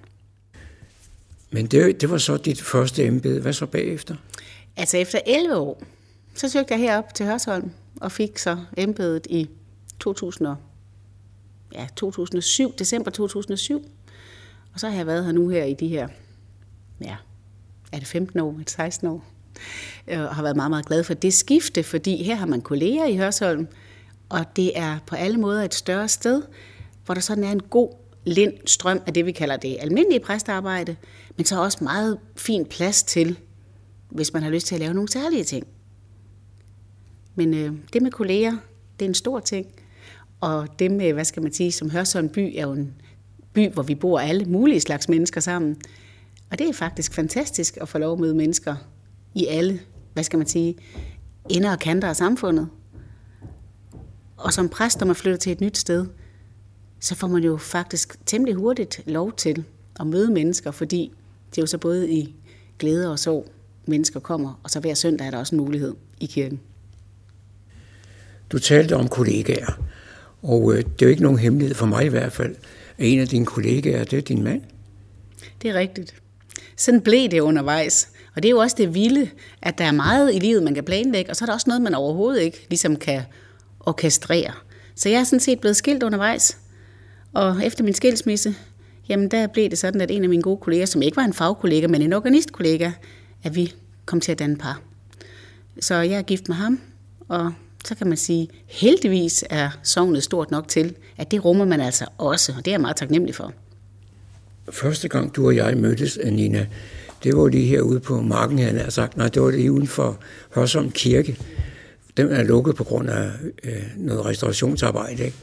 Men 1.52 1.66
det, 1.66 2.02
det 2.02 2.10
var 2.10 2.18
så 2.18 2.38
dit 2.38 2.62
første 2.62 3.06
embede. 3.06 3.42
Hvad 3.42 3.54
så 3.54 3.66
bagefter? 3.66 4.16
Altså 4.78 4.98
efter 4.98 5.20
11 5.26 5.56
år, 5.56 5.84
så 6.36 6.50
søgte 6.50 6.74
jeg 6.74 6.80
herop 6.80 7.14
til 7.14 7.26
Hørsholm 7.26 7.72
og 8.02 8.12
fik 8.12 8.38
så 8.38 8.58
embedet 8.78 9.28
i 9.30 9.50
2000 10.00 10.48
ja, 11.76 11.88
2007, 11.96 12.74
december 12.80 13.12
2007. 13.12 13.86
Og 14.74 14.80
så 14.80 14.90
har 14.90 14.98
jeg 14.98 15.08
været 15.08 15.26
her 15.26 15.32
nu 15.32 15.50
her 15.50 15.64
i 15.64 15.74
de 15.74 15.88
her, 15.88 16.08
ja, 17.02 17.16
er 17.92 18.00
det 18.00 18.08
15 18.08 18.40
år, 18.40 18.54
er 18.54 18.58
det 18.58 18.70
16 18.70 19.08
år? 19.08 19.26
Øh, 20.08 20.20
og 20.20 20.36
har 20.36 20.44
været 20.44 20.56
meget, 20.56 20.70
meget 20.70 20.86
glad 20.86 21.04
for 21.04 21.14
det 21.14 21.34
skifte, 21.34 21.84
fordi 21.84 22.24
her 22.24 22.36
har 22.36 22.46
man 22.46 22.62
kolleger 22.62 23.06
i 23.06 23.18
Hørsholm, 23.18 23.68
og 24.30 24.46
det 24.56 24.78
er 24.80 25.00
på 25.08 25.16
alle 25.16 25.38
måder 25.38 25.64
et 25.64 25.74
større 25.74 26.08
sted, 26.08 26.42
hvor 27.06 27.14
der 27.14 27.22
sådan 27.22 27.44
er 27.44 27.52
en 27.52 27.62
god 27.62 27.90
lind 28.26 28.54
strøm 28.66 29.02
af 29.08 29.14
det, 29.14 29.26
vi 29.26 29.32
kalder 29.32 29.58
det 29.58 29.78
almindelige 29.80 30.20
præstearbejde, 30.20 30.96
men 31.38 31.46
så 31.46 31.62
også 31.62 31.78
meget 31.82 32.20
fin 32.36 32.66
plads 32.66 33.04
til, 33.04 33.40
hvis 34.10 34.34
man 34.34 34.44
har 34.44 34.50
lyst 34.50 34.68
til 34.68 34.76
at 34.76 34.82
lave 34.82 34.94
nogle 34.94 35.10
særlige 35.10 35.44
ting. 35.44 35.68
Men 37.36 37.54
øh, 37.54 37.74
det 37.94 38.02
med 38.02 38.12
kolleger, 38.12 38.52
det 39.00 39.06
er 39.06 39.10
en 39.10 39.16
stor 39.16 39.40
ting. 39.40 39.68
Og 40.44 40.80
det 40.80 40.92
med, 40.92 41.14
hvad 41.14 41.26
skal 41.26 41.44
man 41.44 41.54
sige, 41.54 41.72
som 41.72 41.90
Hørsholm 41.90 42.30
by 42.30 42.54
er 42.56 42.62
jo 42.62 42.72
en 42.72 42.94
by, 43.54 43.70
hvor 43.70 43.84
vi 43.84 43.96
bor 43.96 44.20
alle 44.20 44.46
mulige 44.46 44.82
slags 44.82 45.10
mennesker 45.10 45.42
sammen. 45.42 45.78
Og 46.52 46.60
det 46.60 46.70
er 46.70 46.74
faktisk 46.74 47.14
fantastisk 47.14 47.78
at 47.82 47.90
få 47.90 47.98
lov 47.98 48.14
at 48.14 48.20
møde 48.20 48.36
mennesker 48.36 48.76
i 49.34 49.46
alle, 49.46 49.80
hvad 50.14 50.24
skal 50.24 50.38
man 50.38 50.48
sige, 50.48 50.76
ender 51.50 51.72
og 51.72 51.80
kanter 51.80 52.08
af 52.08 52.16
samfundet. 52.16 52.68
Og 54.38 54.54
som 54.54 54.70
præst, 54.70 55.00
når 55.00 55.08
man 55.08 55.16
flytter 55.16 55.38
til 55.38 55.52
et 55.52 55.62
nyt 55.62 55.78
sted, 55.78 56.06
så 57.00 57.16
får 57.16 57.28
man 57.28 57.44
jo 57.44 57.58
faktisk 57.58 58.26
temmelig 58.26 58.56
hurtigt 58.56 59.02
lov 59.06 59.34
til 59.34 59.64
at 60.00 60.08
møde 60.08 60.32
mennesker, 60.32 60.72
fordi 60.72 61.14
det 61.50 61.58
er 61.58 61.62
jo 61.62 61.68
så 61.68 61.78
både 61.78 62.12
i 62.12 62.36
glæde 62.80 63.12
og 63.12 63.20
sorg, 63.20 63.48
mennesker 63.86 64.20
kommer, 64.20 64.60
og 64.64 64.70
så 64.70 64.80
hver 64.80 64.94
søndag 64.94 65.28
er 65.28 65.32
der 65.32 65.38
også 65.38 65.56
en 65.56 65.62
mulighed 65.62 65.94
i 66.20 66.26
kirken. 66.26 66.60
Du 68.52 68.60
talte 68.60 68.96
om 68.96 69.08
kollegaer, 69.08 69.80
og 70.44 70.74
øh, 70.74 70.78
det 70.78 71.02
er 71.02 71.06
jo 71.06 71.08
ikke 71.08 71.24
nogen 71.24 71.40
hemmelighed 71.40 71.76
for 71.76 71.86
mig 71.86 72.06
i 72.06 72.10
hvert 72.10 72.32
fald, 72.32 72.56
at 72.98 73.06
en 73.06 73.20
af 73.20 73.28
dine 73.28 73.46
kollegaer, 73.46 74.04
det 74.04 74.18
er 74.18 74.22
din 74.22 74.44
mand. 74.44 74.62
Det 75.62 75.70
er 75.70 75.74
rigtigt. 75.74 76.16
Sådan 76.78 77.02
blev 77.02 77.30
det 77.30 77.40
undervejs. 77.40 78.10
Og 78.36 78.44
det 78.44 78.50
er 78.50 78.52
jo 78.52 78.58
også 78.58 78.76
det 78.80 78.94
vilde, 78.94 79.30
at 79.62 79.78
der 79.78 79.86
er 79.86 79.92
meget 79.92 80.36
i 80.36 80.40
livet, 80.40 80.64
man 80.64 80.74
kan 80.74 80.84
planlægge, 80.84 81.32
og 81.32 81.36
så 81.36 81.44
er 81.44 81.46
der 81.46 81.54
også 81.54 81.70
noget, 81.70 81.82
man 81.82 81.96
overhovedet 81.96 82.42
ikke 82.42 82.66
ligesom 82.70 82.96
kan 82.96 83.22
orkestrere. 83.80 84.52
Så 84.96 85.10
jeg 85.10 85.20
er 85.20 85.24
sådan 85.24 85.40
set 85.40 85.60
blevet 85.60 85.76
skilt 85.76 86.04
undervejs. 86.04 86.58
Og 87.34 87.66
efter 87.66 87.84
min 87.84 87.94
skilsmisse, 87.94 88.56
jamen 89.10 89.32
der 89.32 89.48
blev 89.48 89.70
det 89.70 89.78
sådan, 89.78 90.02
at 90.02 90.12
en 90.12 90.24
af 90.24 90.30
mine 90.30 90.42
gode 90.42 90.58
kolleger, 90.58 90.86
som 90.86 91.02
ikke 91.02 91.18
var 91.18 91.24
en 91.24 91.34
fagkollega, 91.34 91.88
men 91.88 92.02
en 92.02 92.14
organistkollega, 92.14 92.92
at 93.44 93.56
vi 93.56 93.74
kom 94.06 94.20
til 94.22 94.32
at 94.32 94.40
danne 94.40 94.58
par. 94.58 94.82
Så 95.80 95.96
jeg 95.96 96.18
er 96.18 96.22
gift 96.22 96.48
med 96.48 96.56
ham, 96.56 96.80
og 97.28 97.54
så 97.86 97.96
kan 97.96 98.08
man 98.08 98.18
sige, 98.18 98.50
heldigvis 98.68 99.44
er 99.50 99.70
sovnet 99.84 100.24
stort 100.24 100.52
nok 100.52 100.68
til, 100.68 100.96
at 101.18 101.32
det 101.32 101.46
rummer 101.46 101.66
man 101.66 101.82
altså 101.82 102.06
også, 102.18 102.54
og 102.58 102.66
det 102.66 102.68
er 102.68 102.74
jeg 102.74 102.82
meget 102.82 102.96
taknemmelig 102.96 103.36
for. 103.36 103.54
Første 104.72 105.08
gang 105.08 105.36
du 105.36 105.46
og 105.46 105.56
jeg 105.56 105.78
mødtes, 105.78 106.20
Nina, 106.32 106.68
det 107.24 107.38
var 107.38 107.48
lige 107.48 107.68
herude 107.68 108.00
på 108.00 108.22
marken, 108.22 108.60
han 108.60 108.78
har 108.78 108.90
sagt. 108.90 109.18
Nej, 109.18 109.28
det 109.28 109.42
var 109.42 109.52
lige 109.52 109.72
uden 109.72 109.88
for 109.88 110.20
Hørsholm 110.56 110.92
Kirke. 110.92 111.38
Den 112.18 112.28
er 112.28 112.44
lukket 112.44 112.76
på 112.76 112.84
grund 112.84 113.10
af 113.10 113.32
øh, 113.64 113.84
noget 113.98 114.26
restaurationsarbejde. 114.26 115.26
Ikke? 115.26 115.38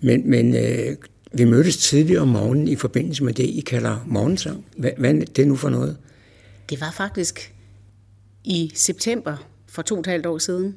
Men, 0.00 0.30
men 0.30 0.56
øh, 0.56 0.96
vi 1.32 1.44
mødtes 1.44 1.76
tidligere 1.76 2.22
om 2.22 2.28
morgenen 2.28 2.68
i 2.68 2.76
forbindelse 2.76 3.24
med 3.24 3.32
det, 3.32 3.44
I 3.44 3.60
kalder 3.60 4.04
morgensang. 4.06 4.64
Hvad, 4.76 4.90
hvad 4.98 5.14
er 5.14 5.24
det 5.24 5.48
nu 5.48 5.56
for 5.56 5.70
noget? 5.70 5.96
Det 6.70 6.80
var 6.80 6.90
faktisk 6.90 7.54
i 8.44 8.72
september 8.74 9.36
for 9.68 9.82
to 9.82 9.94
og 9.94 10.00
et 10.00 10.06
halvt 10.06 10.26
år 10.26 10.38
siden, 10.38 10.76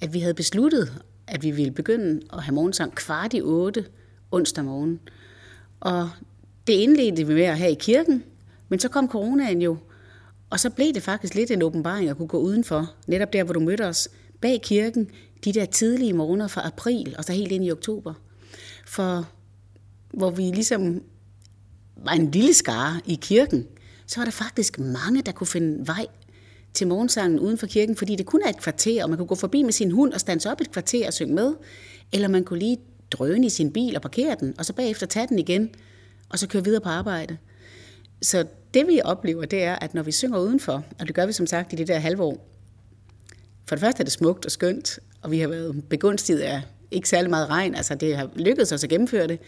at 0.00 0.14
vi 0.14 0.20
havde 0.20 0.34
besluttet, 0.34 1.02
at 1.26 1.42
vi 1.42 1.50
ville 1.50 1.72
begynde 1.72 2.20
at 2.32 2.42
have 2.42 2.54
morgensang 2.54 2.94
kvart 2.94 3.34
i 3.34 3.40
otte 3.40 3.86
onsdag 4.30 4.64
morgen. 4.64 5.00
Og 5.80 6.10
det 6.66 6.72
indledte 6.72 7.26
vi 7.26 7.34
med 7.34 7.42
at 7.42 7.58
have 7.58 7.72
i 7.72 7.78
kirken, 7.80 8.24
men 8.68 8.80
så 8.80 8.88
kom 8.88 9.08
coronaen 9.08 9.62
jo, 9.62 9.76
og 10.50 10.60
så 10.60 10.70
blev 10.70 10.94
det 10.94 11.02
faktisk 11.02 11.34
lidt 11.34 11.50
en 11.50 11.62
åbenbaring 11.62 12.08
at 12.08 12.16
kunne 12.16 12.28
gå 12.28 12.38
udenfor, 12.38 12.94
netop 13.06 13.32
der, 13.32 13.44
hvor 13.44 13.54
du 13.54 13.60
mødte 13.60 13.86
os, 13.86 14.08
bag 14.40 14.62
kirken, 14.62 15.10
de 15.44 15.52
der 15.52 15.64
tidlige 15.64 16.12
morgener 16.12 16.48
fra 16.48 16.66
april 16.66 17.14
og 17.18 17.24
så 17.24 17.32
helt 17.32 17.52
ind 17.52 17.64
i 17.64 17.70
oktober. 17.70 18.14
For 18.86 19.28
hvor 20.10 20.30
vi 20.30 20.42
ligesom 20.42 21.02
var 21.96 22.12
en 22.12 22.30
lille 22.30 22.54
skare 22.54 23.00
i 23.06 23.18
kirken, 23.22 23.66
så 24.06 24.20
var 24.20 24.24
der 24.24 24.32
faktisk 24.32 24.78
mange, 24.78 25.22
der 25.22 25.32
kunne 25.32 25.46
finde 25.46 25.86
vej 25.86 26.06
til 26.74 26.86
morgensangen 26.86 27.40
uden 27.40 27.58
for 27.58 27.66
kirken, 27.66 27.96
fordi 27.96 28.16
det 28.16 28.26
kun 28.26 28.42
er 28.44 28.48
et 28.48 28.60
kvarter, 28.60 29.02
og 29.02 29.10
man 29.10 29.18
kunne 29.18 29.26
gå 29.26 29.34
forbi 29.34 29.62
med 29.62 29.72
sin 29.72 29.90
hund 29.90 30.12
og 30.12 30.20
stanse 30.20 30.50
op 30.50 30.60
et 30.60 30.70
kvarter 30.70 31.06
og 31.06 31.12
synge 31.12 31.34
med, 31.34 31.54
eller 32.12 32.28
man 32.28 32.44
kunne 32.44 32.58
lige 32.58 32.78
drøne 33.10 33.46
i 33.46 33.50
sin 33.50 33.72
bil 33.72 33.96
og 33.96 34.02
parkere 34.02 34.36
den, 34.40 34.54
og 34.58 34.64
så 34.64 34.72
bagefter 34.72 35.06
tage 35.06 35.26
den 35.28 35.38
igen, 35.38 35.70
og 36.28 36.38
så 36.38 36.48
køre 36.48 36.64
videre 36.64 36.80
på 36.80 36.88
arbejde. 36.88 37.36
Så 38.22 38.46
det 38.74 38.86
vi 38.86 39.00
oplever, 39.04 39.44
det 39.44 39.62
er, 39.62 39.74
at 39.74 39.94
når 39.94 40.02
vi 40.02 40.12
synger 40.12 40.38
udenfor, 40.38 40.84
og 41.00 41.06
det 41.06 41.14
gør 41.14 41.26
vi 41.26 41.32
som 41.32 41.46
sagt 41.46 41.72
i 41.72 41.76
det 41.76 41.88
der 41.88 41.98
halve 41.98 42.22
år, 42.22 42.48
for 43.68 43.76
det 43.76 43.80
første 43.80 44.00
er 44.00 44.04
det 44.04 44.12
smukt 44.12 44.44
og 44.44 44.50
skønt, 44.50 44.98
og 45.22 45.30
vi 45.30 45.38
har 45.38 45.48
været 45.48 45.84
begunstiget 45.88 46.40
af 46.40 46.62
ikke 46.90 47.08
særlig 47.08 47.30
meget 47.30 47.50
regn, 47.50 47.74
altså 47.74 47.94
det 47.94 48.16
har 48.16 48.30
lykkedes 48.36 48.72
os 48.72 48.84
at 48.84 48.90
gennemføre 48.90 49.26
det, 49.26 49.40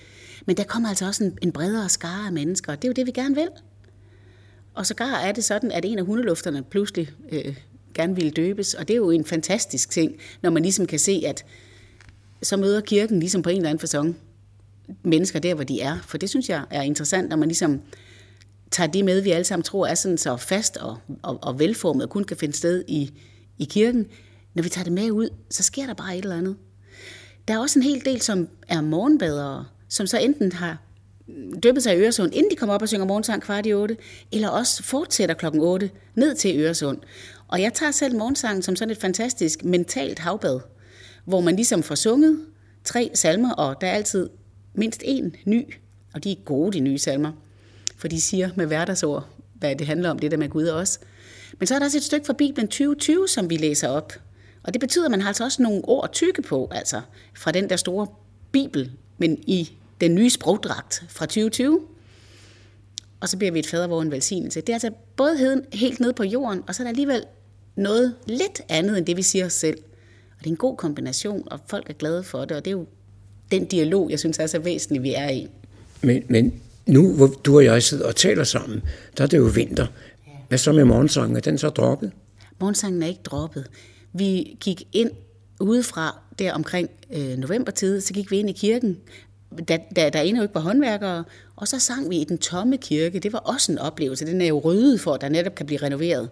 men 0.47 0.57
der 0.57 0.65
kommer 0.65 0.89
altså 0.89 1.07
også 1.07 1.25
en, 1.25 1.39
en 1.43 1.53
bredere 1.53 1.89
skare 1.89 2.27
af 2.27 2.33
mennesker, 2.33 2.73
og 2.73 2.83
det 2.83 2.89
er 2.89 2.91
jo 2.91 2.93
det, 2.93 3.07
vi 3.07 3.11
gerne 3.11 3.35
vil. 3.35 3.49
Og 4.77 4.87
sågar 4.87 5.19
er 5.19 5.33
det 5.33 5.45
sådan, 5.45 5.73
at 5.73 5.85
en 5.85 5.99
af 5.99 6.05
hundelufterne 6.05 6.63
pludselig 6.63 7.11
øh, 7.33 7.57
gerne 7.95 8.15
ville 8.15 8.31
døbes, 8.31 8.75
og 8.75 8.89
det 8.89 8.95
er 8.95 8.99
jo 8.99 9.11
en 9.11 9.25
fantastisk 9.25 9.91
ting, 9.91 10.15
når 10.43 10.51
man 10.51 10.63
ligesom 10.63 10.87
kan 10.87 10.99
se, 10.99 11.23
at 11.27 11.45
så 12.43 12.57
møder 12.57 12.81
kirken 12.81 13.21
ligesom 13.21 13.43
på 13.43 13.51
en 13.51 13.57
eller 13.57 13.69
anden 13.69 13.81
fasong 13.81 14.17
mennesker 15.03 15.39
der, 15.39 15.55
hvor 15.55 15.65
de 15.65 15.81
er. 15.81 15.99
For 16.07 16.19
det 16.19 16.31
synes 16.31 16.49
jeg 16.49 16.65
er 16.71 16.83
interessant, 16.83 17.29
når 17.29 17.37
man 17.37 17.49
ligesom 17.49 17.81
tager 18.71 18.91
det 18.91 19.05
med, 19.05 19.21
vi 19.21 19.31
alle 19.31 19.45
sammen 19.45 19.63
tror 19.63 19.87
er 19.87 19.95
sådan 19.95 20.19
så 20.19 20.37
fast 20.37 20.77
og, 20.77 20.99
og, 21.23 21.39
og 21.43 21.59
velformet 21.59 22.05
og 22.05 22.11
kun 22.11 22.25
kan 22.25 22.37
finde 22.37 22.57
sted 22.57 22.85
i, 22.89 23.13
i 23.59 23.65
kirken. 23.65 24.07
Når 24.55 24.63
vi 24.63 24.69
tager 24.69 24.85
det 24.85 24.93
med 24.93 25.11
ud, 25.11 25.29
så 25.51 25.63
sker 25.63 25.87
der 25.87 25.95
bare 25.95 26.19
et 26.19 26.23
eller 26.23 26.37
andet. 26.37 26.57
Der 27.49 27.55
er 27.55 27.59
også 27.59 27.79
en 27.79 27.83
hel 27.83 28.05
del, 28.05 28.21
som 28.21 28.49
er 28.69 28.81
morgenbadere, 28.81 29.65
som 29.89 30.07
så 30.07 30.19
enten 30.19 30.53
har 30.53 30.86
døbet 31.63 31.83
sig 31.83 31.97
i 31.97 32.01
Øresund, 32.01 32.35
inden 32.35 32.51
de 32.51 32.57
kommer 32.57 32.75
op 32.75 32.83
og 32.83 32.89
synger 32.89 33.07
morgensang 33.07 33.43
kvart 33.43 33.67
i 33.67 33.75
otte, 33.75 33.97
eller 34.33 34.49
også 34.49 34.83
fortsætter 34.83 35.35
klokken 35.35 35.61
8 35.61 35.91
ned 36.15 36.35
til 36.35 36.61
Øresund. 36.61 36.99
Og 37.49 37.61
jeg 37.61 37.73
tager 37.73 37.93
selv 37.93 38.17
morgensangen 38.17 38.63
som 38.63 38.77
sådan 38.77 38.93
et 38.93 38.99
fantastisk 38.99 39.65
mentalt 39.65 40.19
havbad, 40.19 40.61
hvor 41.25 41.41
man 41.41 41.57
ligesom 41.57 41.83
får 41.83 41.95
sunget 41.95 42.41
tre 42.85 43.11
salmer, 43.15 43.53
og 43.53 43.81
der 43.81 43.87
er 43.87 43.93
altid 43.93 44.29
mindst 44.75 45.03
en 45.05 45.37
ny, 45.45 45.75
og 46.15 46.25
de 46.25 46.33
er 46.33 46.37
gode, 46.45 46.73
de 46.73 46.81
nye 46.81 46.99
salmer, 46.99 47.33
for 47.97 48.09
de 48.09 48.21
siger 48.21 48.51
med 48.57 48.67
hverdagsord, 48.67 49.29
hvad 49.55 49.77
det 49.77 49.87
handler 49.87 50.11
om, 50.11 50.19
det 50.19 50.31
der 50.31 50.37
med 50.37 50.49
Gud 50.49 50.67
og 50.67 50.79
os. 50.79 51.01
Men 51.59 51.67
så 51.67 51.75
er 51.75 51.79
der 51.79 51.87
også 51.87 51.99
et 51.99 52.05
stykke 52.05 52.27
fra 52.27 52.33
Bibelen 52.33 52.69
2020, 52.69 53.29
som 53.29 53.51
vi 53.51 53.57
læser 53.57 53.89
op. 53.89 54.13
Og 54.63 54.73
det 54.75 54.81
betyder, 54.81 55.05
at 55.05 55.11
man 55.11 55.21
har 55.21 55.29
altså 55.29 55.45
også 55.45 55.63
nogle 55.63 55.85
ord 55.85 56.05
at 56.05 56.13
tykke 56.13 56.43
på, 56.43 56.69
altså 56.71 57.01
fra 57.35 57.51
den 57.51 57.71
der 57.71 57.77
store 57.77 58.07
Bibel, 58.53 58.93
men 59.19 59.39
i 59.47 59.73
den 60.01 60.15
nye 60.15 60.31
sprogdragt 60.31 61.05
fra 61.09 61.27
2020. 61.27 61.81
Og 63.21 63.29
så 63.29 63.37
bliver 63.37 63.53
vi 63.53 63.59
et 63.59 63.67
fader 63.67 64.03
en 64.03 64.11
velsignelse. 64.11 64.61
Det 64.61 64.69
er 64.69 64.75
altså 64.75 64.91
både 65.17 65.63
helt 65.73 66.01
ned 66.01 66.13
på 66.13 66.25
jorden, 66.25 66.63
og 66.67 66.75
så 66.75 66.83
er 66.83 66.85
der 66.85 66.89
alligevel 66.89 67.25
noget 67.77 68.15
lidt 68.27 68.61
andet 68.69 68.99
end 68.99 69.07
det, 69.07 69.17
vi 69.17 69.23
siger 69.23 69.47
os 69.47 69.53
selv. 69.53 69.79
Og 70.31 70.39
det 70.39 70.47
er 70.47 70.51
en 70.51 70.57
god 70.57 70.77
kombination, 70.77 71.49
og 71.51 71.61
folk 71.67 71.91
er 71.91 71.95
glade 71.95 72.23
for 72.23 72.45
det, 72.45 72.57
og 72.57 72.65
det 72.65 72.71
er 72.71 72.77
jo 72.77 72.87
den 73.51 73.65
dialog, 73.65 74.11
jeg 74.11 74.19
synes 74.19 74.39
er 74.39 74.47
så 74.47 74.59
væsentlig, 74.59 75.03
vi 75.03 75.15
er 75.15 75.29
i. 75.29 75.49
Men, 76.03 76.23
men 76.29 76.61
nu, 76.87 77.13
hvor 77.13 77.27
du 77.27 77.57
og 77.57 77.65
jeg 77.65 77.83
sidder 77.83 78.07
og 78.07 78.17
taler 78.17 78.45
sammen, 78.45 78.83
der 79.19 79.25
er 79.25 79.29
det 79.29 79.39
jo 79.39 79.51
vinter. 79.55 79.87
Hvad 80.49 80.59
så 80.59 80.73
med 80.73 80.85
morgensangen? 80.85 81.37
Er 81.37 81.41
den 81.41 81.59
så 81.59 81.69
droppet? 81.69 82.13
Morgensangen 82.61 83.03
er 83.03 83.07
ikke 83.07 83.21
droppet. 83.25 83.67
Vi 84.13 84.57
gik 84.61 84.89
ind 84.93 85.11
udefra 85.61 86.19
der 86.39 86.53
omkring 86.53 86.91
øh, 87.11 87.37
novembertid, 87.39 88.01
så 88.01 88.15
gik 88.15 88.31
vi 88.31 88.39
ind 88.39 88.51
i 88.51 88.53
kirken, 88.53 88.97
da, 89.69 89.79
da 89.97 90.11
der 90.11 90.21
endnu 90.21 90.43
ikke 90.43 90.55
var 90.55 90.61
håndværkere, 90.61 91.25
og 91.57 91.69
så 91.69 91.79
sang 91.79 92.11
vi 92.11 92.17
i 92.17 92.25
den 92.25 92.39
tomme 92.39 92.77
kirke. 92.77 93.19
Det 93.19 93.33
var 93.33 93.39
også 93.39 93.73
en 93.73 93.79
oplevelse. 93.79 94.27
Den 94.27 94.41
er 94.41 94.47
jo 94.47 94.59
ryddet 94.59 95.01
for, 95.01 95.15
at 95.15 95.21
der 95.21 95.29
netop 95.29 95.55
kan 95.55 95.67
blive 95.67 95.83
renoveret. 95.83 96.29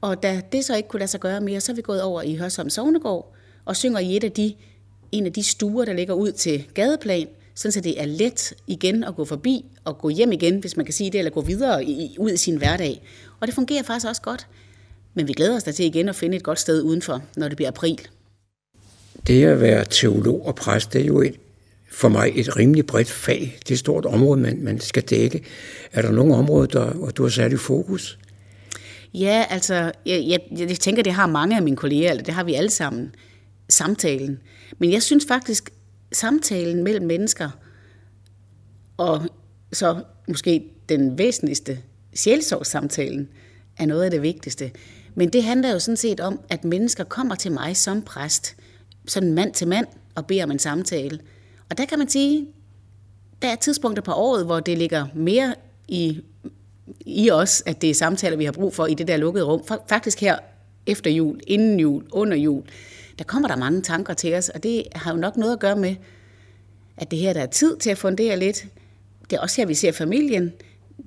Og 0.00 0.22
da 0.22 0.40
det 0.52 0.64
så 0.64 0.76
ikke 0.76 0.88
kunne 0.88 1.00
lade 1.00 1.10
sig 1.10 1.20
gøre 1.20 1.40
mere, 1.40 1.60
så 1.60 1.72
er 1.72 1.76
vi 1.76 1.82
gået 1.82 2.02
over 2.02 2.22
i 2.22 2.36
Hørsholm 2.36 2.70
Sognegård 2.70 3.34
og 3.64 3.76
synger 3.76 3.98
i 3.98 4.16
et 4.16 4.24
af 4.24 4.32
de, 4.32 4.54
en 5.12 5.26
af 5.26 5.32
de 5.32 5.42
stuer, 5.42 5.84
der 5.84 5.92
ligger 5.92 6.14
ud 6.14 6.32
til 6.32 6.66
gadeplan, 6.74 7.28
sådan 7.54 7.72
så 7.72 7.80
det 7.80 8.00
er 8.00 8.06
let 8.06 8.54
igen 8.66 9.04
at 9.04 9.16
gå 9.16 9.24
forbi 9.24 9.64
og 9.84 9.98
gå 9.98 10.08
hjem 10.08 10.32
igen, 10.32 10.58
hvis 10.58 10.76
man 10.76 10.86
kan 10.86 10.92
sige 10.92 11.10
det, 11.10 11.18
eller 11.18 11.30
gå 11.30 11.40
videre 11.40 11.84
i, 11.84 12.16
ud 12.18 12.30
i 12.30 12.36
sin 12.36 12.56
hverdag. 12.56 13.02
Og 13.40 13.46
det 13.46 13.54
fungerer 13.54 13.82
faktisk 13.82 14.06
også 14.08 14.22
godt. 14.22 14.46
Men 15.14 15.28
vi 15.28 15.32
glæder 15.32 15.56
os 15.56 15.62
da 15.62 15.72
til 15.72 15.84
igen 15.84 16.08
at 16.08 16.16
finde 16.16 16.36
et 16.36 16.42
godt 16.42 16.58
sted 16.58 16.82
udenfor, 16.82 17.22
når 17.36 17.48
det 17.48 17.56
bliver 17.56 17.68
april. 17.68 18.00
Det 19.26 19.44
at 19.44 19.60
være 19.60 19.84
teolog 19.84 20.46
og 20.46 20.54
præst, 20.54 20.92
det 20.92 21.00
er 21.00 21.06
jo 21.06 21.22
et, 21.22 21.36
for 21.94 22.08
mig 22.08 22.32
et 22.34 22.56
rimelig 22.56 22.86
bredt 22.86 23.10
fag. 23.10 23.58
Det 23.58 23.70
er 23.70 23.74
et 23.74 23.78
stort 23.78 24.04
område, 24.04 24.40
man, 24.40 24.58
man 24.62 24.80
skal 24.80 25.02
dække. 25.02 25.42
Er 25.92 26.02
der 26.02 26.10
nogle 26.10 26.34
områder, 26.34 26.66
der, 26.66 26.90
hvor 26.90 27.10
du 27.10 27.22
har 27.22 27.30
særlig 27.30 27.58
fokus? 27.58 28.18
Ja, 29.14 29.44
altså, 29.50 29.92
jeg, 30.06 30.24
jeg, 30.28 30.40
jeg 30.50 30.78
tænker, 30.78 31.02
det 31.02 31.12
har 31.12 31.26
mange 31.26 31.56
af 31.56 31.62
mine 31.62 31.76
kolleger, 31.76 32.10
eller 32.10 32.22
det 32.22 32.34
har 32.34 32.44
vi 32.44 32.54
alle 32.54 32.70
sammen, 32.70 33.14
samtalen. 33.68 34.38
Men 34.78 34.92
jeg 34.92 35.02
synes 35.02 35.24
faktisk, 35.28 35.70
samtalen 36.12 36.84
mellem 36.84 37.06
mennesker 37.06 37.50
Og 38.96 39.22
så 39.72 40.02
måske 40.28 40.64
den 40.88 41.18
væsentligste, 41.18 41.78
sjælsorgssamtalen, 42.14 43.28
er 43.76 43.86
noget 43.86 44.04
af 44.04 44.10
det 44.10 44.22
vigtigste. 44.22 44.70
Men 45.14 45.28
det 45.28 45.42
handler 45.42 45.72
jo 45.72 45.78
sådan 45.78 45.96
set 45.96 46.20
om, 46.20 46.40
at 46.48 46.64
mennesker 46.64 47.04
kommer 47.04 47.34
til 47.34 47.52
mig 47.52 47.76
som 47.76 48.02
præst, 48.02 48.56
sådan 49.06 49.32
mand 49.32 49.54
til 49.54 49.68
mand, 49.68 49.86
og 50.14 50.26
beder 50.26 50.44
om 50.44 50.50
en 50.50 50.58
samtale. 50.58 51.18
Og 51.74 51.78
der 51.78 51.84
kan 51.84 51.98
man 51.98 52.08
sige, 52.08 52.46
der 53.42 53.48
er 53.48 53.56
tidspunkter 53.56 54.02
på 54.02 54.12
året, 54.12 54.44
hvor 54.44 54.60
det 54.60 54.78
ligger 54.78 55.06
mere 55.14 55.54
i, 55.88 56.20
i 57.00 57.30
os, 57.30 57.62
at 57.66 57.82
det 57.82 57.90
er 57.90 57.94
samtaler, 57.94 58.36
vi 58.36 58.44
har 58.44 58.52
brug 58.52 58.74
for 58.74 58.86
i 58.86 58.94
det 58.94 59.08
der 59.08 59.16
lukkede 59.16 59.44
rum. 59.44 59.62
Faktisk 59.88 60.20
her 60.20 60.38
efter 60.86 61.10
jul, 61.10 61.40
inden 61.46 61.80
jul, 61.80 62.04
under 62.12 62.36
jul, 62.36 62.62
der 63.18 63.24
kommer 63.24 63.48
der 63.48 63.56
mange 63.56 63.82
tanker 63.82 64.14
til 64.14 64.34
os, 64.34 64.48
og 64.48 64.62
det 64.62 64.84
har 64.94 65.12
jo 65.12 65.16
nok 65.16 65.36
noget 65.36 65.52
at 65.52 65.60
gøre 65.60 65.76
med, 65.76 65.96
at 66.96 67.10
det 67.10 67.18
her, 67.18 67.32
der 67.32 67.40
er 67.40 67.46
tid 67.46 67.76
til 67.76 67.90
at 67.90 67.98
fundere 67.98 68.38
lidt. 68.38 68.66
Det 69.30 69.36
er 69.36 69.40
også 69.40 69.60
her, 69.60 69.66
vi 69.66 69.74
ser 69.74 69.92
familien. 69.92 70.52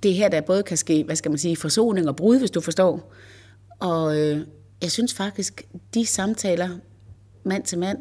Det 0.03 0.11
er 0.11 0.15
her, 0.15 0.30
der 0.30 0.41
både 0.41 0.63
kan 0.63 0.78
ske, 0.78 1.03
hvad 1.03 1.15
skal 1.15 1.32
man 1.32 1.38
sige, 1.38 1.55
forsoning 1.55 2.07
og 2.07 2.15
brud, 2.15 2.39
hvis 2.39 2.51
du 2.51 2.61
forstår. 2.61 3.13
Og 3.80 4.20
øh, 4.20 4.41
jeg 4.82 4.91
synes 4.91 5.13
faktisk, 5.13 5.68
de 5.93 6.05
samtaler 6.05 6.70
mand 7.43 7.63
til 7.63 7.80
mand 7.80 7.97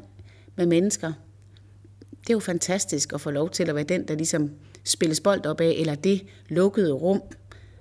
med 0.57 0.67
mennesker, 0.67 1.13
det 2.27 2.33
er 2.33 2.35
jo 2.35 2.41
fantastisk 2.41 3.13
at 3.13 3.21
få 3.21 3.31
lov 3.31 3.51
til 3.51 3.69
at 3.69 3.75
være 3.75 3.85
den, 3.85 4.09
der 4.09 4.15
ligesom 4.15 4.51
spilles 4.85 5.21
bold 5.21 5.47
op 5.47 5.61
af, 5.61 5.75
eller 5.79 5.95
det 5.95 6.23
lukkede 6.49 6.93
rum, 6.93 7.23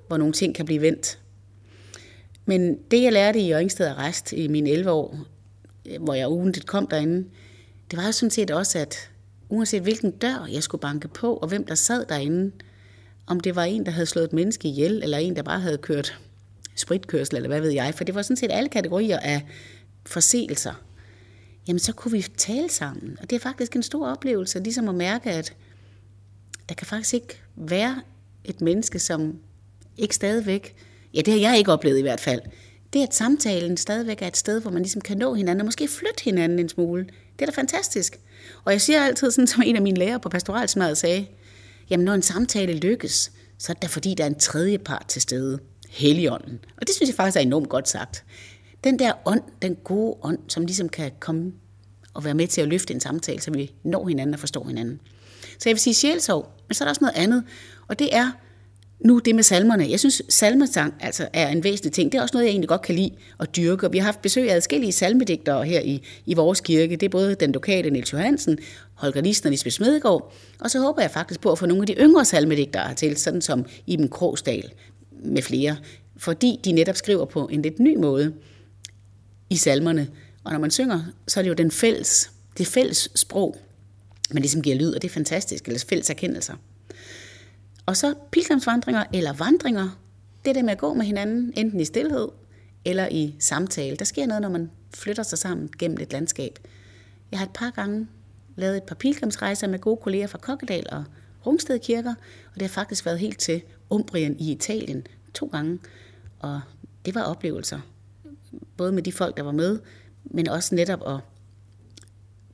hvor 0.08 0.18
nogle 0.18 0.34
ting 0.34 0.56
kan 0.56 0.66
blive 0.66 0.82
vendt. 0.82 1.20
Men 2.46 2.78
det, 2.92 3.04
jeg 3.04 3.14
lærte 3.14 3.40
i 3.40 3.54
Øringsted 3.54 3.88
Arrest 3.88 4.34
i 4.34 4.48
mine 4.48 4.70
11 4.70 4.92
år, 4.92 5.18
øh, 5.86 6.04
hvor 6.04 6.14
jeg 6.14 6.30
ugentligt 6.30 6.68
kom 6.68 6.88
derinde, 6.88 7.28
det 7.92 7.98
var 7.98 8.06
jo 8.06 8.12
sådan 8.12 8.32
set 8.32 8.52
også, 8.52 8.80
at 8.80 9.10
uanset 9.50 9.82
hvilken 9.82 10.12
dør 10.12 10.48
jeg 10.52 10.64
skulle 10.64 10.82
banke 10.82 11.08
på, 11.08 11.34
og 11.34 11.48
hvem 11.48 11.66
der 11.66 11.76
sad 11.76 12.06
derinde, 12.06 12.52
om 13.28 13.40
det 13.40 13.56
var 13.56 13.64
en, 13.64 13.86
der 13.86 13.92
havde 13.92 14.06
slået 14.06 14.26
et 14.26 14.34
menneske 14.34 14.68
ihjel, 14.68 15.04
eller 15.04 15.18
en, 15.18 15.36
der 15.36 15.44
bare 15.44 15.60
havde 15.60 15.78
kørt 15.78 16.20
spritkørsel, 16.76 17.36
eller 17.36 17.48
hvad 17.48 17.62
ved 17.62 17.72
jeg, 17.72 17.94
for 17.96 18.04
det 18.04 18.16
var 18.16 18.22
sådan 18.22 18.38
set 18.38 18.52
alle 18.52 18.70
kategorier 18.70 19.20
af 19.20 19.42
forseelser, 20.06 20.85
jamen 21.68 21.80
så 21.80 21.94
kunne 21.94 22.12
vi 22.12 22.22
tale 22.38 22.70
sammen. 22.70 23.18
Og 23.22 23.30
det 23.30 23.36
er 23.36 23.40
faktisk 23.40 23.76
en 23.76 23.84
stor 23.84 24.08
oplevelse, 24.08 24.60
ligesom 24.60 24.90
at 24.90 24.96
mærke, 24.96 25.32
at 25.32 25.54
der 26.70 26.76
kan 26.76 26.88
faktisk 26.88 27.14
ikke 27.14 27.42
være 27.56 28.02
et 28.44 28.62
menneske, 28.62 29.00
som 29.00 29.40
ikke 29.98 30.16
stadigvæk, 30.16 30.76
ja 31.14 31.22
det 31.22 31.34
har 31.34 31.40
jeg 31.40 31.58
ikke 31.58 31.72
oplevet 31.72 32.00
i 32.00 32.02
hvert 32.02 32.20
fald, 32.20 32.42
det 32.94 33.02
er, 33.02 33.08
at 33.08 33.16
samtalen 33.16 33.78
stadigvæk 33.78 34.22
er 34.22 34.28
et 34.28 34.38
sted, 34.38 34.62
hvor 34.62 34.72
man 34.72 34.82
ligesom 34.82 35.02
kan 35.02 35.18
nå 35.18 35.34
hinanden, 35.34 35.62
og 35.62 35.66
måske 35.66 35.88
flytte 35.88 36.24
hinanden 36.24 36.60
en 36.60 36.70
smule. 36.70 37.04
Det 37.40 37.42
er 37.42 37.46
da 37.46 37.52
fantastisk. 37.52 38.20
Og 38.64 38.72
jeg 38.72 38.82
siger 38.82 39.04
altid, 39.06 39.32
sådan 39.32 39.48
som 39.48 39.64
en 39.66 39.76
af 39.76 39.82
mine 39.82 40.00
lærere 40.00 40.20
på 40.20 40.30
pastoralsmadet 40.30 40.98
sagde, 40.98 41.26
jamen 41.90 42.06
når 42.06 42.14
en 42.14 42.22
samtale 42.22 42.74
lykkes, 42.74 43.32
så 43.58 43.72
er 43.72 43.74
det 43.74 43.90
fordi, 43.90 44.14
der 44.14 44.24
er 44.24 44.28
en 44.28 44.40
tredje 44.40 44.78
part 44.78 45.06
til 45.08 45.22
stede. 45.22 45.60
Helligånden. 45.90 46.60
Og 46.78 46.88
det 46.88 46.96
synes 46.96 47.08
jeg 47.08 47.16
faktisk 47.16 47.38
er 47.38 47.42
enormt 47.42 47.70
godt 47.70 47.90
sagt. 47.90 48.24
Den 48.86 49.00
der 49.00 49.14
ånd, 49.26 49.42
den 49.62 49.76
gode 49.84 50.18
ånd, 50.24 50.40
som 50.48 50.66
ligesom 50.66 50.90
kan 50.90 51.12
komme 51.20 51.54
og 52.14 52.26
være 52.26 52.34
med 52.34 52.48
til 52.48 52.62
at 52.62 52.68
løfte 52.68 52.94
en 52.94 53.00
samtale, 53.00 53.42
så 53.42 53.52
vi 53.52 53.72
når 53.84 54.08
hinanden 54.08 54.34
og 54.34 54.40
forstår 54.40 54.68
hinanden. 54.68 55.00
Så 55.60 55.70
jeg 55.70 55.74
vil 55.74 55.80
sige 55.80 55.94
sjælsorg, 55.94 56.50
men 56.68 56.76
så 56.76 56.84
er 56.84 56.86
der 56.86 56.92
også 56.92 57.04
noget 57.04 57.16
andet, 57.16 57.44
og 57.88 58.00
det 58.00 58.16
er 58.16 58.32
nu 59.00 59.20
det 59.20 59.36
med 59.36 59.44
salmerne. 59.44 59.90
Jeg 59.90 60.00
synes, 60.00 60.22
salmesang 60.30 60.94
altså, 61.00 61.28
er 61.34 61.50
en 61.50 61.64
væsentlig 61.64 61.94
ting. 61.94 62.12
Det 62.12 62.18
er 62.18 62.22
også 62.22 62.34
noget, 62.34 62.46
jeg 62.46 62.52
egentlig 62.52 62.70
godt 62.70 62.82
kan 62.82 62.96
lide 62.96 63.12
at 63.40 63.56
dyrke. 63.56 63.88
Og 63.88 63.94
vi 63.94 63.98
har 63.98 64.06
haft 64.06 64.22
besøg 64.22 64.52
af 64.52 64.56
adskillige 64.56 64.92
salmedigtere 64.92 65.66
her 65.66 65.82
i, 65.82 66.04
i 66.26 66.34
vores 66.34 66.62
kirke. 66.62 66.96
Det 66.96 67.06
er 67.06 67.10
både 67.10 67.36
den 67.36 67.52
lokale 67.52 67.90
Niels 67.90 68.14
Johansen, 68.14 68.58
Holger 68.94 69.22
Listen 69.22 69.48
og 69.48 69.52
Lisbeth 69.52 69.74
Smedegaard. 69.74 70.34
Og 70.60 70.72
så 70.72 70.80
håber 70.80 71.02
jeg 71.02 71.12
faktisk 71.12 71.42
på 71.42 71.52
at 71.52 71.60
få 71.60 71.66
nogle 71.66 71.84
af 71.84 71.88
de 71.88 71.94
yngre 71.94 72.26
salmedigtere 72.26 72.94
til, 72.94 73.18
sådan 73.18 73.42
som 73.42 73.66
Iben 73.88 74.10
Krogsdal 74.10 74.72
med 75.12 75.42
flere. 75.42 75.78
Fordi 76.18 76.60
de 76.66 76.72
netop 76.72 76.96
skriver 76.96 77.26
på 77.26 77.48
en 77.52 77.62
lidt 77.62 77.80
ny 77.80 77.98
måde 77.98 78.34
i 79.50 79.56
salmerne. 79.56 80.08
Og 80.44 80.52
når 80.52 80.60
man 80.60 80.72
synger, 80.72 81.04
så 81.28 81.40
er 81.40 81.42
det 81.42 81.50
jo 81.50 81.54
den 81.54 81.72
fælles, 81.72 82.32
det 82.58 82.68
fælles 82.68 83.10
sprog, 83.16 83.58
man 84.32 84.42
ligesom 84.42 84.62
giver 84.62 84.76
lyd, 84.76 84.94
og 84.94 85.02
det 85.02 85.10
er 85.10 85.14
fantastisk, 85.14 85.66
eller 85.66 85.86
fælles 85.90 86.10
erkendelser. 86.10 86.56
Og 87.86 87.98
så 87.98 88.14
pilgrimsvandringer 88.32 89.04
eller 89.14 89.34
vandringer, 89.34 90.00
det 90.46 90.50
er 90.50 90.54
det 90.54 90.66
med 90.66 90.72
at 90.72 90.78
gå 90.78 90.94
med 90.94 91.06
hinanden, 91.06 91.54
enten 91.56 91.80
i 91.80 91.86
stillhed 91.86 92.28
eller 92.86 93.08
i 93.12 93.36
samtale. 93.40 93.96
Der 93.96 94.06
sker 94.06 94.26
noget, 94.26 94.42
når 94.42 94.50
man 94.50 94.72
flytter 94.94 95.24
sig 95.24 95.38
sammen 95.38 95.70
gennem 95.80 95.98
et 96.02 96.12
landskab. 96.12 96.60
Jeg 97.32 97.40
har 97.40 97.46
et 97.46 97.54
par 97.54 97.70
gange 97.70 98.08
lavet 98.56 98.78
et 98.78 98.84
par 98.84 98.96
pilgrimsrejser 98.96 99.68
med 99.68 99.80
gode 99.80 99.98
kolleger 99.98 100.28
fra 100.28 100.38
Kokkedal 100.38 100.86
og 100.92 101.04
Rungsted 101.46 101.80
Kirker, 101.80 102.14
og 102.54 102.54
det 102.54 102.62
har 102.62 102.70
faktisk 102.70 103.06
været 103.06 103.20
helt 103.20 103.40
til 103.40 103.62
Umbrien 103.90 104.40
i 104.40 104.52
Italien 104.52 105.08
to 105.34 105.50
gange, 105.52 105.80
og 106.40 106.62
det 107.06 107.16
var 107.16 107.22
oplevelser. 107.22 107.80
Både 108.78 108.92
med 108.92 109.04
de 109.04 109.12
folk, 109.12 109.38
der 109.38 109.44
var 109.44 109.52
med, 109.52 109.80
men 110.24 110.50
også 110.50 110.76
netop 110.76 111.08
at 111.08 111.20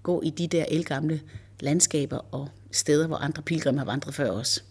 gå 0.04 0.22
i 0.22 0.30
de 0.30 0.47
der 0.47 0.66
elgamle 0.68 1.22
landskaber 1.60 2.18
og 2.32 2.49
steder, 2.72 3.08
hvor 3.08 3.18
andre 3.18 3.41
pilgrimme 3.43 3.80
har 3.80 3.86
vandret 3.86 4.16
før 4.16 4.30
os. 4.30 4.64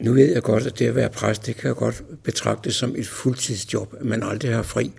Nu 0.00 0.12
ved 0.12 0.32
jeg 0.32 0.42
godt, 0.42 0.66
at 0.66 0.78
det 0.78 0.86
at 0.86 0.94
være 0.94 1.08
præst, 1.08 1.46
det 1.46 1.56
kan 1.56 1.68
jeg 1.68 1.76
godt 1.76 2.02
betragte 2.22 2.72
som 2.72 2.94
et 2.96 3.08
fuldtidsjob, 3.08 3.94
at 4.00 4.04
man 4.04 4.22
aldrig 4.22 4.54
har 4.54 4.62
fri. 4.62 4.92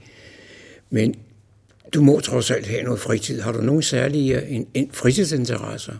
Men 0.90 1.16
du 1.94 2.02
må 2.02 2.20
trods 2.20 2.52
alt 2.52 2.68
have 2.68 2.84
noget 2.84 3.00
fritid. 3.00 3.42
Har 3.42 3.52
du 3.52 3.62
nogen 3.62 3.82
særlige 3.82 4.48
en, 4.48 4.68
en 4.74 4.92
fritidsinteresser? 4.92 5.94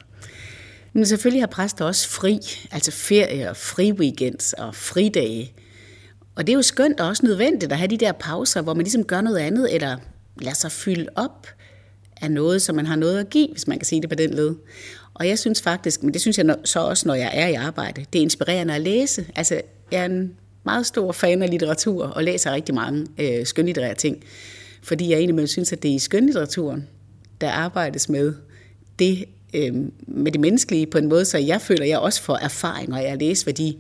Men 0.94 1.06
selvfølgelig 1.06 1.42
har 1.42 1.48
præster 1.48 1.86
også 1.86 2.10
fri, 2.10 2.40
altså 2.72 2.92
ferie 2.92 3.50
og 3.50 3.58
fri 3.58 3.92
weekends 3.92 4.54
og 4.54 4.76
fridage. 4.76 5.54
Og 6.36 6.48
det 6.48 6.54
er 6.54 6.58
jo 6.58 6.62
skønt 6.62 7.00
og 7.00 7.08
også 7.08 7.26
nødvendigt 7.26 7.72
at 7.72 7.78
have 7.78 7.88
de 7.88 7.98
der 7.98 8.12
pauser, 8.12 8.62
hvor 8.62 8.74
man 8.74 8.84
ligesom 8.84 9.04
gør 9.04 9.22
noget 9.22 9.38
andet, 9.38 9.76
eller 9.76 9.98
lader 10.42 10.56
sig 10.56 10.72
fylde 10.72 11.08
op 11.16 11.48
af 12.22 12.32
noget, 12.32 12.62
som 12.62 12.76
man 12.76 12.86
har 12.86 12.96
noget 12.96 13.20
at 13.20 13.30
give, 13.30 13.48
hvis 13.52 13.68
man 13.68 13.80
kan 13.80 13.86
sige 13.86 14.02
det 14.02 14.10
på 14.10 14.16
den 14.16 14.34
led. 14.34 14.56
Og 15.14 15.28
jeg 15.28 15.40
synes 15.40 15.62
faktisk, 15.62 16.04
men 16.04 16.14
det 16.14 16.22
synes 16.22 16.38
jeg 16.38 16.56
så 16.66 16.80
også, 16.80 17.08
når 17.08 17.16
jeg 17.16 17.32
er 17.34 17.48
i 17.48 17.54
arbejde, 17.54 18.06
det 18.14 18.20
er 18.20 18.24
inspirerende 18.24 18.76
at 18.76 18.82
læse. 18.82 19.26
Altså, 19.36 19.62
jeg 19.92 20.02
er 20.02 20.06
en 20.06 20.34
meget 20.64 20.86
stor 20.86 21.12
fan 21.12 21.42
af 21.42 21.50
litteratur 21.50 22.06
og 22.06 22.24
læser 22.24 22.52
rigtig 22.52 22.76
mange 22.76 23.08
øh, 23.18 23.46
skønlitterære 23.46 23.96
ting. 23.96 24.24
Fordi 24.84 25.10
jeg 25.10 25.18
egentlig 25.20 25.50
synes, 25.50 25.74
at 25.74 25.84
det 25.84 25.92
er 25.92 25.96
i 25.96 26.00
skønlitteraturen, 26.00 26.88
der 27.42 27.52
arbejdes 27.52 28.10
med 28.10 28.34
det, 29.00 29.26
øh, 29.54 29.74
med 30.08 30.32
det 30.32 30.42
menneskelige 30.42 30.86
på 30.86 30.98
en 30.98 31.10
måde, 31.10 31.26
så 31.26 31.38
jeg 31.38 31.62
føler, 31.62 31.84
at 31.84 31.90
jeg 31.90 32.00
også 32.00 32.22
får 32.22 32.38
erfaring, 32.38 32.90
når 32.90 32.98
jeg 32.98 33.18
læser, 33.18 33.46
hvad 33.46 33.54
de 33.54 33.76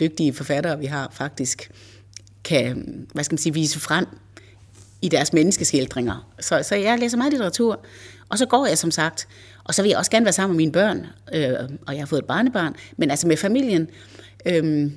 dygtige 0.00 0.32
forfattere, 0.32 0.78
vi 0.78 0.86
har, 0.86 1.08
faktisk 1.12 1.70
kan 2.44 3.06
hvad 3.12 3.24
skal 3.24 3.34
man 3.34 3.38
sige, 3.38 3.54
vise 3.54 3.80
frem 3.80 4.06
i 5.02 5.08
deres 5.08 5.32
menneskeskildringer. 5.32 6.32
Så, 6.40 6.62
så 6.62 6.74
jeg 6.74 6.98
læser 6.98 7.16
meget 7.16 7.32
litteratur, 7.32 7.80
og 8.28 8.38
så 8.38 8.46
går 8.46 8.66
jeg 8.66 8.78
som 8.78 8.90
sagt, 8.90 9.28
og 9.64 9.74
så 9.74 9.82
vil 9.82 9.88
jeg 9.88 9.98
også 9.98 10.10
gerne 10.10 10.26
være 10.26 10.32
sammen 10.32 10.56
med 10.56 10.56
mine 10.56 10.72
børn, 10.72 11.06
øh, 11.34 11.52
og 11.86 11.94
jeg 11.94 12.00
har 12.00 12.06
fået 12.06 12.20
et 12.20 12.26
barnebarn, 12.26 12.74
men 12.96 13.10
altså 13.10 13.26
med 13.26 13.36
familien. 13.36 13.88
Øh, 14.46 14.90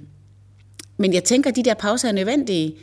men 0.97 1.13
jeg 1.13 1.23
tænker, 1.23 1.49
at 1.49 1.55
de 1.55 1.63
der 1.63 1.73
pauser 1.73 2.07
er 2.07 2.11
nødvendige. 2.11 2.75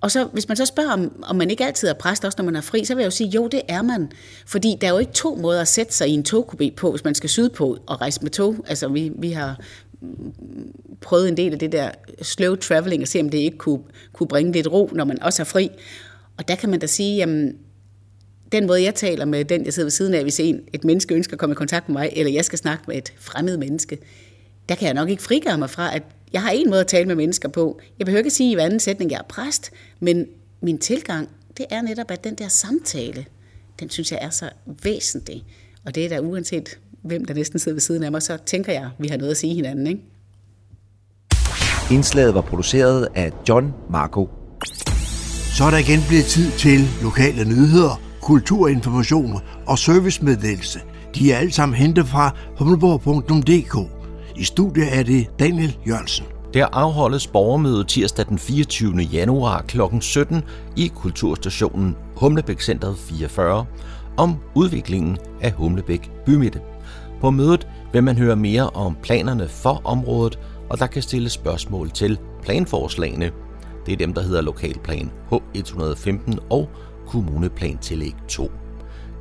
Og 0.00 0.10
så, 0.10 0.24
hvis 0.24 0.48
man 0.48 0.56
så 0.56 0.66
spørger, 0.66 0.92
om, 0.92 1.24
om 1.26 1.36
man 1.36 1.50
ikke 1.50 1.64
altid 1.64 1.88
er 1.88 1.92
præst, 1.92 2.24
også 2.24 2.36
når 2.38 2.44
man 2.44 2.56
er 2.56 2.60
fri, 2.60 2.84
så 2.84 2.94
vil 2.94 3.02
jeg 3.02 3.06
jo 3.06 3.10
sige, 3.10 3.30
jo, 3.30 3.46
det 3.46 3.62
er 3.68 3.82
man. 3.82 4.12
Fordi 4.46 4.76
der 4.80 4.86
er 4.86 4.90
jo 4.90 4.98
ikke 4.98 5.12
to 5.12 5.34
måder 5.34 5.60
at 5.60 5.68
sætte 5.68 5.94
sig 5.94 6.08
i 6.08 6.12
en 6.12 6.24
togkubé 6.28 6.74
på, 6.76 6.90
hvis 6.90 7.04
man 7.04 7.14
skal 7.14 7.30
sydpå 7.30 7.78
og 7.86 8.00
rejse 8.00 8.22
med 8.22 8.30
tog. 8.30 8.56
Altså, 8.68 8.88
vi, 8.88 9.12
vi 9.18 9.30
har 9.30 9.60
prøvet 11.00 11.28
en 11.28 11.36
del 11.36 11.52
af 11.52 11.58
det 11.58 11.72
der 11.72 11.90
slow 12.22 12.54
traveling, 12.54 13.02
og 13.02 13.08
se, 13.08 13.20
om 13.20 13.28
det 13.28 13.38
ikke 13.38 13.58
kunne, 13.58 13.82
kunne 14.12 14.26
bringe 14.28 14.52
lidt 14.52 14.66
ro, 14.66 14.90
når 14.92 15.04
man 15.04 15.22
også 15.22 15.42
er 15.42 15.44
fri. 15.44 15.70
Og 16.36 16.48
der 16.48 16.54
kan 16.54 16.70
man 16.70 16.80
da 16.80 16.86
sige, 16.86 17.16
jamen, 17.16 17.56
den 18.52 18.66
måde, 18.66 18.82
jeg 18.82 18.94
taler 18.94 19.24
med 19.24 19.44
den, 19.44 19.64
jeg 19.64 19.72
sidder 19.72 19.86
ved 19.86 19.90
siden 19.90 20.14
af, 20.14 20.22
hvis 20.22 20.40
en, 20.40 20.60
et 20.72 20.84
menneske 20.84 21.14
ønsker 21.14 21.34
at 21.34 21.38
komme 21.38 21.52
i 21.52 21.54
kontakt 21.54 21.88
med 21.88 21.92
mig, 21.92 22.12
eller 22.16 22.32
jeg 22.32 22.44
skal 22.44 22.58
snakke 22.58 22.84
med 22.88 22.96
et 22.96 23.12
fremmed 23.16 23.56
menneske, 23.56 23.98
der 24.68 24.74
kan 24.74 24.86
jeg 24.86 24.94
nok 24.94 25.10
ikke 25.10 25.22
frigøre 25.22 25.58
mig 25.58 25.70
fra, 25.70 25.96
at 25.96 26.02
jeg 26.32 26.42
har 26.42 26.50
en 26.50 26.70
måde 26.70 26.80
at 26.80 26.86
tale 26.86 27.06
med 27.06 27.14
mennesker 27.14 27.48
på. 27.48 27.80
Jeg 27.98 28.04
behøver 28.04 28.18
ikke 28.18 28.30
sige 28.30 28.50
i 28.50 28.54
hver 28.54 28.64
anden 28.64 28.80
sætning, 28.80 29.10
jeg 29.10 29.18
er 29.18 29.28
præst, 29.28 29.70
men 30.00 30.26
min 30.60 30.78
tilgang, 30.78 31.28
det 31.56 31.66
er 31.70 31.82
netop, 31.82 32.10
at 32.10 32.24
den 32.24 32.34
der 32.34 32.48
samtale, 32.48 33.26
den 33.80 33.90
synes 33.90 34.12
jeg 34.12 34.18
er 34.22 34.30
så 34.30 34.50
væsentlig. 34.82 35.44
Og 35.84 35.94
det 35.94 36.04
er 36.04 36.08
da 36.08 36.20
uanset, 36.20 36.78
hvem 37.08 37.24
der 37.24 37.34
næsten 37.34 37.58
sidder 37.58 37.74
ved 37.74 37.80
siden 37.80 38.02
af 38.02 38.10
mig, 38.10 38.22
så 38.22 38.38
tænker 38.46 38.72
jeg, 38.72 38.82
at 38.82 38.90
vi 38.98 39.08
har 39.08 39.16
noget 39.16 39.30
at 39.30 39.36
sige 39.36 39.54
hinanden. 39.54 39.86
Ikke? 39.86 40.00
Indslaget 41.90 42.34
var 42.34 42.40
produceret 42.40 43.08
af 43.14 43.32
John 43.48 43.74
Marco. 43.90 44.28
Så 45.56 45.64
er 45.64 45.70
der 45.70 45.78
igen 45.78 46.00
blevet 46.08 46.24
tid 46.24 46.50
til 46.50 46.80
lokale 47.02 47.44
nyheder, 47.44 48.00
kulturinformation 48.22 49.40
og 49.66 49.78
servicemeddelelse. 49.78 50.80
De 51.14 51.32
er 51.32 51.38
alle 51.38 51.52
sammen 51.52 51.76
hentet 51.76 52.06
fra 52.06 52.36
humleborg.dk. 52.58 53.90
I 54.36 54.44
studiet 54.44 54.98
er 54.98 55.02
det 55.02 55.26
Daniel 55.38 55.76
Jørgensen. 55.86 56.26
Der 56.54 56.66
afholdes 56.72 57.26
borgermøde 57.26 57.84
tirsdag 57.84 58.26
den 58.26 58.38
24. 58.38 58.96
januar 58.96 59.62
kl. 59.62 59.80
17 60.00 60.42
i 60.76 60.92
Kulturstationen 60.94 61.96
Humlebæk 62.16 62.60
Centret 62.60 62.98
44 62.98 63.66
om 64.16 64.36
udviklingen 64.54 65.18
af 65.40 65.52
Humlebæk 65.52 66.10
Bymidte. 66.26 66.60
På 67.20 67.30
mødet 67.30 67.68
vil 67.92 68.04
man 68.04 68.18
høre 68.18 68.36
mere 68.36 68.70
om 68.70 68.96
planerne 69.02 69.48
for 69.48 69.80
området, 69.84 70.38
og 70.70 70.78
der 70.78 70.86
kan 70.86 71.02
stilles 71.02 71.32
spørgsmål 71.32 71.90
til 71.90 72.18
planforslagene. 72.42 73.30
Det 73.86 73.92
er 73.92 73.96
dem, 73.96 74.14
der 74.14 74.22
hedder 74.22 74.40
Lokalplan 74.40 75.10
H115 75.32 76.38
og 76.50 76.68
Kommuneplan 77.06 77.78
Tillæg 77.78 78.14
2. 78.28 78.50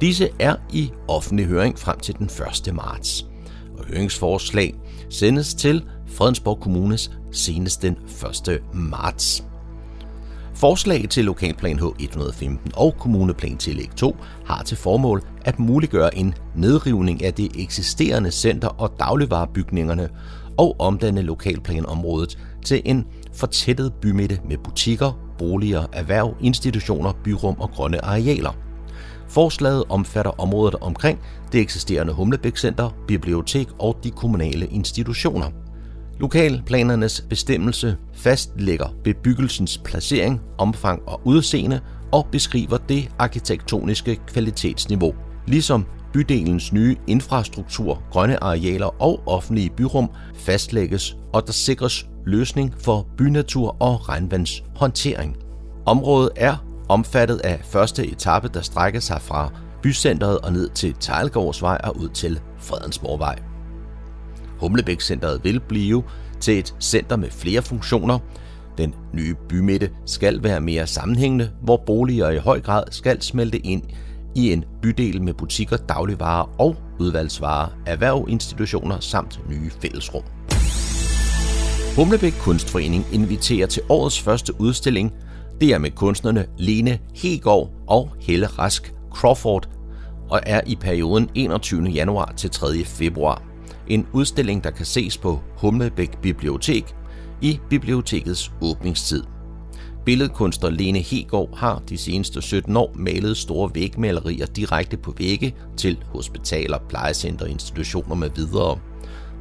Disse 0.01 0.29
er 0.39 0.55
i 0.73 0.91
offentlig 1.07 1.45
høring 1.45 1.79
frem 1.79 1.99
til 1.99 2.17
den 2.17 2.29
1. 2.67 2.75
marts. 2.75 3.25
Og 3.77 3.85
høringsforslag 3.85 4.75
sendes 5.09 5.53
til 5.53 5.83
Fredensborg 6.07 6.59
Kommunes 6.59 7.11
senest 7.31 7.81
den 7.81 7.97
1. 8.47 8.61
marts. 8.73 9.43
Forslag 10.60 11.10
til 11.10 11.26
Lokalplan 11.26 11.80
H115 11.80 12.58
og 12.74 12.95
Kommuneplan 12.99 13.58
Tillæg 13.58 13.89
2 13.95 14.16
har 14.45 14.64
til 14.64 14.78
formål 14.78 15.22
at 15.45 15.60
muliggøre 15.60 16.18
en 16.18 16.34
nedrivning 16.55 17.24
af 17.24 17.34
det 17.34 17.51
eksisterende 17.55 18.32
center 18.32 18.68
og 18.68 18.93
dagligvarerbygningerne 18.99 20.10
og 20.58 20.76
omdanne 20.80 21.22
lokalplanområdet 21.22 22.39
til 22.66 22.82
en 22.86 23.05
fortættet 23.34 23.93
bymidte 24.01 24.39
med 24.49 24.58
butikker, 24.58 25.20
boliger, 25.38 25.86
erhverv, 25.93 26.36
institutioner, 26.41 27.14
byrum 27.24 27.55
og 27.60 27.70
grønne 27.70 28.05
arealer. 28.05 28.55
Forslaget 29.28 29.84
omfatter 29.89 30.41
området 30.41 30.76
omkring 30.76 31.20
det 31.51 31.62
eksisterende 31.62 32.14
Humlebæk 32.14 32.58
Center, 32.58 32.89
bibliotek 33.08 33.68
og 33.80 33.97
de 34.03 34.12
kommunale 34.12 34.68
institutioner. 34.68 35.66
Lokalplanernes 36.20 37.26
bestemmelse 37.30 37.97
fastlægger 38.13 38.88
bebyggelsens 39.03 39.78
placering, 39.78 40.41
omfang 40.57 41.01
og 41.07 41.22
udseende 41.26 41.80
og 42.11 42.28
beskriver 42.32 42.78
det 42.78 43.09
arkitektoniske 43.20 44.15
kvalitetsniveau, 44.15 45.13
ligesom 45.47 45.86
bydelens 46.13 46.74
nye 46.74 46.95
infrastruktur, 47.07 48.03
grønne 48.11 48.43
arealer 48.43 49.01
og 49.01 49.20
offentlige 49.26 49.70
byrum 49.70 50.09
fastlægges, 50.36 51.18
og 51.34 51.47
der 51.47 51.53
sikres 51.53 52.07
løsning 52.26 52.74
for 52.80 53.07
bynatur 53.18 53.78
og 53.80 54.09
regnvandshåndtering. 54.09 55.38
Området 55.86 56.30
er 56.36 56.55
omfattet 56.89 57.38
af 57.38 57.59
første 57.63 58.07
etape, 58.07 58.49
der 58.53 58.61
strækker 58.61 58.99
sig 58.99 59.22
fra 59.22 59.51
bycentret 59.84 60.39
og 60.39 60.53
ned 60.53 60.70
til 60.70 60.95
Tejlgårdsvej 60.99 61.78
og 61.84 61.97
ud 61.97 62.09
til 62.09 62.39
Fredensborgvej. 62.59 63.46
Humlebæk-centret 64.60 65.43
vil 65.43 65.60
blive 65.60 66.03
til 66.39 66.60
et 66.60 66.76
center 66.80 67.16
med 67.16 67.30
flere 67.30 67.62
funktioner. 67.62 68.20
Den 68.78 68.95
nye 69.14 69.36
bymidte 69.49 69.89
skal 70.05 70.43
være 70.43 70.62
mere 70.62 70.88
sammenhængende, 70.88 71.51
hvor 71.62 71.84
boliger 71.86 72.30
i 72.30 72.38
høj 72.38 72.62
grad 72.62 72.84
skal 72.91 73.22
smelte 73.22 73.60
ind 73.60 73.84
i 74.36 74.53
en 74.53 74.64
bydel 74.82 75.22
med 75.22 75.34
butikker, 75.34 75.78
dagligvarer 75.78 76.49
og 76.60 76.76
udvalgsvarer, 76.99 77.70
erhvervinstitutioner 77.86 78.99
samt 78.99 79.39
nye 79.49 79.72
fællesrum. 79.82 80.24
Humlebæk 81.95 82.34
Kunstforening 82.39 83.05
inviterer 83.14 83.68
til 83.68 83.84
årets 83.89 84.22
første 84.22 84.62
udstilling. 84.62 85.14
Det 85.62 85.74
er 85.74 85.78
med 85.78 85.91
kunstnerne 85.91 86.45
Lene 86.58 86.99
Hegård 87.14 87.72
og 87.88 88.10
Helle 88.20 88.47
Rask 88.47 88.93
Crawford 89.12 89.70
og 90.30 90.41
er 90.45 90.62
i 90.68 90.76
perioden 90.76 91.30
21. 91.36 91.84
januar 91.84 92.34
til 92.38 92.49
3. 92.49 92.86
februar. 92.86 93.46
En 93.89 94.07
udstilling, 94.13 94.63
der 94.63 94.71
kan 94.71 94.85
ses 94.85 95.17
på 95.17 95.39
Humlebæk 95.57 96.21
Bibliotek 96.21 96.95
i 97.41 97.59
bibliotekets 97.69 98.51
åbningstid. 98.61 99.23
Billedkunstner 100.05 100.69
Lene 100.69 100.99
Hegård 100.99 101.57
har 101.57 101.81
de 101.89 101.97
seneste 101.97 102.41
17 102.41 102.77
år 102.77 102.91
malet 102.95 103.38
store 103.38 103.71
vægmalerier 103.73 104.45
direkte 104.45 104.97
på 104.97 105.13
vægge 105.17 105.55
til 105.77 106.03
hospitaler, 106.13 106.77
plejecenter, 106.89 107.45
institutioner 107.45 108.15
med 108.15 108.29
videre. 108.35 108.79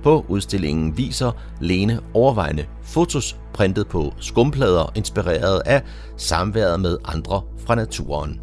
På 0.02 0.24
udstillingen 0.28 0.96
viser 0.98 1.32
Lene 1.60 2.00
overvejende 2.14 2.66
fotos 2.82 3.36
printet 3.52 3.88
på 3.88 4.14
skumplader, 4.20 4.92
inspireret 4.94 5.62
af 5.66 5.82
samværet 6.16 6.80
med 6.80 6.98
andre 7.04 7.42
fra 7.66 7.74
naturen. 7.74 8.40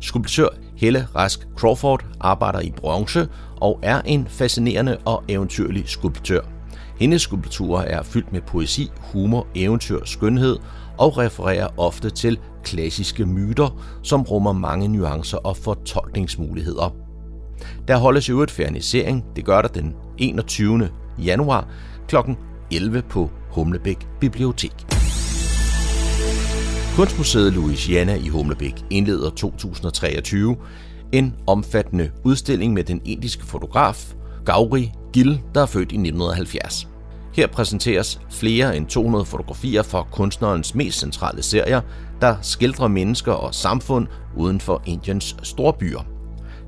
Skulptør 0.00 0.48
Helle 0.76 1.08
Rask 1.16 1.48
Crawford 1.56 2.04
arbejder 2.20 2.60
i 2.60 2.72
bronze 2.76 3.28
og 3.62 3.78
er 3.82 4.00
en 4.00 4.26
fascinerende 4.28 4.98
og 5.04 5.22
eventyrlig 5.28 5.82
skulptør. 5.86 6.40
Hendes 6.98 7.22
skulpturer 7.22 7.82
er 7.82 8.02
fyldt 8.02 8.32
med 8.32 8.40
poesi, 8.40 8.90
humor, 8.98 9.46
eventyr, 9.54 10.04
skønhed 10.04 10.56
og 10.98 11.18
refererer 11.18 11.68
ofte 11.76 12.10
til 12.10 12.38
klassiske 12.64 13.26
myter, 13.26 13.82
som 14.02 14.22
rummer 14.22 14.52
mange 14.52 14.88
nuancer 14.88 15.38
og 15.38 15.56
fortolkningsmuligheder. 15.56 16.94
Der 17.88 17.96
holdes 17.96 18.28
øvrigt 18.28 18.50
fernisering, 18.50 19.24
det 19.36 19.44
gør 19.44 19.62
der 19.62 19.68
den 19.68 19.94
21. 20.18 20.88
januar 21.18 21.68
kl. 22.08 22.16
11 22.70 23.02
på 23.02 23.30
Humlebæk 23.50 24.08
Bibliotek. 24.20 24.74
Kunstmuseet 26.96 27.52
Louisiana 27.52 28.14
i 28.14 28.28
Humlebæk 28.28 28.84
indleder 28.90 29.30
2023 29.30 30.56
en 31.12 31.34
omfattende 31.46 32.10
udstilling 32.24 32.72
med 32.72 32.84
den 32.84 33.00
indiske 33.04 33.46
fotograf 33.46 34.14
Gauri 34.44 34.92
Gill, 35.12 35.40
der 35.54 35.62
er 35.62 35.66
født 35.66 35.92
i 35.92 35.94
1970. 35.94 36.88
Her 37.32 37.46
præsenteres 37.46 38.20
flere 38.30 38.76
end 38.76 38.86
200 38.86 39.24
fotografier 39.24 39.82
fra 39.82 40.06
kunstnerens 40.12 40.74
mest 40.74 40.98
centrale 40.98 41.42
serier, 41.42 41.80
der 42.20 42.36
skildrer 42.42 42.88
mennesker 42.88 43.32
og 43.32 43.54
samfund 43.54 44.06
uden 44.36 44.60
for 44.60 44.82
Indiens 44.86 45.36
storbyer. 45.42 46.06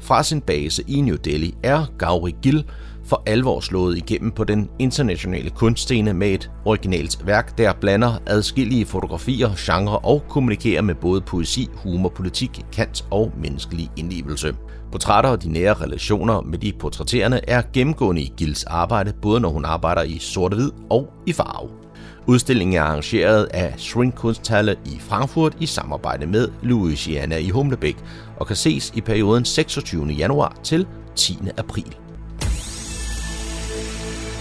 Fra 0.00 0.22
sin 0.22 0.40
base 0.40 0.84
i 0.88 1.00
New 1.00 1.16
Delhi 1.16 1.54
er 1.62 1.86
Gauri 1.98 2.34
Gill 2.42 2.64
for 3.06 3.22
alvor 3.26 3.60
slået 3.60 3.96
igennem 3.96 4.30
på 4.30 4.44
den 4.44 4.70
internationale 4.78 5.50
kunstscene 5.50 6.14
med 6.14 6.28
et 6.28 6.50
originalt 6.64 7.26
værk, 7.26 7.58
der 7.58 7.72
blander 7.72 8.18
adskillige 8.26 8.86
fotografier, 8.86 9.50
genre 9.58 9.98
og 9.98 10.22
kommunikerer 10.28 10.82
med 10.82 10.94
både 10.94 11.20
poesi, 11.20 11.68
humor, 11.74 12.08
politik, 12.08 12.60
kant 12.72 13.04
og 13.10 13.32
menneskelig 13.42 13.90
indlevelse. 13.96 14.54
Portrætter 14.92 15.30
og 15.30 15.42
de 15.42 15.52
nære 15.52 15.74
relationer 15.74 16.40
med 16.40 16.58
de 16.58 16.72
portrætterende 16.72 17.40
er 17.48 17.62
gennemgående 17.72 18.22
i 18.22 18.32
Gills 18.36 18.64
arbejde, 18.64 19.12
både 19.22 19.40
når 19.40 19.48
hun 19.48 19.64
arbejder 19.64 20.02
i 20.02 20.18
sort-hvid 20.18 20.70
og 20.90 21.12
i 21.26 21.32
farve. 21.32 21.70
Udstillingen 22.26 22.76
er 22.76 22.82
arrangeret 22.82 23.44
af 23.44 23.74
Shrink 23.76 24.14
Kunsthalle 24.14 24.76
i 24.86 24.98
Frankfurt 25.00 25.56
i 25.60 25.66
samarbejde 25.66 26.26
med 26.26 26.48
Louisiana 26.62 27.36
i 27.36 27.48
Humlebæk 27.48 27.96
og 28.36 28.46
kan 28.46 28.56
ses 28.56 28.92
i 28.94 29.00
perioden 29.00 29.44
26. 29.44 30.06
januar 30.06 30.56
til 30.62 30.86
10. 31.16 31.38
april. 31.56 32.03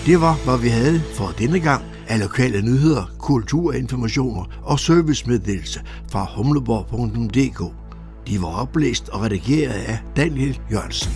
Det 0.06 0.22
var, 0.22 0.36
hvad 0.46 0.62
vi 0.62 0.68
havde 0.68 1.00
for 1.00 1.28
denne 1.38 1.60
gang 1.60 1.84
af 2.08 2.20
lokale 2.20 2.62
nyheder, 2.62 3.16
kulturinformationer 3.20 4.62
og 4.64 4.80
servicemeddelelse 4.80 5.82
fra 6.12 6.28
humleborg.dk. 6.36 7.74
De 8.28 8.42
var 8.42 8.62
oplæst 8.62 9.10
og 9.10 9.22
redigeret 9.22 9.74
af 9.74 10.00
Daniel 10.16 10.60
Jørgensen. 10.72 11.12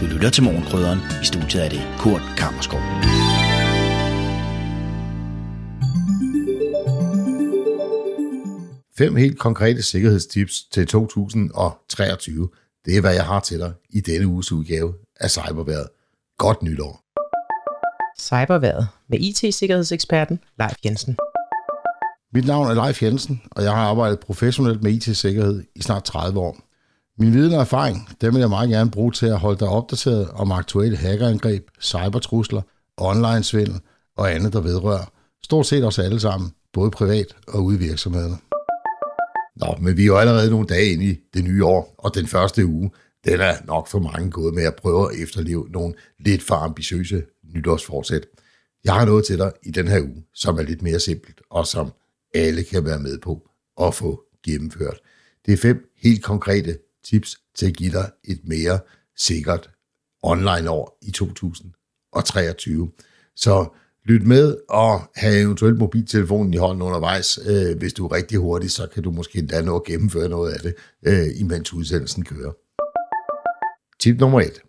Du 0.00 0.14
lytter 0.14 0.30
til 0.30 0.42
Morgenkrydderen. 0.42 0.98
I 1.22 1.24
studiet 1.24 1.64
er 1.64 1.68
det 1.68 1.82
Kurt 1.98 2.22
Kammerskov. 2.36 2.80
Fem 8.98 9.16
helt 9.16 9.38
konkrete 9.38 9.82
sikkerhedstips 9.82 10.62
til 10.72 10.86
2023. 10.86 12.48
Det 12.84 12.96
er, 12.96 13.00
hvad 13.00 13.14
jeg 13.14 13.24
har 13.24 13.40
til 13.40 13.58
dig 13.58 13.72
i 13.90 14.00
denne 14.00 14.26
uges 14.26 14.52
udgave 14.52 14.94
af 15.20 15.30
Cyberværet. 15.30 15.88
Godt 16.38 16.62
nytår. 16.62 17.00
Cyberværet 18.20 18.88
med 19.08 19.18
IT-sikkerhedseksperten 19.20 20.40
Leif 20.58 20.74
Jensen. 20.84 21.16
Mit 22.34 22.46
navn 22.46 22.66
er 22.70 22.74
Leif 22.84 23.02
Jensen, 23.02 23.42
og 23.50 23.62
jeg 23.62 23.72
har 23.72 23.82
arbejdet 23.88 24.20
professionelt 24.20 24.82
med 24.82 24.92
IT-sikkerhed 24.92 25.64
i 25.74 25.82
snart 25.82 26.04
30 26.04 26.40
år. 26.40 26.56
Min 27.18 27.32
viden 27.32 27.52
og 27.52 27.60
erfaring, 27.60 28.08
dem 28.20 28.34
vil 28.34 28.40
jeg 28.40 28.48
meget 28.48 28.70
gerne 28.70 28.90
bruge 28.90 29.12
til 29.12 29.26
at 29.26 29.38
holde 29.38 29.58
dig 29.60 29.68
opdateret 29.68 30.28
om 30.30 30.52
aktuelle 30.52 30.96
hackerangreb, 30.96 31.68
cybertrusler, 31.80 32.62
online-svindel 32.96 33.80
og 34.16 34.34
andet, 34.34 34.52
der 34.52 34.60
vedrører 34.60 35.04
stort 35.44 35.66
set 35.66 35.84
os 35.84 35.98
alle 35.98 36.20
sammen, 36.20 36.52
både 36.72 36.90
privat 36.90 37.26
og 37.48 37.64
ude 37.64 37.76
i 37.76 37.78
virksomhederne. 37.78 38.36
Nå, 39.60 39.76
men 39.80 39.96
vi 39.96 40.02
er 40.02 40.06
jo 40.06 40.16
allerede 40.16 40.50
nogle 40.50 40.66
dage 40.66 40.92
inde 40.92 41.04
i 41.04 41.18
det 41.34 41.44
nye 41.44 41.64
år, 41.64 41.94
og 41.98 42.14
den 42.14 42.26
første 42.26 42.66
uge, 42.66 42.90
den 43.24 43.40
er 43.40 43.54
nok 43.64 43.88
for 43.88 43.98
mange 43.98 44.30
gået 44.30 44.54
med 44.54 44.62
at 44.62 44.76
prøve 44.76 45.12
at 45.12 45.20
efterleve 45.20 45.68
nogle 45.70 45.94
lidt 46.18 46.42
for 46.42 46.54
ambitiøse 46.54 47.22
nytårsforsæt. 47.54 48.26
Jeg 48.84 48.94
har 48.94 49.04
noget 49.04 49.26
til 49.26 49.38
dig 49.38 49.52
i 49.62 49.70
den 49.70 49.88
her 49.88 50.00
uge, 50.00 50.24
som 50.34 50.58
er 50.58 50.62
lidt 50.62 50.82
mere 50.82 51.00
simpelt, 51.00 51.40
og 51.50 51.66
som 51.66 51.92
alle 52.34 52.64
kan 52.64 52.84
være 52.84 52.98
med 52.98 53.18
på 53.18 53.50
at 53.80 53.94
få 53.94 54.24
gennemført. 54.44 55.00
Det 55.46 55.52
er 55.52 55.58
fem 55.58 55.92
helt 55.96 56.24
konkrete 56.24 56.78
tips 57.04 57.36
til 57.54 57.66
at 57.66 57.76
give 57.76 57.92
dig 57.92 58.10
et 58.24 58.40
mere 58.44 58.78
sikkert 59.16 59.70
online 60.22 60.70
år 60.70 60.98
i 61.02 61.10
2023. 61.10 62.90
Så 63.36 63.66
lyt 64.08 64.26
med 64.26 64.56
og 64.68 65.00
have 65.14 65.40
eventuelt 65.40 65.78
mobiltelefonen 65.78 66.54
i 66.54 66.56
hånden 66.56 66.82
undervejs. 66.82 67.38
Øh, 67.46 67.78
hvis 67.78 67.92
du 67.92 68.06
er 68.06 68.12
rigtig 68.12 68.38
hurtig, 68.38 68.70
så 68.70 68.86
kan 68.94 69.02
du 69.02 69.10
måske 69.10 69.38
endda 69.38 69.62
nå 69.62 69.76
at 69.76 69.84
gennemføre 69.84 70.28
noget 70.28 70.52
af 70.52 70.60
det, 70.60 70.74
øh, 71.06 71.40
imens 71.40 71.72
udsendelsen 71.72 72.24
kører. 72.24 72.52
Tip 74.00 74.20
nummer 74.20 74.40
et. 74.40 74.62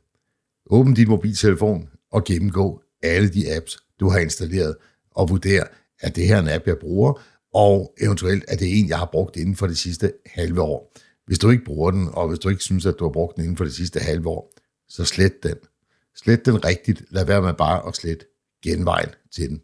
Åbn 0.70 0.94
din 0.94 1.10
mobiltelefon 1.10 1.90
og 2.12 2.24
gennemgå 2.24 2.82
alle 3.04 3.30
de 3.30 3.56
apps, 3.56 3.78
du 4.00 4.10
har 4.10 4.20
installeret, 4.20 4.76
og 5.12 5.30
vurder, 5.30 5.64
at 6.00 6.16
det 6.16 6.28
her 6.28 6.36
er 6.36 6.40
en 6.40 6.50
app, 6.50 6.68
jeg 6.68 6.78
bruger, 6.78 7.22
og 7.54 7.94
eventuelt 8.02 8.46
er 8.48 8.56
det 8.56 8.80
en, 8.80 8.90
jeg 8.90 8.98
har 8.98 9.10
brugt 9.12 9.36
inden 9.38 9.56
for 9.56 9.68
det 9.68 9.78
sidste 9.78 10.14
halve 10.26 10.62
år. 10.62 10.94
Hvis 11.26 11.40
du 11.40 11.50
ikke 11.50 11.64
bruger 11.64 11.92
den, 11.92 12.10
og 12.14 12.28
hvis 12.28 12.40
du 12.40 12.50
ikke 12.50 12.64
synes, 12.64 12.86
at 12.86 12.96
du 13.00 13.04
har 13.04 13.12
brugt 13.12 13.36
den 13.36 13.44
inden 13.44 13.58
for 13.58 13.64
det 13.64 13.74
sidste 13.74 14.00
halve 14.00 14.30
år, 14.30 14.54
så 14.90 15.06
slet 15.06 15.44
den. 15.44 15.56
Slet 16.16 16.46
den 16.46 16.66
rigtigt. 16.66 17.04
Lad 17.10 17.26
være 17.26 17.42
med 17.42 17.54
bare 17.54 17.88
at 17.88 17.96
slette 17.96 18.26
genvejen 18.64 19.10
til 19.32 19.49
den. 19.49 19.62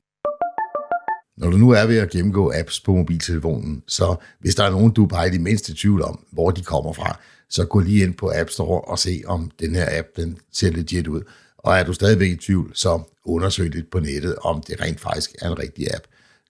Når 1.38 1.50
du 1.50 1.58
nu 1.58 1.70
er 1.70 1.86
ved 1.86 1.98
at 1.98 2.10
gennemgå 2.10 2.54
apps 2.56 2.80
på 2.80 2.96
mobiltelefonen, 2.96 3.84
så 3.88 4.16
hvis 4.40 4.56
der 4.56 4.64
er 4.64 4.70
nogen, 4.70 4.92
du 4.92 5.06
bare 5.06 5.22
er 5.24 5.30
i 5.30 5.34
det 5.34 5.42
mindste 5.42 5.74
tvivl 5.76 6.02
om, 6.02 6.26
hvor 6.32 6.52
de 6.52 6.62
kommer 6.62 6.94
fra, 6.94 7.20
så 7.50 7.66
gå 7.66 7.80
lige 7.80 8.04
ind 8.04 8.14
på 8.14 8.32
App 8.36 8.50
Store 8.50 8.82
og 8.82 9.00
se, 9.00 9.22
om 9.26 9.52
den 9.60 9.76
her 9.76 10.00
app 10.00 10.08
den 10.16 10.38
ser 10.52 10.72
legit 10.72 11.08
ud. 11.08 11.22
Og 11.58 11.78
er 11.78 11.84
du 11.84 11.94
stadigvæk 11.94 12.32
i 12.32 12.36
tvivl, 12.36 12.72
så 12.74 13.02
undersøg 13.26 13.70
lidt 13.70 13.92
på 13.92 14.00
nettet, 14.00 14.36
om 14.36 14.64
det 14.68 14.82
rent 14.82 15.00
faktisk 15.00 15.36
er 15.42 15.50
en 15.50 15.60
rigtig 15.60 15.96
app. 15.96 16.04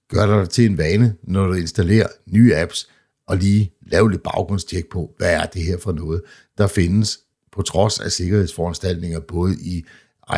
Gør 0.09 0.25
dig 0.25 0.49
til 0.49 0.65
en 0.65 0.77
vane, 0.77 1.15
når 1.23 1.45
du 1.45 1.53
installerer 1.53 2.07
nye 2.25 2.55
apps, 2.55 2.89
og 3.27 3.37
lige 3.37 3.71
lave 3.81 4.11
lidt 4.11 4.23
baggrundstjek 4.23 4.89
på, 4.89 5.13
hvad 5.17 5.33
er 5.33 5.45
det 5.45 5.63
her 5.63 5.77
for 5.77 5.91
noget. 5.91 6.21
Der 6.57 6.67
findes 6.67 7.19
på 7.51 7.61
trods 7.61 7.99
af 7.99 8.11
sikkerhedsforanstaltninger 8.11 9.19
både 9.19 9.55
i 9.61 9.85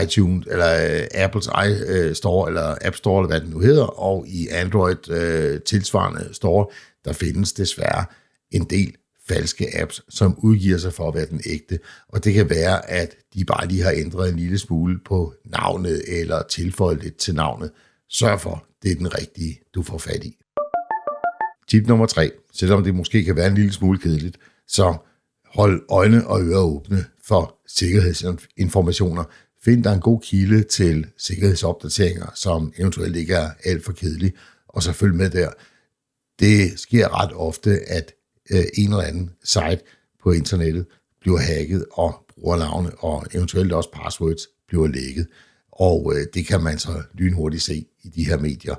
iTunes, 0.03 0.47
eller 0.47 0.99
uh, 0.99 1.21
Apples 1.21 1.47
øh, 1.87 2.15
Store 2.15 2.49
eller 2.49 2.75
App 2.81 2.95
Store, 2.95 3.21
eller 3.21 3.27
hvad 3.27 3.41
det 3.41 3.49
nu 3.49 3.59
hedder, 3.59 3.99
og 3.99 4.25
i 4.27 4.47
Android 4.47 5.09
uh, 5.09 5.61
tilsvarende 5.61 6.29
store, 6.31 6.65
der 7.05 7.13
findes 7.13 7.53
desværre 7.53 8.05
en 8.51 8.63
del 8.63 8.95
falske 9.27 9.81
apps, 9.81 10.01
som 10.09 10.39
udgiver 10.43 10.77
sig 10.77 10.93
for 10.93 11.07
at 11.07 11.15
være 11.15 11.25
den 11.25 11.41
ægte. 11.45 11.79
Og 12.09 12.23
det 12.23 12.33
kan 12.33 12.49
være, 12.49 12.89
at 12.89 13.15
de 13.33 13.45
bare 13.45 13.67
lige 13.67 13.83
har 13.83 13.91
ændret 13.95 14.29
en 14.29 14.39
lille 14.39 14.57
smule 14.57 14.99
på 15.05 15.33
navnet, 15.45 16.01
eller 16.07 16.43
tilføjet 16.49 17.03
lidt 17.03 17.17
til 17.17 17.35
navnet. 17.35 17.71
Sørg 18.09 18.41
for, 18.41 18.65
det 18.83 18.91
er 18.91 18.95
den 18.95 19.17
rigtige, 19.19 19.59
du 19.75 19.83
får 19.83 19.97
fat 19.97 20.23
i. 20.23 20.37
Tip 21.69 21.87
nummer 21.87 22.05
tre. 22.05 22.31
Selvom 22.53 22.83
det 22.83 22.95
måske 22.95 23.23
kan 23.23 23.35
være 23.35 23.47
en 23.47 23.55
lille 23.55 23.73
smule 23.73 23.99
kedeligt, 23.99 24.37
så 24.67 24.95
hold 25.45 25.85
øjne 25.89 26.27
og 26.27 26.41
ører 26.41 26.61
åbne 26.61 27.05
for 27.27 27.55
sikkerhedsinformationer. 27.67 29.23
Find 29.67 29.83
dig 29.83 29.93
en 29.93 29.99
god 29.99 30.21
kilde 30.21 30.63
til 30.63 31.05
sikkerhedsopdateringer, 31.17 32.25
som 32.35 32.73
eventuelt 32.77 33.15
ikke 33.15 33.33
er 33.33 33.49
alt 33.63 33.85
for 33.85 33.91
kedelige, 33.91 34.33
og 34.67 34.83
så 34.83 34.93
følg 34.93 35.15
med 35.15 35.29
der. 35.29 35.49
Det 36.39 36.79
sker 36.79 37.21
ret 37.21 37.31
ofte, 37.33 37.79
at 37.87 38.11
øh, 38.51 38.63
en 38.73 38.89
eller 38.89 39.03
anden 39.03 39.31
site 39.43 39.79
på 40.23 40.31
internettet 40.31 40.85
bliver 41.21 41.39
hacket, 41.39 41.85
og 41.91 42.25
brugernavne 42.27 42.91
og 42.99 43.25
eventuelt 43.33 43.73
også 43.73 43.89
passwords 43.91 44.47
bliver 44.67 44.87
lækket. 44.87 45.27
Og 45.71 46.13
øh, 46.15 46.25
det 46.33 46.47
kan 46.47 46.63
man 46.63 46.79
så 46.79 47.03
lynhurtigt 47.13 47.63
se 47.63 47.85
i 48.03 48.09
de 48.09 48.25
her 48.25 48.37
medier. 48.37 48.75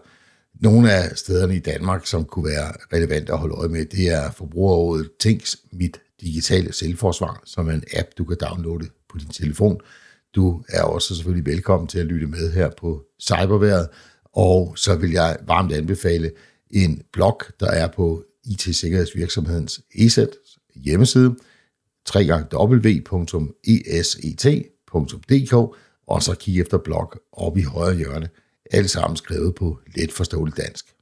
Nogle 0.61 0.93
af 0.93 1.16
stederne 1.16 1.57
i 1.57 1.61
Danmark, 1.61 2.07
som 2.07 2.24
kunne 2.24 2.45
være 2.45 2.72
relevante 2.93 3.32
at 3.32 3.39
holde 3.39 3.55
øje 3.55 3.68
med, 3.68 3.84
det 3.84 4.09
er 4.09 4.30
forbrugerrådet 4.30 5.11
Tænks 5.20 5.57
Mit 5.72 6.01
Digitale 6.20 6.72
Selvforsvar, 6.72 7.43
som 7.45 7.68
er 7.68 7.72
en 7.72 7.84
app, 7.97 8.09
du 8.18 8.24
kan 8.24 8.36
downloade 8.41 8.89
på 9.09 9.18
din 9.18 9.28
telefon. 9.28 9.80
Du 10.34 10.62
er 10.68 10.82
også 10.82 11.14
selvfølgelig 11.14 11.46
velkommen 11.46 11.88
til 11.88 11.98
at 11.98 12.06
lytte 12.06 12.26
med 12.26 12.52
her 12.52 12.70
på 12.78 13.02
Cyberværet, 13.20 13.88
og 14.24 14.72
så 14.76 14.96
vil 14.96 15.10
jeg 15.10 15.36
varmt 15.46 15.72
anbefale 15.72 16.30
en 16.70 17.02
blog, 17.12 17.40
der 17.60 17.70
er 17.70 17.88
på 17.88 18.24
IT-sikkerhedsvirksomhedens 18.44 19.80
ESET 19.94 20.30
hjemmeside, 20.74 21.36
www.eset.dk, 22.14 23.02
og 26.06 26.22
så 26.22 26.34
kig 26.34 26.60
efter 26.60 26.78
blog 26.78 27.12
op 27.32 27.56
i 27.56 27.62
højre 27.62 27.96
hjørne, 27.96 28.28
alt 28.70 28.90
sammen 28.90 29.16
skrevet 29.16 29.54
på 29.54 29.78
let 29.96 30.12
forståeligt 30.12 30.56
dansk. 30.56 30.94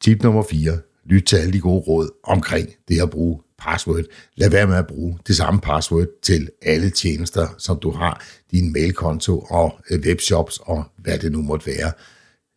Tip 0.00 0.22
nummer 0.22 0.42
4. 0.50 0.78
Lyt 1.04 1.22
til 1.22 1.36
alle 1.36 1.52
de 1.52 1.60
gode 1.60 1.80
råd 1.80 2.10
omkring 2.24 2.68
det 2.88 3.02
at 3.02 3.10
bruge 3.10 3.40
password. 3.64 4.04
Lad 4.36 4.50
være 4.50 4.66
med 4.66 4.76
at 4.76 4.86
bruge 4.86 5.18
det 5.26 5.36
samme 5.36 5.60
password 5.60 6.06
til 6.22 6.48
alle 6.62 6.90
tjenester, 6.90 7.48
som 7.58 7.78
du 7.78 7.90
har, 7.90 8.24
din 8.50 8.72
mailkonto 8.72 9.40
og 9.40 9.78
øh, 9.90 10.00
webshops 10.06 10.58
og 10.62 10.84
hvad 10.96 11.18
det 11.18 11.32
nu 11.32 11.42
måtte 11.42 11.66
være. 11.66 11.92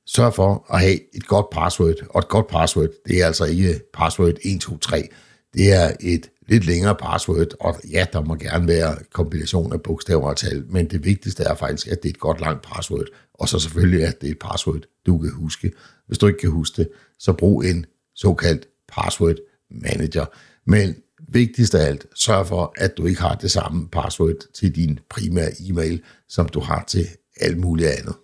Sørg 0.07 0.33
for 0.33 0.65
at 0.73 0.79
have 0.79 1.15
et 1.15 1.27
godt 1.27 1.49
password, 1.49 1.95
og 2.09 2.19
et 2.19 2.27
godt 2.27 2.47
password, 2.47 2.89
det 3.07 3.21
er 3.21 3.25
altså 3.25 3.45
ikke 3.45 3.81
password 3.93 4.33
123. 4.45 5.03
Det 5.53 5.73
er 5.73 5.91
et 5.99 6.29
lidt 6.47 6.65
længere 6.65 6.95
password, 6.95 7.47
og 7.59 7.75
ja, 7.91 8.05
der 8.13 8.21
må 8.21 8.35
gerne 8.35 8.67
være 8.67 8.97
kombination 9.13 9.73
af 9.73 9.81
bogstaver 9.81 10.29
og 10.29 10.37
tal, 10.37 10.63
men 10.69 10.87
det 10.87 11.05
vigtigste 11.05 11.43
er 11.43 11.55
faktisk, 11.55 11.87
at 11.87 12.03
det 12.03 12.09
er 12.09 12.13
et 12.13 12.19
godt 12.19 12.41
langt 12.41 12.61
password, 12.61 13.05
og 13.33 13.49
så 13.49 13.59
selvfølgelig, 13.59 14.07
at 14.07 14.21
det 14.21 14.27
er 14.27 14.31
et 14.31 14.39
password, 14.39 14.81
du 15.05 15.17
kan 15.17 15.31
huske. 15.31 15.71
Hvis 16.07 16.17
du 16.17 16.27
ikke 16.27 16.39
kan 16.39 16.49
huske 16.49 16.81
det, 16.81 16.89
så 17.19 17.33
brug 17.33 17.63
en 17.63 17.85
såkaldt 18.15 18.67
password 18.87 19.35
manager. 19.71 20.25
Men 20.67 20.95
vigtigst 21.27 21.75
af 21.75 21.87
alt, 21.87 22.05
sørg 22.15 22.47
for, 22.47 22.73
at 22.77 22.97
du 22.97 23.05
ikke 23.05 23.21
har 23.21 23.35
det 23.35 23.51
samme 23.51 23.87
password 23.89 24.53
til 24.53 24.75
din 24.75 24.99
primære 25.09 25.51
e-mail, 25.59 26.01
som 26.29 26.49
du 26.49 26.59
har 26.59 26.83
til 26.87 27.07
alt 27.41 27.57
muligt 27.57 27.89
andet. 27.89 28.15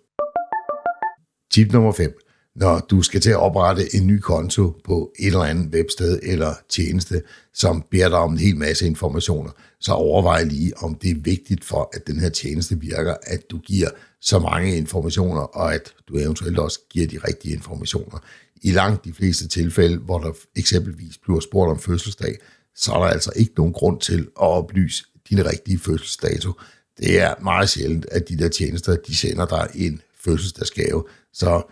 Tip 1.51 1.73
nummer 1.73 1.91
5. 1.91 2.17
Når 2.55 2.79
du 2.79 3.01
skal 3.01 3.21
til 3.21 3.29
at 3.29 3.39
oprette 3.39 3.95
en 3.95 4.07
ny 4.07 4.19
konto 4.19 4.73
på 4.83 5.11
et 5.19 5.27
eller 5.27 5.43
andet 5.43 5.75
websted 5.75 6.19
eller 6.23 6.53
tjeneste, 6.69 7.21
som 7.53 7.83
beder 7.91 8.09
dig 8.09 8.17
om 8.17 8.31
en 8.31 8.37
hel 8.37 8.57
masse 8.57 8.85
informationer, 8.85 9.51
så 9.79 9.91
overvej 9.93 10.43
lige, 10.43 10.77
om 10.77 10.95
det 10.95 11.11
er 11.11 11.21
vigtigt 11.21 11.65
for, 11.65 11.89
at 11.93 12.07
den 12.07 12.19
her 12.19 12.29
tjeneste 12.29 12.79
virker, 12.79 13.15
at 13.23 13.39
du 13.51 13.57
giver 13.57 13.89
så 14.21 14.39
mange 14.39 14.77
informationer, 14.77 15.41
og 15.41 15.73
at 15.73 15.93
du 16.07 16.17
eventuelt 16.17 16.59
også 16.59 16.79
giver 16.89 17.07
de 17.07 17.17
rigtige 17.27 17.53
informationer. 17.53 18.19
I 18.61 18.71
langt 18.71 19.05
de 19.05 19.13
fleste 19.13 19.47
tilfælde, 19.47 19.97
hvor 19.97 20.19
der 20.19 20.31
eksempelvis 20.55 21.17
bliver 21.17 21.39
spurgt 21.39 21.71
om 21.71 21.79
fødselsdag, 21.79 22.37
så 22.75 22.91
er 22.93 22.99
der 22.99 23.07
altså 23.07 23.31
ikke 23.35 23.53
nogen 23.57 23.73
grund 23.73 24.01
til 24.01 24.19
at 24.19 24.27
oplyse 24.35 25.03
din 25.29 25.45
rigtige 25.45 25.79
fødselsdato. 25.79 26.53
Det 26.97 27.19
er 27.19 27.35
meget 27.43 27.69
sjældent, 27.69 28.05
at 28.11 28.29
de 28.29 28.37
der 28.37 28.49
tjenester, 28.49 28.95
de 28.95 29.15
sender 29.15 29.45
dig 29.45 29.69
en 29.75 30.01
fødselsdagsgave. 30.23 31.05
Så 31.33 31.63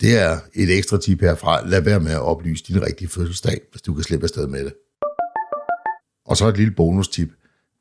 det 0.00 0.18
er 0.18 0.38
et 0.54 0.76
ekstra 0.78 0.98
tip 0.98 1.20
herfra. 1.20 1.68
Lad 1.68 1.80
være 1.80 2.00
med 2.00 2.12
at 2.12 2.20
oplyse 2.20 2.64
din 2.64 2.82
rigtige 2.82 3.08
fødselsdag, 3.08 3.60
hvis 3.70 3.82
du 3.82 3.94
kan 3.94 4.04
slippe 4.04 4.24
afsted 4.24 4.46
med 4.46 4.64
det. 4.64 4.74
Og 6.26 6.36
så 6.36 6.48
et 6.48 6.56
lille 6.56 6.74
bonustip. 6.74 7.28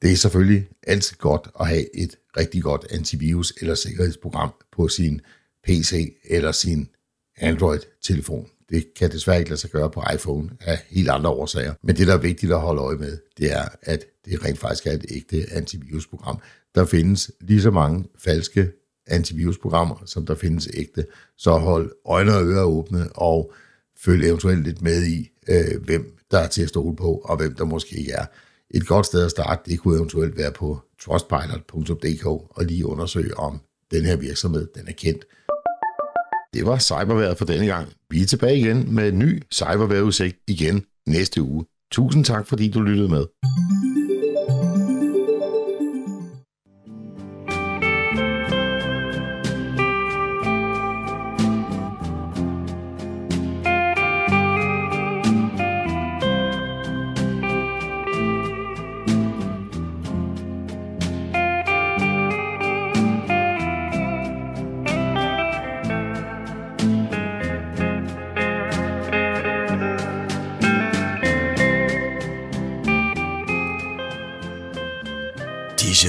Det 0.01 0.12
er 0.12 0.16
selvfølgelig 0.16 0.68
altid 0.88 1.18
godt 1.18 1.47
at 1.60 1.68
have 1.68 1.95
et 1.95 2.16
rigtig 2.38 2.64
godt 2.64 2.86
antivirus 2.91 3.54
eller 3.62 3.76
sikkerhedsprogram 3.76 4.54
på 4.72 4.88
sin 4.88 5.22
PC 5.64 6.18
eller 6.30 6.51
sin 6.51 6.89
Android-telefon. 7.38 8.48
Det 8.70 8.94
kan 8.96 9.12
desværre 9.12 9.40
ikke 9.40 9.50
lade 9.50 9.60
sig 9.60 9.70
gøre 9.70 9.90
på 9.90 10.04
iPhone 10.14 10.50
af 10.62 10.80
helt 10.90 11.10
andre 11.10 11.30
årsager. 11.30 11.74
Men 11.84 11.96
det, 11.98 12.08
der 12.08 12.14
er 12.14 12.18
vigtigt 12.18 12.52
at 12.52 12.60
holde 12.60 12.82
øje 12.82 12.98
med, 12.98 13.18
det 13.38 13.52
er, 13.52 13.66
at 13.82 14.06
det 14.26 14.46
rent 14.46 14.60
faktisk 14.60 14.88
er 14.88 14.92
et 14.92 15.06
ægte 15.10 15.46
antivirusprogram. 15.52 16.40
Der 16.76 16.86
findes 16.86 17.32
lige 17.42 17.62
så 17.62 17.72
mange 17.72 18.06
falske 18.18 18.72
antivirusprogrammer, 19.08 20.04
som 20.06 20.26
der 20.26 20.36
findes 20.36 20.70
ægte. 20.74 21.06
Så 21.38 21.52
hold 21.52 21.92
øjne 22.06 22.36
og 22.36 22.46
ører 22.46 22.64
åbne, 22.64 23.10
og 23.16 23.54
følg 23.98 24.26
eventuelt 24.26 24.64
lidt 24.64 24.82
med 24.82 25.06
i, 25.06 25.30
øh, 25.50 25.84
hvem 25.84 26.18
der 26.32 26.40
er 26.40 26.48
til 26.48 26.62
at 26.62 26.70
stole 26.70 26.96
på, 26.96 27.22
og 27.26 27.38
hvem 27.38 27.56
der 27.56 27.66
måske 27.66 27.98
ikke 27.98 28.12
er. 28.12 28.26
Et 28.70 28.88
godt 28.88 29.06
sted 29.06 29.26
at 29.26 29.32
starte, 29.32 29.72
det 29.72 29.80
kunne 29.80 29.96
eventuelt 29.96 30.38
være 30.38 30.52
på 30.52 30.80
trustpilot.dk 31.02 32.26
og 32.26 32.66
lige 32.66 32.86
undersøge, 32.86 33.38
om 33.38 33.62
den 33.92 34.06
her 34.06 34.16
virksomhed 34.16 34.68
den 34.76 34.88
er 34.88 34.94
kendt. 34.94 35.26
Det 36.54 36.66
var 36.66 36.78
cyberværet 36.78 37.38
for 37.38 37.45
denne 37.45 37.66
gang. 37.66 37.88
Vi 38.10 38.22
er 38.22 38.26
tilbage 38.26 38.58
igen 38.58 38.95
med 38.95 39.10
en 39.10 39.20
ny 39.20 39.43
cyberværetudsigt 39.54 40.38
igen 40.47 40.86
næste 41.08 41.41
uge. 41.41 41.66
Tusind 41.91 42.26
tak, 42.26 42.47
fordi 42.47 42.72
du 42.72 42.82
lyttede 42.82 43.10
med. 43.10 43.26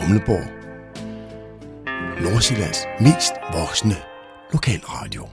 Humleborg, 0.00 0.46
Nordsjællands 2.22 2.86
mest 3.00 3.32
voksne 3.52 3.96
lokalradio. 4.52 5.28